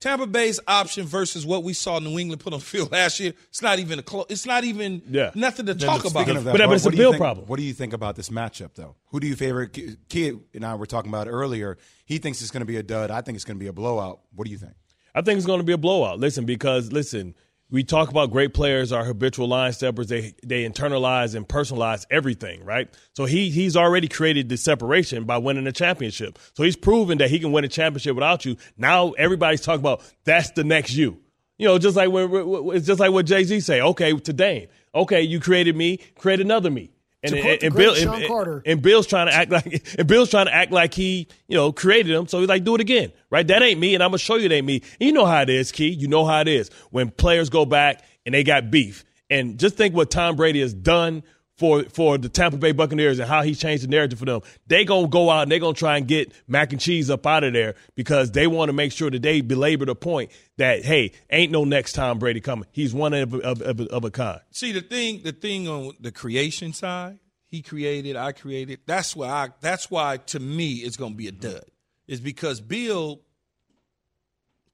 Tampa 0.00 0.26
Bay's 0.26 0.58
option 0.66 1.06
versus 1.06 1.46
what 1.46 1.62
we 1.62 1.72
saw 1.74 2.00
New 2.00 2.18
England 2.18 2.40
put 2.40 2.52
on 2.52 2.58
the 2.58 2.64
field 2.64 2.90
last 2.92 3.20
year. 3.20 3.34
It's 3.50 3.62
not 3.62 3.78
even 3.78 4.00
a 4.00 4.02
close. 4.02 4.26
It's 4.30 4.46
not 4.46 4.64
even 4.64 5.00
Yeah. 5.08 5.30
nothing 5.36 5.66
to 5.66 5.74
talk 5.76 6.04
about. 6.04 6.26
That, 6.26 6.42
But- 6.44 6.58
but 6.58 6.72
it's 6.72 6.84
a 6.84 6.88
what 6.88 6.96
Bill 6.96 7.12
think- 7.12 7.20
problem. 7.20 7.46
What 7.46 7.58
do 7.58 7.62
you 7.62 7.72
think 7.72 7.92
about 7.92 8.16
this 8.16 8.28
matchup, 8.28 8.70
though? 8.74 8.96
Who 9.10 9.20
do 9.20 9.28
you 9.28 9.36
favor? 9.36 9.66
Ki- 9.66 9.96
Kid 10.08 10.40
and 10.54 10.64
I 10.66 10.74
were 10.74 10.86
talking 10.86 11.08
about 11.10 11.28
earlier. 11.28 11.78
He 12.04 12.18
thinks 12.18 12.42
it's 12.42 12.50
going 12.50 12.62
to 12.62 12.66
be 12.66 12.78
a 12.78 12.82
dud. 12.82 13.12
I 13.12 13.20
think 13.20 13.36
it's 13.36 13.44
going 13.44 13.58
to 13.58 13.62
be 13.62 13.68
a 13.68 13.72
blowout. 13.72 14.20
What 14.34 14.44
do 14.46 14.50
you 14.50 14.58
think? 14.58 14.72
I 15.14 15.20
think 15.22 15.36
it's 15.36 15.46
going 15.46 15.60
to 15.60 15.64
be 15.64 15.72
a 15.74 15.78
blowout. 15.78 16.18
Listen, 16.18 16.46
because 16.46 16.90
listen, 16.90 17.34
we 17.72 17.82
talk 17.82 18.10
about 18.10 18.30
great 18.30 18.52
players 18.52 18.92
are 18.92 19.02
habitual 19.02 19.48
line 19.48 19.72
steppers. 19.72 20.06
They 20.06 20.34
they 20.44 20.68
internalize 20.68 21.34
and 21.34 21.48
personalize 21.48 22.04
everything, 22.10 22.64
right? 22.64 22.88
So 23.16 23.24
he 23.24 23.50
he's 23.50 23.76
already 23.76 24.08
created 24.08 24.50
the 24.50 24.58
separation 24.58 25.24
by 25.24 25.38
winning 25.38 25.66
a 25.66 25.72
championship. 25.72 26.38
So 26.52 26.62
he's 26.62 26.76
proven 26.76 27.18
that 27.18 27.30
he 27.30 27.40
can 27.40 27.50
win 27.50 27.64
a 27.64 27.68
championship 27.68 28.14
without 28.14 28.44
you. 28.44 28.58
Now 28.76 29.12
everybody's 29.12 29.62
talking 29.62 29.80
about 29.80 30.02
that's 30.24 30.50
the 30.50 30.64
next 30.64 30.94
you. 30.94 31.18
You 31.56 31.68
know, 31.68 31.78
just 31.78 31.96
like 31.96 32.10
when 32.10 32.30
it's 32.76 32.86
just 32.86 33.00
like 33.00 33.10
what 33.10 33.24
Jay 33.24 33.42
Z 33.42 33.60
say. 33.60 33.80
Okay, 33.80 34.16
to 34.18 34.32
Dame. 34.32 34.68
Okay, 34.94 35.22
you 35.22 35.40
created 35.40 35.74
me, 35.74 35.96
create 36.18 36.40
another 36.40 36.70
me. 36.70 36.90
And, 37.22 37.34
and, 37.34 37.62
and 37.62 37.74
Bill 37.74 37.94
Sean 37.94 38.16
and, 38.16 38.26
Carter. 38.26 38.62
and 38.66 38.82
Bill's 38.82 39.06
trying 39.06 39.28
to 39.28 39.32
act 39.32 39.50
like 39.50 39.94
and 39.98 40.08
Bill's 40.08 40.30
trying 40.30 40.46
to 40.46 40.54
act 40.54 40.72
like 40.72 40.92
he, 40.92 41.28
you 41.46 41.56
know, 41.56 41.72
created 41.72 42.12
him. 42.12 42.26
So 42.26 42.40
he's 42.40 42.48
like, 42.48 42.64
do 42.64 42.74
it 42.74 42.80
again, 42.80 43.12
right? 43.30 43.46
That 43.46 43.62
ain't 43.62 43.78
me, 43.78 43.94
and 43.94 44.02
I'm 44.02 44.10
gonna 44.10 44.18
show 44.18 44.34
you 44.36 44.46
it 44.46 44.52
ain't 44.52 44.66
me. 44.66 44.82
And 44.98 45.06
you 45.06 45.12
know 45.12 45.24
how 45.24 45.42
it 45.42 45.48
is, 45.50 45.70
Key. 45.70 45.88
You 45.90 46.08
know 46.08 46.24
how 46.24 46.40
it 46.40 46.48
is 46.48 46.70
when 46.90 47.10
players 47.10 47.48
go 47.48 47.64
back 47.64 48.04
and 48.26 48.34
they 48.34 48.42
got 48.42 48.70
beef. 48.70 49.04
And 49.30 49.58
just 49.58 49.76
think 49.76 49.94
what 49.94 50.10
Tom 50.10 50.36
Brady 50.36 50.60
has 50.60 50.74
done 50.74 51.22
for 51.62 51.84
for 51.84 52.18
the 52.18 52.28
Tampa 52.28 52.56
Bay 52.56 52.72
Buccaneers 52.72 53.20
and 53.20 53.28
how 53.28 53.42
he 53.42 53.54
changed 53.54 53.84
the 53.84 53.86
narrative 53.86 54.18
for 54.18 54.24
them. 54.24 54.40
They 54.66 54.84
gonna 54.84 55.06
go 55.06 55.30
out 55.30 55.42
and 55.42 55.52
they 55.52 55.60
gonna 55.60 55.74
try 55.74 55.96
and 55.96 56.08
get 56.08 56.32
mac 56.48 56.72
and 56.72 56.80
cheese 56.80 57.08
up 57.08 57.24
out 57.24 57.44
of 57.44 57.52
there 57.52 57.76
because 57.94 58.32
they 58.32 58.48
want 58.48 58.68
to 58.68 58.72
make 58.72 58.90
sure 58.90 59.12
that 59.12 59.22
they 59.22 59.42
belabor 59.42 59.84
the 59.84 59.94
point 59.94 60.32
that 60.56 60.84
hey, 60.84 61.12
ain't 61.30 61.52
no 61.52 61.62
next 61.62 61.92
Tom 61.92 62.18
Brady 62.18 62.40
coming. 62.40 62.66
He's 62.72 62.92
one 62.92 63.14
of 63.14 63.32
of, 63.34 63.62
of, 63.62 63.80
of 63.80 64.04
a 64.04 64.10
kind. 64.10 64.40
See 64.50 64.72
the 64.72 64.80
thing, 64.80 65.22
the 65.22 65.30
thing 65.30 65.68
on 65.68 65.92
the 66.00 66.10
creation 66.10 66.72
side, 66.72 67.20
he 67.46 67.62
created, 67.62 68.16
I 68.16 68.32
created. 68.32 68.80
That's 68.84 69.14
why 69.14 69.28
I. 69.28 69.48
That's 69.60 69.88
why 69.88 70.16
to 70.16 70.40
me 70.40 70.72
it's 70.78 70.96
to 70.96 71.10
be 71.10 71.28
a 71.28 71.32
dud. 71.32 71.62
Is 72.08 72.18
because 72.18 72.60
Bill 72.60 73.20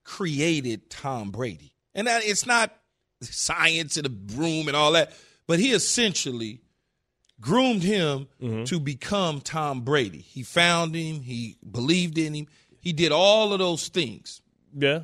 created 0.04 0.88
Tom 0.88 1.32
Brady, 1.32 1.74
and 1.94 2.06
that 2.06 2.24
it's 2.24 2.46
not 2.46 2.74
science 3.20 3.98
in 3.98 4.04
the 4.04 4.36
room 4.38 4.68
and 4.68 4.76
all 4.76 4.92
that, 4.92 5.12
but 5.46 5.58
he 5.58 5.72
essentially 5.72 6.62
groomed 7.40 7.82
him 7.82 8.28
mm-hmm. 8.42 8.64
to 8.64 8.80
become 8.80 9.40
Tom 9.40 9.82
Brady. 9.82 10.18
He 10.18 10.42
found 10.42 10.94
him. 10.94 11.20
He 11.20 11.56
believed 11.68 12.18
in 12.18 12.34
him. 12.34 12.46
He 12.80 12.92
did 12.92 13.12
all 13.12 13.52
of 13.52 13.58
those 13.58 13.88
things. 13.88 14.40
Yeah. 14.76 15.00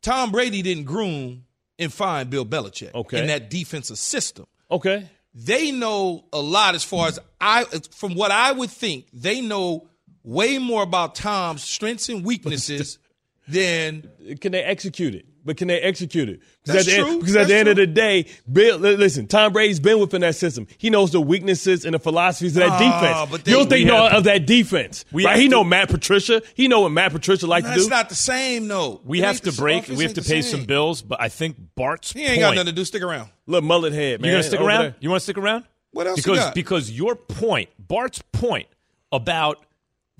Tom 0.00 0.32
Brady 0.32 0.62
didn't 0.62 0.84
groom 0.84 1.44
and 1.78 1.92
find 1.92 2.28
Bill 2.28 2.44
Belichick 2.44 2.94
Okay. 2.94 3.20
in 3.20 3.26
that 3.28 3.50
defensive 3.50 3.98
system. 3.98 4.46
Okay. 4.70 5.08
They 5.34 5.72
know 5.72 6.24
a 6.32 6.40
lot 6.40 6.74
as 6.74 6.84
far 6.84 7.08
as 7.08 7.18
I, 7.40 7.64
from 7.64 8.14
what 8.14 8.30
I 8.30 8.52
would 8.52 8.70
think, 8.70 9.06
they 9.12 9.40
know 9.40 9.88
way 10.22 10.58
more 10.58 10.82
about 10.82 11.14
Tom's 11.14 11.62
strengths 11.62 12.08
and 12.08 12.24
weaknesses 12.24 12.98
than 13.48 14.08
Can 14.40 14.52
they 14.52 14.62
execute 14.62 15.14
it? 15.14 15.26
But 15.44 15.56
can 15.56 15.66
they 15.68 15.80
execute 15.80 16.28
it? 16.28 16.40
That's 16.64 16.80
at 16.80 16.86
the 16.86 16.92
end- 16.98 17.06
true. 17.08 17.18
because 17.18 17.34
at 17.34 17.38
That's 17.40 17.48
the 17.50 17.56
end 17.56 17.68
of 17.68 17.76
the 17.76 17.86
day, 17.88 18.26
Bill, 18.50 18.78
listen, 18.78 19.26
Tom 19.26 19.52
Brady's 19.52 19.80
been 19.80 19.98
within 19.98 20.20
that 20.20 20.36
system. 20.36 20.68
He 20.78 20.88
knows 20.88 21.10
the 21.10 21.20
weaknesses 21.20 21.84
and 21.84 21.94
the 21.94 21.98
philosophies 21.98 22.56
of 22.56 22.60
that 22.62 22.70
Ah, 22.70 22.78
defense. 23.24 23.30
but 23.32 23.48
you 23.50 23.56
don't 23.58 23.68
think 23.68 23.80
we 23.86 23.90
no 23.90 24.06
of 24.08 24.22
that 24.24 24.46
defense, 24.46 25.04
we 25.10 25.24
right? 25.24 25.36
He 25.36 25.44
to- 25.46 25.50
know 25.50 25.64
Matt 25.64 25.88
Patricia. 25.88 26.42
He 26.54 26.68
know 26.68 26.82
what 26.82 26.92
Matt 26.92 27.10
Patricia 27.12 27.46
like 27.48 27.64
to 27.64 27.70
that's 27.70 27.84
do. 27.84 27.90
not 27.90 28.08
the 28.08 28.14
same. 28.14 28.68
though. 28.68 29.00
We 29.04 29.18
It 29.20 29.24
have 29.24 29.40
to 29.40 29.52
break. 29.52 29.88
We 29.88 30.04
have 30.04 30.14
to 30.14 30.22
pay 30.22 30.42
same. 30.42 30.58
some 30.58 30.64
bills, 30.64 31.02
but 31.02 31.20
I 31.20 31.28
think 31.28 31.56
Bart's 31.74 32.12
He 32.12 32.20
ain't 32.20 32.28
point. 32.30 32.40
got 32.40 32.54
nothing 32.54 32.66
to 32.66 32.72
do. 32.72 32.84
Stick 32.84 33.02
around. 33.02 33.30
Look, 33.48 33.64
mullet 33.64 33.92
head, 33.92 34.20
man. 34.20 34.28
You're 34.28 34.34
gonna 34.38 34.42
stick 34.48 34.60
over 34.60 34.68
around. 34.68 34.82
there. 34.82 34.94
You 35.00 35.10
want 35.10 35.20
to 35.20 35.24
stick 35.24 35.38
around? 35.38 35.64
What 35.90 36.06
else 36.06 36.18
you 36.18 36.22
Because 36.22 36.38
got? 36.38 36.54
because 36.54 36.90
your 36.92 37.16
point, 37.16 37.68
Bart's 37.78 38.22
point 38.32 38.68
about 39.10 39.58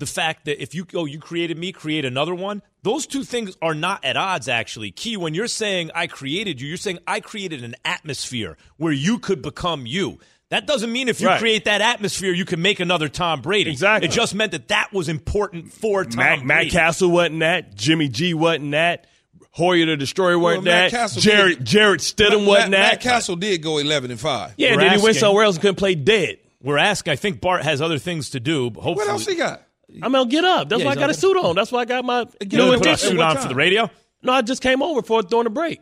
the 0.03 0.11
fact 0.11 0.45
that 0.45 0.61
if 0.61 0.73
you 0.75 0.85
oh 0.93 1.05
you 1.05 1.19
created 1.19 1.57
me, 1.57 1.71
create 1.71 2.05
another 2.05 2.35
one. 2.35 2.61
Those 2.83 3.07
two 3.07 3.23
things 3.23 3.55
are 3.61 3.73
not 3.73 4.03
at 4.03 4.17
odds. 4.17 4.47
Actually, 4.49 4.91
key 4.91 5.15
when 5.17 5.33
you're 5.33 5.47
saying 5.47 5.91
I 5.95 6.07
created 6.07 6.59
you, 6.59 6.67
you're 6.67 6.77
saying 6.77 6.99
I 7.07 7.19
created 7.21 7.63
an 7.63 7.75
atmosphere 7.85 8.57
where 8.77 8.91
you 8.93 9.19
could 9.19 9.41
become 9.41 9.85
you. 9.85 10.19
That 10.49 10.67
doesn't 10.67 10.91
mean 10.91 11.07
if 11.09 11.19
you 11.21 11.27
Right. 11.27 11.39
create 11.39 11.65
that 11.65 11.81
atmosphere, 11.81 12.31
you 12.33 12.45
can 12.45 12.61
make 12.61 12.79
another 12.79 13.07
Tom 13.09 13.41
Brady. 13.41 13.71
Exactly. 13.71 14.07
It 14.07 14.11
just 14.11 14.35
meant 14.35 14.51
that 14.51 14.67
that 14.67 14.91
was 14.93 15.09
important 15.09 15.73
for 15.73 16.03
Tom 16.05 16.17
Matt, 16.17 16.43
Matt 16.45 16.69
Cassel 16.69 17.09
wasn't 17.09 17.39
that. 17.39 17.73
Jimmy 17.75 18.07
G 18.09 18.33
wasn't 18.35 18.71
that. 18.71 19.07
Hoyer 19.51 19.85
the 19.85 19.97
Destroyer 19.97 20.37
wasn't 20.37 20.65
Matt 20.65 20.91
that. 20.91 20.97
Cassel 20.97 21.21
Jarrett 21.21 21.57
did- 21.59 21.65
Jarrett 21.67 22.01
Stidham 22.01 22.39
Matt, 22.39 22.47
wasn't 22.47 22.71
Matt 22.71 22.91
that. 22.91 23.01
Cassel 23.01 23.35
did 23.35 23.61
go 23.63 23.77
eleven 23.77 24.11
and 24.11 24.19
five. 24.19 24.53
yeah, 24.57 24.69
and 24.69 24.77
We're 24.77 24.89
then 24.89 24.99
he 24.99 25.03
went 25.03 25.15
somewhere 25.15 25.43
else 25.45 25.55
and 25.55 25.61
couldn't 25.61 25.75
play 25.77 25.95
dead. 25.95 26.37
We're 26.61 26.77
asking. 26.77 27.11
I 27.13 27.15
think 27.17 27.41
Bart 27.41 27.63
has 27.63 27.81
other 27.81 27.97
things 27.97 28.29
to 28.31 28.39
do. 28.39 28.69
But 28.69 28.81
hopefully, 28.81 29.07
What 29.07 29.11
else 29.13 29.25
he 29.25 29.35
got? 29.35 29.63
I'm 30.01 30.11
gonna 30.11 30.29
get 30.29 30.43
up. 30.45 30.69
That's 30.69 30.81
Yeah, 30.81 30.87
why 30.87 30.91
I 30.93 30.95
got 30.95 31.09
a 31.09 31.13
suit 31.13 31.37
on. 31.37 31.55
That's 31.55 31.71
why 31.71 31.81
I 31.81 31.85
got 31.85 32.05
my 32.05 32.25
you 32.41 32.57
know, 32.57 32.71
new 32.71 32.77
put 32.77 32.87
a 32.87 32.97
suit 32.97 33.19
on 33.19 33.37
for 33.37 33.47
the 33.47 33.55
radio. 33.55 33.89
No, 34.21 34.33
I 34.33 34.41
just 34.41 34.61
came 34.61 34.81
over 34.81 35.01
for 35.01 35.21
during 35.21 35.43
the 35.43 35.49
break. 35.49 35.81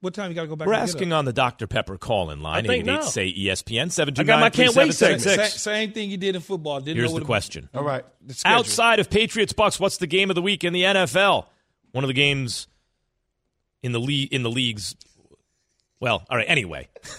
What 0.00 0.14
time 0.14 0.30
you 0.30 0.34
got 0.34 0.42
to 0.42 0.48
go 0.48 0.56
back? 0.56 0.66
We're 0.66 0.74
and 0.74 0.80
get 0.80 0.94
asking 0.96 1.12
up? 1.12 1.18
on 1.20 1.24
the 1.26 1.32
Dr. 1.32 1.68
Pepper 1.68 1.96
call 1.96 2.30
in 2.30 2.40
line. 2.40 2.64
I 2.64 2.68
think 2.68 2.82
88 2.88 2.92
now. 2.92 3.00
say 3.02 3.32
ESPN 3.32 4.18
I 4.18 4.24
got 4.24 4.40
my 4.40 4.50
can't 4.50 4.74
wait 4.74 4.92
segment. 4.94 5.20
729 5.22 5.50
Sa- 5.50 5.58
same 5.58 5.92
thing 5.92 6.10
you 6.10 6.16
did 6.16 6.34
in 6.34 6.42
football. 6.42 6.80
Didn't 6.80 6.96
Here's 6.96 7.10
know 7.10 7.14
what 7.14 7.20
the 7.20 7.26
question. 7.26 7.68
All 7.72 7.84
right. 7.84 8.04
the. 8.20 8.40
Outside 8.44 8.98
of 8.98 9.10
Patriots 9.10 9.52
Bucs, 9.52 9.78
what's 9.78 9.98
the 9.98 10.08
game 10.08 10.28
of 10.28 10.34
the 10.34 10.42
week 10.42 10.64
in 10.64 10.72
the 10.72 10.82
NFL? 10.82 11.46
One 11.92 12.02
of 12.02 12.08
the 12.08 12.14
games 12.14 12.66
in 13.84 13.92
the 13.92 14.00
league 14.00 14.32
in 14.32 14.42
the 14.42 14.50
leagues. 14.50 14.96
Well, 16.00 16.24
all 16.28 16.36
right. 16.36 16.46
Anyway, 16.48 16.88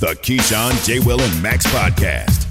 The 0.00 0.08
Keyshawn, 0.08 0.84
J. 0.84 0.98
Will, 0.98 1.20
and 1.20 1.42
Max 1.42 1.64
podcast. 1.66 2.42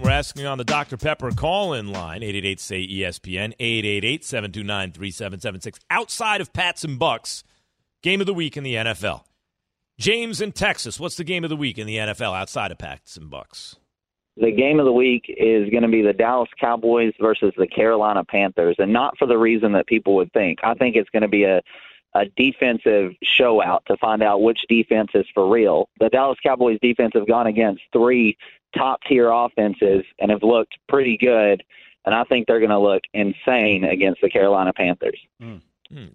we're 0.00 0.10
asking 0.10 0.46
on 0.46 0.58
the 0.58 0.64
Dr. 0.64 0.96
Pepper 0.96 1.32
call 1.32 1.74
in 1.74 1.92
line 1.92 2.22
888 2.22 2.60
say 2.60 2.86
ESPN 2.86 3.52
888 3.58 4.24
729 4.24 4.92
3776. 4.92 5.80
Outside 5.90 6.40
of 6.40 6.52
Pats 6.52 6.84
and 6.84 7.00
Bucs, 7.00 7.42
game 8.02 8.20
of 8.20 8.26
the 8.28 8.34
week 8.34 8.56
in 8.56 8.62
the 8.62 8.74
NFL. 8.74 9.24
James 9.98 10.40
in 10.40 10.52
Texas, 10.52 11.00
what's 11.00 11.16
the 11.16 11.24
game 11.24 11.42
of 11.42 11.50
the 11.50 11.56
week 11.56 11.78
in 11.78 11.86
the 11.88 11.96
NFL 11.96 12.38
outside 12.38 12.70
of 12.70 12.78
Pats 12.78 13.16
and 13.16 13.30
Bucs? 13.30 13.74
the 14.40 14.52
game 14.52 14.78
of 14.78 14.86
the 14.86 14.92
week 14.92 15.24
is 15.28 15.68
going 15.70 15.82
to 15.82 15.88
be 15.88 16.02
the 16.02 16.12
Dallas 16.12 16.48
Cowboys 16.60 17.12
versus 17.20 17.52
the 17.56 17.66
Carolina 17.66 18.24
Panthers, 18.24 18.76
and 18.78 18.92
not 18.92 19.18
for 19.18 19.26
the 19.26 19.36
reason 19.36 19.72
that 19.72 19.86
people 19.86 20.14
would 20.14 20.32
think. 20.32 20.60
I 20.62 20.74
think 20.74 20.96
it's 20.96 21.10
going 21.10 21.22
to 21.22 21.28
be 21.28 21.44
a 21.44 21.60
a 22.18 22.26
defensive 22.36 23.12
show 23.22 23.62
out 23.62 23.84
to 23.86 23.96
find 23.96 24.22
out 24.22 24.42
which 24.42 24.60
defense 24.68 25.10
is 25.14 25.26
for 25.32 25.48
real. 25.48 25.88
The 26.00 26.08
Dallas 26.08 26.38
Cowboys 26.42 26.78
defense 26.82 27.12
have 27.14 27.28
gone 27.28 27.46
against 27.46 27.82
three 27.92 28.36
top 28.76 29.00
tier 29.08 29.30
offenses 29.30 30.04
and 30.18 30.30
have 30.30 30.42
looked 30.42 30.76
pretty 30.88 31.16
good, 31.16 31.62
and 32.04 32.14
I 32.14 32.24
think 32.24 32.46
they're 32.46 32.58
going 32.58 32.70
to 32.70 32.78
look 32.78 33.02
insane 33.14 33.84
against 33.84 34.20
the 34.20 34.28
Carolina 34.28 34.72
Panthers. 34.72 35.18
Hmm, 35.40 35.56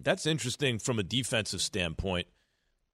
that's 0.02 0.26
interesting 0.26 0.78
from 0.78 0.98
a 0.98 1.02
defensive 1.02 1.62
standpoint. 1.62 2.26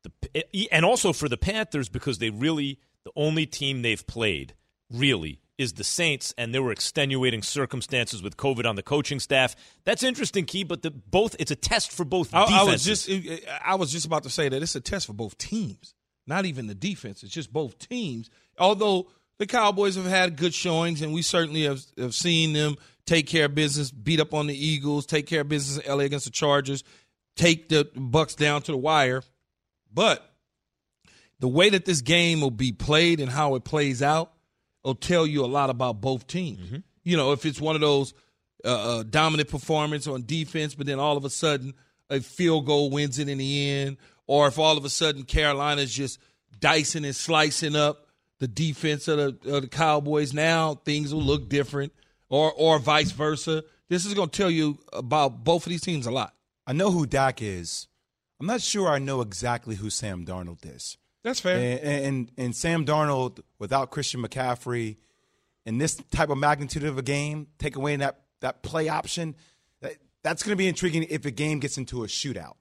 The, 0.03 0.69
and 0.73 0.85
also 0.85 1.13
for 1.13 1.29
the 1.29 1.37
Panthers 1.37 1.89
because 1.89 2.19
they 2.19 2.31
really 2.31 2.79
the 3.05 3.13
only 3.17 3.45
team 3.45 3.83
they've 3.83 4.07
played 4.07 4.55
really 4.91 5.41
is 5.61 5.75
the 5.75 5.85
Saints, 5.85 6.33
and 6.39 6.55
there 6.55 6.63
were 6.63 6.73
extenuating 6.73 7.43
circumstances 7.43 8.23
with 8.23 8.39
COVID 8.39 8.65
on 8.67 8.77
the 8.77 8.83
coaching 8.83 9.21
staff. 9.21 9.55
That's 9.85 10.03
interesting, 10.03 10.47
Key. 10.47 10.65
But 10.65 10.81
the 10.81 10.91
both 10.91 11.37
it's 11.39 11.51
a 11.51 11.57
test 11.57 11.93
for 11.93 12.05
both 12.05 12.35
I, 12.35 12.45
I 12.45 12.65
was 12.65 12.83
just 12.83 13.11
I 13.63 13.75
was 13.75 13.93
just 13.93 14.07
about 14.07 14.23
to 14.23 14.31
say 14.31 14.49
that 14.49 14.63
it's 14.63 14.75
a 14.75 14.81
test 14.81 15.07
for 15.07 15.13
both 15.13 15.37
teams. 15.37 15.95
not 16.27 16.47
even 16.47 16.67
the 16.67 16.75
defense. 16.75 17.23
It's 17.23 17.33
just 17.33 17.53
both 17.53 17.79
teams. 17.79 18.31
Although 18.59 19.09
the 19.39 19.47
Cowboys 19.47 19.97
have 19.97 20.07
had 20.07 20.37
good 20.37 20.55
showings, 20.55 21.03
and 21.03 21.13
we 21.13 21.21
certainly 21.21 21.65
have, 21.65 21.83
have 21.99 22.15
seen 22.15 22.55
them 22.55 22.77
take 23.05 23.27
care 23.27 23.45
of 23.45 23.55
business, 23.55 23.91
beat 23.91 24.21
up 24.21 24.33
on 24.33 24.47
the 24.47 24.55
Eagles, 24.55 25.05
take 25.05 25.27
care 25.27 25.43
of 25.43 25.49
business 25.49 25.85
in 25.85 25.93
LA 25.93 26.05
against 26.05 26.25
the 26.25 26.31
Chargers, 26.31 26.85
take 27.37 27.69
the 27.69 27.85
Bucs 27.85 28.35
down 28.35 28.63
to 28.63 28.73
the 28.73 28.79
wire. 28.79 29.23
But 29.93 30.27
the 31.39 31.49
way 31.49 31.69
that 31.71 31.85
this 31.85 32.01
game 32.01 32.41
will 32.41 32.51
be 32.51 32.73
played 32.73 33.21
and 33.21 33.31
how 33.31 33.57
it 33.57 33.65
plays 33.65 34.03
out 34.03 34.33
will 34.85 34.95
tell 34.95 35.27
you 35.27 35.45
a 35.45 35.47
lot 35.47 35.71
about 35.71 36.01
both 36.01 36.27
teams. 36.27 36.67
Mm-hmm. 36.67 36.79
You 37.05 37.17
know, 37.17 37.33
if 37.33 37.47
it's 37.47 37.61
one 37.61 37.75
of 37.75 37.81
those 37.81 38.15
uh, 38.65 38.99
uh, 38.99 39.03
dominant 39.03 39.49
performance 39.49 40.07
on 40.07 40.25
defense, 40.27 40.75
but 40.75 40.87
then 40.87 40.99
all 40.99 41.17
of 41.17 41.25
a 41.25 41.31
sudden 41.31 41.75
a 42.09 42.21
field 42.21 42.67
goal 42.67 42.91
wins 42.91 43.19
it 43.19 43.29
in 43.29 43.39
the 43.39 43.71
end, 43.71 43.97
or 44.27 44.49
if 44.49 44.59
all 44.59 44.77
of 44.77 44.85
a 44.85 44.91
sudden 44.91 45.25
Carolina's 45.25 45.93
just 45.93 46.19
dicing 46.59 47.05
and 47.05 47.17
slicing 47.17 47.77
up 47.77 48.07
the 48.39 48.49
defense 48.49 49.09
of 49.09 49.19
the, 49.19 49.55
of 49.55 49.63
the 49.63 49.69
Cowboys, 49.69 50.33
now 50.33 50.75
things 50.75 51.15
will 51.15 51.23
look 51.23 51.49
different, 51.49 51.93
or 52.29 52.53
or 52.53 52.79
vice 52.79 53.13
versa. 53.13 53.65
This 53.89 54.07
is 54.07 54.15
going 54.15 54.29
to 54.29 54.37
tell 54.37 54.51
you 54.51 54.79
about 54.93 55.43
both 55.43 55.67
of 55.67 55.71
these 55.71 55.81
teams 55.81 56.07
a 56.07 56.11
lot. 56.11 56.35
I 56.67 56.73
know 56.73 56.91
who 56.91 57.07
Dak 57.07 57.43
is. 57.43 57.89
I'm 58.39 58.47
not 58.47 58.61
sure 58.61 58.89
I 58.89 58.99
know 58.99 59.21
exactly 59.21 59.77
who 59.77 59.91
Sam 59.91 60.25
Darnold 60.25 60.65
is. 60.65 60.97
That's 61.23 61.41
fair. 61.41 61.79
And, 61.83 62.05
and, 62.05 62.33
and 62.37 62.57
Sam 62.57 62.85
Darnold, 62.85 63.41
without 63.59 63.91
Christian 63.91 64.23
McCaffrey, 64.23 64.97
in 65.67 65.79
this 65.79 65.97
type 66.11 66.31
of 66.31 66.39
magnitude 66.39 66.85
of 66.85 66.99
a 66.99 67.03
game, 67.03 67.49
take 67.59 67.77
away 67.77 67.97
that, 67.97 68.23
that 68.41 68.63
play 68.63 68.89
option, 68.89 69.37
that, 69.83 69.97
that's 70.23 70.43
going 70.43 70.53
to 70.53 70.57
be 70.57 70.67
intriguing 70.67 71.05
if 71.11 71.25
a 71.27 71.31
game 71.31 71.61
gets 71.61 71.77
into 71.77 72.05
a 72.05 72.07
shootout, 72.07 72.55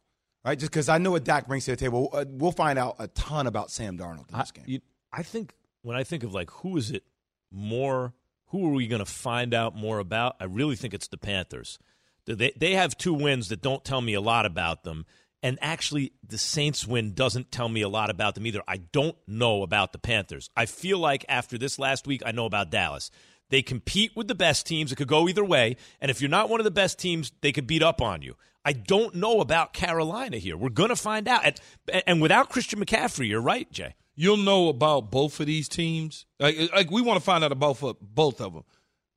right? 0.43 0.60
Just 0.60 0.72
because 0.72 0.89
I 0.89 0.97
know 0.97 1.12
what 1.12 1.24
Dak 1.24 1.47
brings 1.47 1.66
to 1.66 1.72
the 1.72 1.78
table. 1.78 2.10
Uh, 2.12 2.26
We'll 2.28 2.51
find 2.51 2.78
out 2.78 2.97
a 2.99 3.07
ton 3.07 3.47
about 3.47 3.72
Sam 3.72 3.97
Darnold 3.97 4.32
in 4.32 4.38
this 4.38 4.51
game. 4.51 4.66
You, 4.68 4.80
I 5.12 5.24
think 5.24 5.53
when 5.82 5.95
I 5.95 6.03
think 6.03 6.24
of 6.24 6.34
like 6.34 6.51
who 6.51 6.76
is 6.78 6.91
it 6.91 7.03
more, 7.51 8.14
who 8.47 8.68
are 8.68 8.74
we 8.74 8.88
going 8.88 8.99
to 8.99 9.05
find 9.10 9.53
out 9.53 9.76
more 9.76 9.99
about? 9.99 10.36
I 10.39 10.45
really 10.45 10.76
think 10.76 10.93
it's 10.93 11.07
the 11.07 11.18
Panthers. 11.18 11.80
They 12.26 12.51
they 12.55 12.74
have 12.74 12.97
two 12.97 13.14
wins 13.14 13.49
that 13.49 13.62
don't 13.62 13.84
tell 13.84 14.01
me 14.01 14.14
a 14.14 14.22
lot 14.22 14.45
about 14.45 14.84
them, 14.84 15.05
and 15.41 15.57
actually 15.61 16.11
the 16.27 16.37
Saints 16.37 16.85
win 16.87 17.13
doesn't 17.13 17.51
tell 17.51 17.69
me 17.69 17.81
a 17.81 17.89
lot 17.89 18.09
about 18.09 18.35
them 18.35 18.45
either. 18.45 18.61
I 18.67 18.77
don't 18.77 19.15
know 19.27 19.63
about 19.63 19.93
the 19.93 19.99
Panthers. 19.99 20.49
I 20.55 20.65
feel 20.65 20.99
like 20.99 21.25
after 21.29 21.57
this 21.57 21.79
last 21.79 22.07
week, 22.07 22.21
I 22.25 22.31
know 22.31 22.45
about 22.45 22.69
Dallas. 22.71 23.09
They 23.49 23.61
compete 23.61 24.11
with 24.15 24.27
the 24.27 24.35
best 24.35 24.67
teams. 24.67 24.91
It 24.91 24.97
could 24.97 25.07
go 25.07 25.27
either 25.27 25.43
way, 25.43 25.75
and 25.99 26.11
if 26.11 26.21
you're 26.21 26.29
not 26.29 26.49
one 26.49 26.59
of 26.59 26.65
the 26.65 26.71
best 26.71 26.99
teams, 26.99 27.31
they 27.41 27.51
could 27.51 27.65
beat 27.65 27.81
up 27.81 28.01
on 28.01 28.21
you. 28.21 28.35
I 28.63 28.73
don't 28.73 29.15
know 29.15 29.39
about 29.39 29.73
Carolina 29.73 30.37
here. 30.37 30.55
We're 30.57 30.69
going 30.69 30.89
to 30.89 30.95
find 30.95 31.27
out. 31.27 31.43
And, 31.45 32.03
and 32.05 32.21
without 32.21 32.49
Christian 32.49 32.83
McCaffrey, 32.83 33.27
you're 33.27 33.41
right, 33.41 33.71
Jay. 33.71 33.95
You'll 34.15 34.37
know 34.37 34.67
about 34.67 35.09
both 35.09 35.39
of 35.39 35.45
these 35.47 35.69
teams. 35.69 36.25
Like, 36.39 36.57
like 36.73 36.91
we 36.91 37.01
want 37.01 37.17
to 37.17 37.23
find 37.23 37.43
out 37.43 37.53
about 37.53 37.79
both, 37.79 37.95
both 38.01 38.41
of 38.41 38.53
them. 38.53 38.63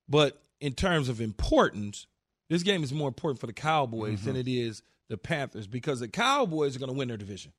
But 0.07 0.41
in 0.61 0.73
terms 0.73 1.09
of 1.09 1.19
importance, 1.19 2.07
this 2.49 2.63
game 2.63 2.83
is 2.83 2.93
more 2.93 3.09
important 3.09 3.41
for 3.41 3.47
the 3.47 3.53
Cowboys 3.53 4.19
Mm-hmm. 4.19 4.27
than 4.27 4.35
it 4.37 4.47
is 4.47 4.81
the 5.09 5.17
Panthers 5.17 5.67
because 5.67 5.99
the 5.99 6.07
Cowboys 6.07 6.75
are 6.75 6.79
going 6.79 6.91
to 6.91 6.97
win 6.97 7.07
their 7.07 7.17
division. 7.17 7.51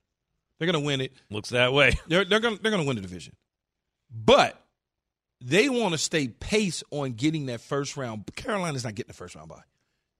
They're 0.58 0.70
going 0.70 0.82
to 0.82 0.86
win 0.86 1.00
it. 1.00 1.12
Looks 1.30 1.50
that 1.50 1.72
way. 1.72 1.98
They're 2.06 2.24
they're 2.24 2.40
going 2.40 2.58
they're 2.62 2.70
going 2.70 2.82
to 2.82 2.86
win 2.86 2.96
the 2.96 3.02
division. 3.02 3.34
But 4.10 4.60
they 5.40 5.68
want 5.68 5.92
to 5.92 5.98
stay 5.98 6.28
pace 6.28 6.82
on 6.90 7.12
getting 7.12 7.46
that 7.46 7.60
first 7.60 7.96
round. 7.96 8.24
Carolina's 8.36 8.84
not 8.84 8.94
getting 8.94 9.08
the 9.08 9.14
first 9.14 9.34
round 9.34 9.48
by. 9.48 9.62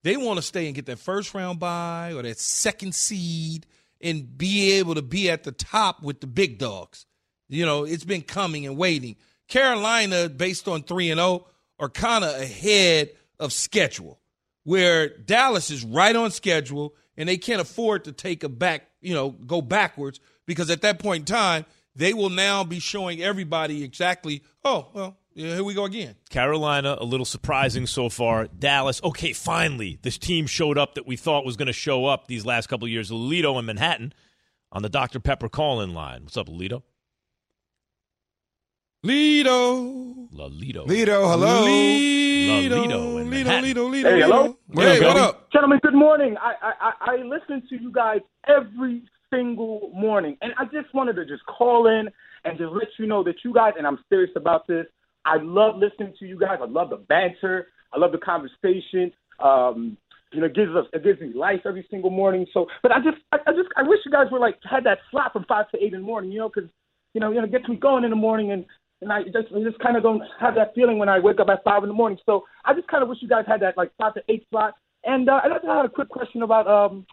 They 0.03 0.17
want 0.17 0.37
to 0.37 0.43
stay 0.43 0.67
and 0.67 0.75
get 0.75 0.87
that 0.87 0.99
first 0.99 1.33
round 1.33 1.59
by 1.59 2.13
or 2.13 2.23
that 2.23 2.39
second 2.39 2.95
seed 2.95 3.67
and 4.03 4.37
be 4.37 4.73
able 4.73 4.97
to 4.97 5.03
be 5.03 5.31
at 5.31 5.45
the 5.45 5.53
top 5.53 6.03
with 6.03 6.21
the 6.21 6.27
big 6.27 6.59
dogs. 6.59 7.07
You 7.49 7.65
know, 7.65 7.85
it's 7.85 8.05
been 8.05 8.23
coming 8.23 8.67
and 8.67 8.77
waiting. 8.77 9.17
Carolina, 9.49 10.29
based 10.29 10.69
on 10.69 10.83
3 10.83 11.11
and 11.11 11.19
0, 11.19 11.47
are 11.79 11.89
kind 11.89 12.25
of 12.25 12.35
ahead 12.39 13.11
of 13.39 13.53
schedule, 13.53 14.21
where 14.65 15.09
Dallas 15.09 15.71
is 15.71 15.85
right 15.85 16.15
on 16.15 16.31
schedule 16.31 16.95
and 17.17 17.29
they 17.29 17.37
can't 17.37 17.61
afford 17.61 18.05
to 18.05 18.13
take 18.13 18.43
a 18.45 18.49
back, 18.49 18.89
you 19.01 19.15
know, 19.15 19.31
go 19.31 19.63
backwards 19.63 20.21
because 20.47 20.71
at 20.71 20.83
that 20.83 20.99
point 20.99 21.21
in 21.21 21.35
time, 21.35 21.65
they 21.97 22.13
will 22.13 22.31
now 22.31 22.65
be 22.65 22.81
showing 22.81 23.23
everybody 23.23 23.85
exactly, 23.85 24.43
oh, 24.65 24.89
well, 24.93 25.17
yeah, 25.35 25.55
here 25.55 25.65
we 25.65 25.75
go 25.75 25.85
again. 25.85 26.15
Carolina, 26.31 26.97
a 27.01 27.05
little 27.05 27.27
surprising 27.27 27.87
so 27.87 28.09
far. 28.09 28.47
Dallas, 28.47 29.01
okay, 29.03 29.33
finally, 29.33 29.99
this 30.03 30.17
team 30.17 30.47
showed 30.47 30.79
up 30.79 30.95
that 30.95 31.07
we 31.07 31.17
thought 31.17 31.45
was 31.45 31.57
going 31.57 31.67
to 31.67 31.73
show 31.73 32.07
up 32.07 32.29
these 32.29 32.47
last 32.47 32.69
couple 32.69 32.87
years. 32.87 33.11
Alito 33.11 33.59
in 33.59 33.67
Manhattan 33.67 34.13
on 34.71 34.83
the 34.83 34.89
Dr. 34.89 35.21
Pepper 35.21 35.49
call 35.49 35.81
in 35.81 35.93
line. 35.93 36.23
What's 36.23 36.37
up, 36.37 36.49
Alito? 36.49 36.83
Lido. 39.05 40.29
Lalito. 40.33 40.87
Lido, 40.87 41.29
hello. 41.29 41.65
Lido. 41.67 42.77
Lalito 42.77 43.21
in 43.21 43.29
Lido, 43.29 43.31
Manhattan. 43.31 43.63
Lido, 43.63 43.89
Lido. 43.91 44.09
Hey, 44.09 44.21
hello? 44.23 44.57
Hey, 44.73 45.01
what 45.01 45.17
up? 45.19 45.53
Gentlemen, 45.53 45.79
good 45.83 45.95
morning. 45.95 46.37
I, 46.41 46.55
I, 46.63 46.73
I 46.81 47.13
I 47.13 47.17
listen 47.17 47.63
to 47.69 47.77
you 47.77 47.93
guys 47.93 48.21
every 48.49 49.03
single 49.29 49.91
morning, 49.95 50.39
and 50.41 50.55
I 50.59 50.65
just 50.65 50.95
wanted 50.95 51.17
to 51.17 51.27
just 51.27 51.45
call 51.45 51.87
in 51.87 52.09
and 52.47 52.57
just 52.57 52.73
let 52.73 52.89
you 52.99 53.05
know 53.07 53.23
that 53.25 53.35
you 53.45 53.53
guys, 53.53 53.75
and 53.77 53.87
I'm 53.87 53.99
serious 54.09 54.31
about 54.37 54.67
this, 54.67 54.87
I 55.27 55.37
love 55.37 55.77
listening 55.77 56.15
to 56.21 56.25
you 56.25 56.41
guys. 56.41 56.61
I 56.63 56.67
love 56.67 56.89
the 56.89 56.97
banter. 56.97 57.67
I 57.93 57.99
love 57.99 58.13
the 58.13 58.17
conversation. 58.17 59.13
Um, 59.39 59.99
you 60.33 60.41
know, 60.41 60.47
it 60.47 60.55
gives 60.55 60.75
us 60.75 60.87
it 60.95 61.05
gives 61.05 61.21
me 61.21 61.31
life 61.35 61.61
every 61.67 61.87
single 61.91 62.11
morning. 62.11 62.47
So, 62.55 62.69
but 62.83 62.91
I 62.91 63.01
just 63.01 63.19
I, 63.33 63.37
I 63.47 63.53
just 63.53 63.69
I 63.77 63.83
wish 63.83 63.99
you 64.07 64.11
guys 64.11 64.29
were 64.33 64.41
like 64.41 64.57
had 64.65 64.85
that 64.85 65.01
slot 65.11 65.35
from 65.35 65.45
five 65.47 65.71
to 65.73 65.77
eight 65.77 65.93
in 65.93 66.01
the 66.01 66.07
morning. 66.07 66.33
You 66.33 66.39
know, 66.39 66.49
because 66.49 66.71
you 67.13 67.21
know 67.21 67.31
you 67.33 67.37
know 67.37 67.45
it 67.45 67.53
gets 67.53 67.69
me 67.69 67.77
going 67.77 68.05
in 68.05 68.09
the 68.09 68.17
morning 68.17 68.51
and. 68.51 68.65
And 69.01 69.13
I 69.13 69.23
just, 69.25 69.53
I 69.55 69.63
just 69.63 69.79
kind 69.81 69.97
of 69.97 70.03
don't 70.03 70.23
have 70.41 70.55
that 70.55 70.75
feeling 70.75 70.99
when 70.99 71.09
I 71.09 71.19
wake 71.19 71.41
up 71.41 71.49
at 71.49 71.65
five 71.65 71.83
in 71.83 71.89
the 71.89 71.95
morning. 71.95 72.19
So 72.25 72.45
I 72.65 72.75
just 72.75 72.89
kind 72.89 73.03
of 73.03 73.09
wish 73.09 73.19
you 73.21 73.29
guys 73.29 73.45
had 73.47 73.61
that 73.61 73.77
like 73.77 73.91
five 73.99 74.15
to 74.15 74.23
eight 74.29 74.47
slot. 74.51 74.75
And 75.05 75.29
uh, 75.29 75.41
I 75.45 75.49
just 75.49 75.65
had 75.65 75.85
a 75.85 75.89
quick 75.89 76.09
question 76.09 76.43
about 76.43 76.67
um, 76.67 77.07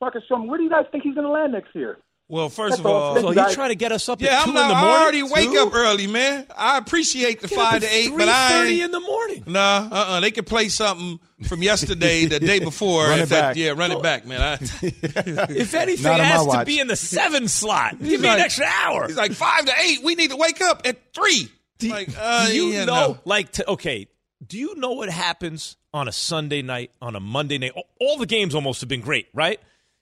Marcus 0.00 0.22
Sherman. 0.28 0.48
Where 0.48 0.58
do 0.58 0.64
you 0.64 0.70
guys 0.70 0.86
think 0.90 1.04
he's 1.04 1.14
going 1.14 1.26
to 1.26 1.32
land 1.32 1.52
next 1.52 1.74
year? 1.74 1.98
Well, 2.34 2.48
first 2.48 2.72
That's 2.72 2.80
of 2.80 2.86
all. 2.86 2.92
all, 2.94 3.14
So 3.20 3.30
you, 3.30 3.44
he's 3.44 3.54
trying 3.54 3.68
to 3.68 3.76
get 3.76 3.92
us 3.92 4.08
up 4.08 4.20
yeah, 4.20 4.34
at 4.40 4.40
I'm 4.40 4.46
2 4.48 4.52
not. 4.54 4.62
in 4.62 4.68
the 4.70 4.74
I 4.74 4.80
morning? 4.80 5.02
already 5.02 5.22
wake 5.22 5.50
Two? 5.52 5.58
up 5.68 5.72
early, 5.72 6.08
man. 6.08 6.46
I 6.56 6.78
appreciate 6.78 7.40
the 7.40 7.46
Get 7.46 7.56
up 7.58 7.64
five 7.64 7.74
at 7.84 7.88
to 7.88 7.94
eight, 7.94 8.10
but 8.16 8.28
I 8.28 8.50
3:30 8.64 8.70
ain't. 8.70 8.82
in 8.82 8.90
the 8.90 8.98
morning. 9.00 9.44
Nah, 9.46 9.60
uh, 9.60 9.94
uh 9.94 10.20
they 10.20 10.32
could 10.32 10.46
play 10.48 10.68
something 10.68 11.20
from 11.46 11.62
yesterday, 11.62 12.26
the 12.26 12.40
day 12.40 12.58
before. 12.70 13.04
Run 13.06 13.20
if 13.20 13.26
it 13.26 13.28
that- 13.30 13.56
yeah, 13.56 13.70
run 13.70 13.92
it 13.92 14.02
back, 14.02 14.26
man. 14.26 14.40
I, 14.42 14.54
If 14.82 15.74
anything, 15.74 16.02
Not 16.10 16.18
has 16.18 16.44
to 16.44 16.64
be 16.64 16.80
in 16.80 16.88
the 16.88 16.96
seven 16.96 17.46
slot. 17.46 17.98
Give 18.00 18.08
He's 18.08 18.20
me 18.20 18.26
an 18.28 18.40
extra 18.40 18.66
hour. 18.66 19.06
He's 19.06 19.16
like 19.16 19.30
five 19.30 19.66
to 19.66 19.72
eight. 19.84 20.02
We 20.02 20.16
need 20.16 20.30
to 20.30 20.36
wake 20.36 20.60
up 20.60 20.82
at 20.84 21.14
three. 21.14 21.48
like, 21.88 22.08
uh, 22.18 22.48
do 22.48 22.56
you 22.56 22.66
yeah, 22.72 22.84
know, 22.84 22.94
no. 23.12 23.18
like, 23.24 23.52
to, 23.52 23.70
okay, 23.70 24.08
do 24.44 24.58
you 24.58 24.74
know 24.74 24.90
what 24.90 25.08
happens 25.08 25.76
on 25.92 26.08
a 26.08 26.12
Sunday 26.12 26.62
night, 26.62 26.90
on 27.00 27.14
a 27.14 27.20
Monday 27.20 27.58
night? 27.58 27.72
All- 27.76 27.86
All 28.00 28.16
the 28.18 28.26
games 28.26 28.56
almost 28.56 28.80
have 28.80 28.88
been 28.88 29.02
great, 29.02 29.28
right? 29.32 29.60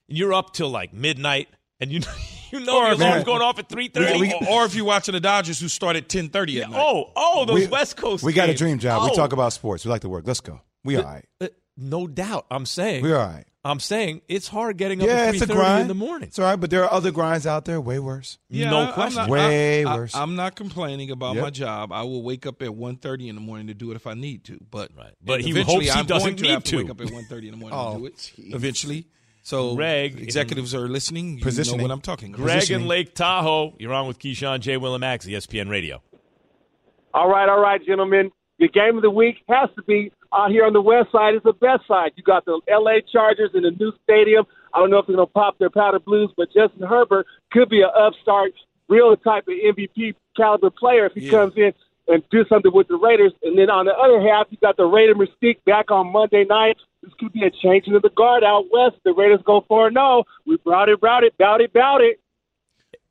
And 0.08 0.16
you're 0.16 0.32
up 0.32 0.54
till 0.54 0.70
like 0.70 0.94
midnight, 0.94 1.48
and 1.82 1.92
you 1.92 2.00
know, 2.00 2.06
you 2.52 2.60
know 2.60 2.78
Or 2.78 2.94
the 2.94 3.04
alarm's 3.04 3.24
going 3.24 3.42
off 3.42 3.58
at 3.58 3.68
three 3.68 3.88
thirty. 3.88 4.32
or, 4.32 4.48
or 4.48 4.64
if 4.64 4.74
you're 4.74 4.84
watching 4.86 5.12
the 5.12 5.20
Dodgers, 5.20 5.60
who 5.60 5.68
start 5.68 5.96
at 5.96 6.08
ten 6.08 6.28
thirty 6.30 6.62
at 6.62 6.70
night. 6.70 6.80
Oh, 6.80 7.10
oh, 7.14 7.44
those 7.44 7.60
We- 7.60 7.66
West 7.66 7.96
Coast. 7.96 8.22
We 8.24 8.32
got 8.32 8.48
a 8.48 8.54
dream 8.54 8.78
job. 8.78 9.02
We 9.04 9.10
Oh, 9.10 9.14
talk 9.14 9.32
about 9.32 9.52
sports. 9.52 9.84
We 9.84 9.90
like 9.90 10.00
to 10.02 10.08
work. 10.08 10.26
Let's 10.26 10.40
go. 10.40 10.60
We 10.84 10.96
all 10.96 11.04
right. 11.04 11.24
uh, 11.40 11.48
no 11.76 12.06
doubt. 12.06 12.46
I'm 12.50 12.64
saying. 12.66 13.02
We 13.04 13.12
all 13.12 13.26
right. 13.26 13.44
I'm 13.64 13.78
saying 13.78 14.22
it's 14.26 14.48
hard 14.48 14.76
getting 14.76 15.00
up 15.02 15.06
Yeah, 15.06 15.14
at 15.26 15.34
it's 15.36 15.42
a 15.44 15.46
3:30 15.46 15.54
grind 15.54 15.82
in 15.82 15.88
the 15.88 15.94
morning. 15.94 16.26
It's 16.28 16.38
all 16.40 16.44
right, 16.46 16.56
but 16.56 16.68
there 16.70 16.82
are 16.84 16.92
other 16.92 17.12
grinds 17.12 17.46
out 17.46 17.64
there 17.64 17.80
way 17.80 18.00
worse. 18.00 18.38
Yeah, 18.48 18.70
no 18.70 18.88
I- 18.88 18.92
question. 18.92 19.16
not- 19.22 19.30
Way 19.30 19.84
I, 19.84 19.94
worse. 19.94 20.14
I, 20.16 20.22
am 20.24 20.34
not 20.34 20.56
complaining 20.56 21.12
about 21.12 21.36
Yep. 21.36 21.44
my 21.44 21.50
job. 21.50 21.92
I 21.92 22.02
will 22.02 22.24
wake 22.24 22.44
up 22.44 22.60
at 22.60 22.70
1.30 22.70 23.28
in 23.28 23.36
the 23.36 23.40
morning 23.40 23.68
to 23.68 23.74
do 23.74 23.92
it 23.92 23.94
if 23.94 24.08
I 24.08 24.14
need 24.14 24.42
to. 24.44 24.58
But 24.68 24.90
Right. 24.98 25.12
But 25.24 25.42
he 25.42 25.50
eventually 25.50 25.86
hopes 25.86 25.94
he 25.94 26.00
I'm 26.00 26.06
doesn't 26.06 26.26
going 26.30 26.36
to 26.38 26.42
need 26.42 26.50
have 26.50 26.64
to, 26.64 26.70
to. 26.72 26.76
wake 26.78 26.90
up 26.90 27.00
at 27.02 27.06
1.30 27.06 27.44
in 27.44 27.50
the 27.52 27.56
morning 27.56 27.78
Oh, 27.78 27.92
to 27.94 27.98
do 28.00 28.06
it 28.06 28.16
jeez. 28.16 28.52
eventually. 28.54 29.06
So 29.42 29.74
Greg, 29.74 30.20
executives 30.20 30.74
are 30.74 30.88
listening. 30.88 31.38
You 31.38 31.44
know 31.76 31.82
what 31.82 31.90
I'm 31.90 32.00
talking 32.00 32.32
about. 32.32 32.42
Greg 32.44 32.54
Positioning. 32.60 32.82
in 32.82 32.88
Lake 32.88 33.14
Tahoe. 33.14 33.74
You're 33.78 33.92
on 33.92 34.06
with 34.06 34.18
Keyshawn 34.20 34.60
J. 34.60 34.76
Willimax, 34.76 35.26
ESPN 35.26 35.68
Radio. 35.68 36.00
All 37.14 37.28
right, 37.28 37.48
all 37.48 37.60
right, 37.60 37.84
gentlemen. 37.84 38.30
The 38.58 38.68
game 38.68 38.96
of 38.96 39.02
the 39.02 39.10
week 39.10 39.36
has 39.48 39.68
to 39.76 39.82
be 39.82 40.12
out 40.32 40.50
here 40.50 40.64
on 40.64 40.72
the 40.72 40.80
west 40.80 41.10
side. 41.10 41.34
It's 41.34 41.44
the 41.44 41.52
best 41.52 41.86
side. 41.88 42.12
You 42.16 42.22
got 42.22 42.44
the 42.44 42.60
L.A. 42.68 43.02
Chargers 43.12 43.50
in 43.54 43.62
the 43.64 43.72
new 43.72 43.92
stadium. 44.04 44.44
I 44.72 44.78
don't 44.78 44.90
know 44.90 44.98
if 44.98 45.06
they're 45.06 45.16
going 45.16 45.26
to 45.26 45.32
pop 45.32 45.58
their 45.58 45.68
powder 45.70 45.98
blues, 45.98 46.32
but 46.36 46.48
Justin 46.54 46.86
Herbert 46.86 47.26
could 47.50 47.68
be 47.68 47.82
an 47.82 47.90
upstart, 47.98 48.52
real 48.88 49.14
type 49.16 49.44
of 49.48 49.54
MVP 49.54 50.14
caliber 50.36 50.70
player 50.70 51.06
if 51.06 51.12
he 51.14 51.22
Yeah. 51.26 51.30
comes 51.32 51.54
in 51.56 51.74
and 52.08 52.22
do 52.30 52.44
something 52.48 52.72
with 52.74 52.88
the 52.88 52.96
Raiders. 52.96 53.32
And 53.42 53.58
then 53.58 53.70
on 53.70 53.86
the 53.86 53.92
other 53.94 54.20
half, 54.20 54.46
you 54.50 54.58
got 54.60 54.76
the 54.76 54.84
Raider 54.84 55.14
Mystique 55.14 55.62
back 55.64 55.90
on 55.90 56.12
Monday 56.12 56.44
night. 56.44 56.76
This 57.02 57.12
could 57.18 57.32
be 57.32 57.44
a 57.44 57.50
changing 57.50 57.94
of 57.94 58.02
the 58.02 58.10
guard 58.10 58.44
out 58.44 58.64
west. 58.72 58.96
The 59.04 59.12
Raiders 59.12 59.40
go 59.44 59.64
for 59.66 59.88
it. 59.88 59.92
No, 59.94 60.20
oh. 60.20 60.24
we 60.46 60.56
brought 60.58 60.88
it, 60.88 61.00
brought 61.00 61.24
it, 61.24 61.36
bout 61.38 61.60
it, 61.60 61.72
bout 61.72 62.00
it. 62.00 62.20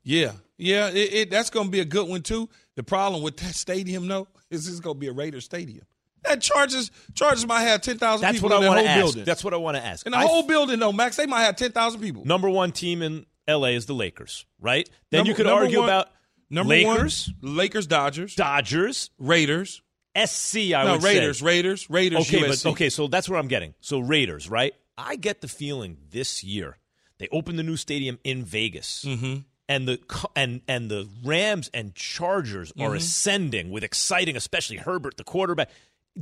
Yeah, 0.02 0.32
yeah, 0.58 0.88
it, 0.88 1.12
it, 1.14 1.30
that's 1.30 1.50
going 1.50 1.66
to 1.66 1.70
be 1.70 1.80
a 1.80 1.84
good 1.84 2.08
one 2.08 2.22
too. 2.22 2.48
The 2.74 2.82
problem 2.82 3.22
with 3.22 3.36
that 3.38 3.54
stadium, 3.54 4.08
though, 4.08 4.28
is 4.50 4.66
this 4.66 4.80
going 4.80 4.96
to 4.96 5.00
be 5.00 5.08
a 5.08 5.12
Raider 5.12 5.40
stadium. 5.40 5.84
That 6.24 6.40
charges 6.40 6.90
Chargers 7.14 7.46
might 7.46 7.62
have 7.62 7.80
ten 7.82 7.98
thousand 7.98 8.22
That's 8.22 8.36
people 8.36 8.50
what 8.50 8.58
I 8.58 8.60
that 8.62 8.68
want 8.68 8.78
whole 8.78 8.84
to 8.86 8.90
ask. 8.90 9.00
building. 9.00 9.24
That's 9.24 9.44
what 9.44 9.54
I 9.54 9.56
want 9.56 9.76
to 9.76 9.84
ask. 9.84 10.06
in 10.06 10.12
the 10.12 10.18
I- 10.18 10.22
whole 10.26 10.44
building, 10.44 10.78
though, 10.78 10.92
Max, 10.92 11.16
they 11.16 11.26
might 11.26 11.42
have 11.42 11.56
ten 11.56 11.72
thousand 11.72 12.00
people. 12.00 12.24
number 12.24 12.48
one 12.48 12.70
team 12.72 13.02
in 13.02 13.26
LA 13.48 13.68
is 13.68 13.86
the 13.86 13.92
Lakers, 13.94 14.46
right? 14.60 14.88
Then 15.10 15.18
Number- 15.18 15.30
you 15.30 15.34
could 15.34 15.46
argue 15.48 15.80
one- 15.80 15.88
about 15.88 16.08
number 16.52 16.74
Lakers, 16.74 17.32
one, 17.40 17.56
Lakers, 17.56 17.86
Dodgers, 17.88 18.34
Dodgers, 18.36 19.10
Raiders. 19.18 19.82
SC. 20.14 20.56
I 20.74 20.84
no, 20.84 20.92
would 20.92 21.02
Raiders, 21.02 21.38
say. 21.38 21.46
Raiders, 21.46 21.88
Raiders. 21.90 22.20
Okay, 22.28 22.40
USC. 22.42 22.64
but 22.64 22.70
okay, 22.72 22.90
so 22.90 23.06
that's 23.08 23.28
where 23.28 23.38
I'm 23.38 23.48
getting. 23.48 23.72
So 23.80 23.98
Raiders, 23.98 24.48
right? 24.50 24.74
I 24.98 25.16
get 25.16 25.40
the 25.40 25.48
feeling 25.48 25.96
this 26.10 26.44
year 26.44 26.76
they 27.18 27.28
opened 27.32 27.58
the 27.58 27.62
new 27.62 27.76
stadium 27.76 28.18
in 28.24 28.44
Vegas, 28.44 29.04
Mm-hmm. 29.08 29.40
and 29.68 29.88
the 29.88 29.98
and 30.36 30.60
and 30.68 30.90
the 30.90 31.08
Rams 31.24 31.70
and 31.72 31.94
Chargers 31.94 32.72
are 32.78 32.90
Mhm. 32.90 32.96
ascending 32.96 33.70
with 33.70 33.84
exciting, 33.84 34.36
especially 34.36 34.76
Herbert, 34.76 35.16
the 35.16 35.24
quarterback. 35.24 35.70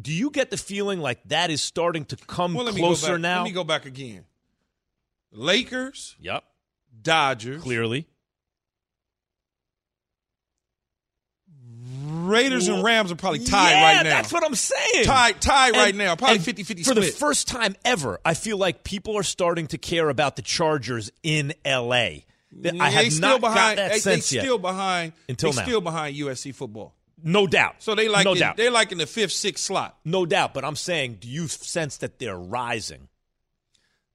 Do 0.00 0.12
you 0.12 0.30
get 0.30 0.50
the 0.50 0.56
feeling 0.56 1.00
like 1.00 1.18
that 1.24 1.50
is 1.50 1.60
starting 1.60 2.04
to 2.06 2.16
come 2.16 2.54
Well, 2.54 2.72
closer 2.72 3.18
now? 3.18 3.38
Let 3.38 3.44
me 3.46 3.50
go 3.52 3.64
back 3.64 3.86
again. 3.86 4.24
Lakers, 5.32 6.16
Yep, 6.20 6.44
Dodgers, 7.02 7.62
clearly. 7.62 8.06
Raiders 12.10 12.68
and 12.68 12.82
Rams 12.82 13.12
are 13.12 13.16
probably 13.16 13.40
tied 13.40 13.70
yeah, 13.70 13.96
right 13.96 14.02
now. 14.04 14.10
That's 14.10 14.32
what 14.32 14.44
I'm 14.44 14.54
saying. 14.54 15.04
Tied, 15.04 15.40
tied 15.40 15.74
right 15.76 15.94
now. 15.94 16.16
Probably 16.16 16.36
and 16.36 16.44
50-50 16.44 16.84
For 16.84 16.94
the 16.94 17.02
first 17.02 17.48
time 17.48 17.76
ever, 17.84 18.20
I 18.24 18.34
feel 18.34 18.58
like 18.58 18.84
people 18.84 19.16
are 19.16 19.22
starting 19.22 19.66
to 19.68 19.78
care 19.78 20.08
about 20.08 20.36
the 20.36 20.42
Chargers 20.42 21.10
in 21.22 21.54
L.A. 21.64 22.26
I 22.52 22.70
they 22.70 22.76
have 22.76 23.12
still 23.12 23.28
not 23.28 23.40
behind. 23.40 23.76
got 23.76 23.76
that 23.76 23.92
they, 23.92 23.98
sense 23.98 24.30
they 24.30 24.36
yet. 24.36 24.44
still 24.44 24.58
behind. 24.58 25.12
Until 25.28 25.52
they 25.52 25.58
now. 25.58 25.62
still 25.64 25.80
behind 25.80 26.16
USC 26.16 26.54
football. 26.54 26.94
No 27.22 27.46
doubt. 27.46 27.76
So 27.78 27.94
they 27.94 28.08
like 28.08 28.24
no 28.24 28.32
in, 28.32 28.38
doubt. 28.38 28.56
they're 28.56 28.70
like 28.70 28.92
in 28.92 28.98
the 28.98 29.06
fifth, 29.06 29.32
sixth 29.32 29.64
slot. 29.64 29.96
No 30.04 30.26
doubt. 30.26 30.54
But 30.54 30.64
I'm 30.64 30.76
saying, 30.76 31.18
do 31.20 31.28
you 31.28 31.48
sense 31.48 31.98
that 31.98 32.18
they're 32.18 32.38
rising? 32.38 33.08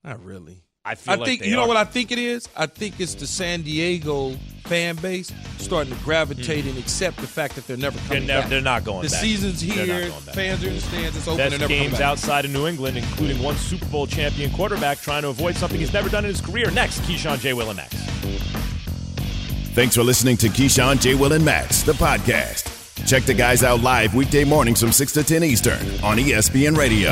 Not 0.03 0.23
really. 0.23 0.64
I 0.87 0.93
feel 0.95 1.13
I 1.13 1.17
like 1.17 1.25
think 1.27 1.41
they 1.41 1.47
you 1.47 1.55
know 1.55 1.65
what 1.67 1.77
I 1.77 1.83
think 1.83 2.11
it 2.11 2.19
is. 2.19 2.47
I 2.55 2.67
think 2.67 2.99
it's 2.99 3.15
the 3.15 3.25
San 3.25 3.63
Diego 3.63 4.33
fan 4.65 4.95
base 4.97 5.31
starting 5.57 5.95
to 5.95 6.03
gravitate 6.03 6.65
and 6.65 6.77
accept 6.77 7.17
the 7.17 7.27
fact 7.27 7.55
that 7.55 7.65
they're 7.67 7.75
never 7.77 7.97
Hmm. 7.99 8.07
They're, 8.07 8.17
coming 8.17 8.27
never, 8.27 8.41
back. 8.41 8.49
they're 8.49 8.61
not 8.61 8.83
going 8.83 9.03
The 9.03 9.09
back. 9.09 9.21
season's 9.21 9.61
They're 9.65 9.85
here. 9.85 10.07
going. 10.09 10.11
Fans 10.21 10.63
are 10.63 10.67
in 10.67 10.75
the 10.75 10.81
stands. 10.81 11.17
It's 11.17 11.27
open. 11.27 11.37
Best 11.37 11.49
they're 11.51 11.59
never 11.59 11.69
games 11.69 11.93
back. 11.93 12.01
outside 12.01 12.45
of 12.45 12.51
New 12.51 12.67
England, 12.67 12.97
including 12.97 13.41
one 13.41 13.55
Super 13.55 13.85
Bowl 13.87 14.05
champion 14.07 14.51
quarterback 14.51 15.01
trying 15.01 15.23
to 15.23 15.29
avoid 15.29 15.55
something 15.55 15.79
he's 15.79 15.93
never 15.93 16.07
done 16.09 16.23
in 16.25 16.29
his 16.31 16.41
career. 16.41 16.69
Next, 16.71 16.99
Keyshawn 17.01 17.39
J. 17.39 17.53
Will 17.53 17.69
and 17.69 17.77
Max. 17.77 17.95
Thanks 19.73 19.95
for 19.95 20.03
listening 20.03 20.37
to 20.37 20.47
Keyshawn, 20.49 21.01
J. 21.01 21.15
Will, 21.15 21.33
and 21.33 21.43
Max, 21.43 21.81
the 21.83 21.93
podcast. 21.93 22.71
Check 23.07 23.23
the 23.23 23.33
guys 23.33 23.63
out 23.63 23.81
live 23.81 24.13
weekday 24.15 24.43
mornings 24.43 24.79
from 24.81 24.91
6 24.91 25.11
to 25.13 25.23
10 25.23 25.43
Eastern 25.43 25.79
on 26.03 26.17
ESPN 26.17 26.77
Radio. 26.77 27.11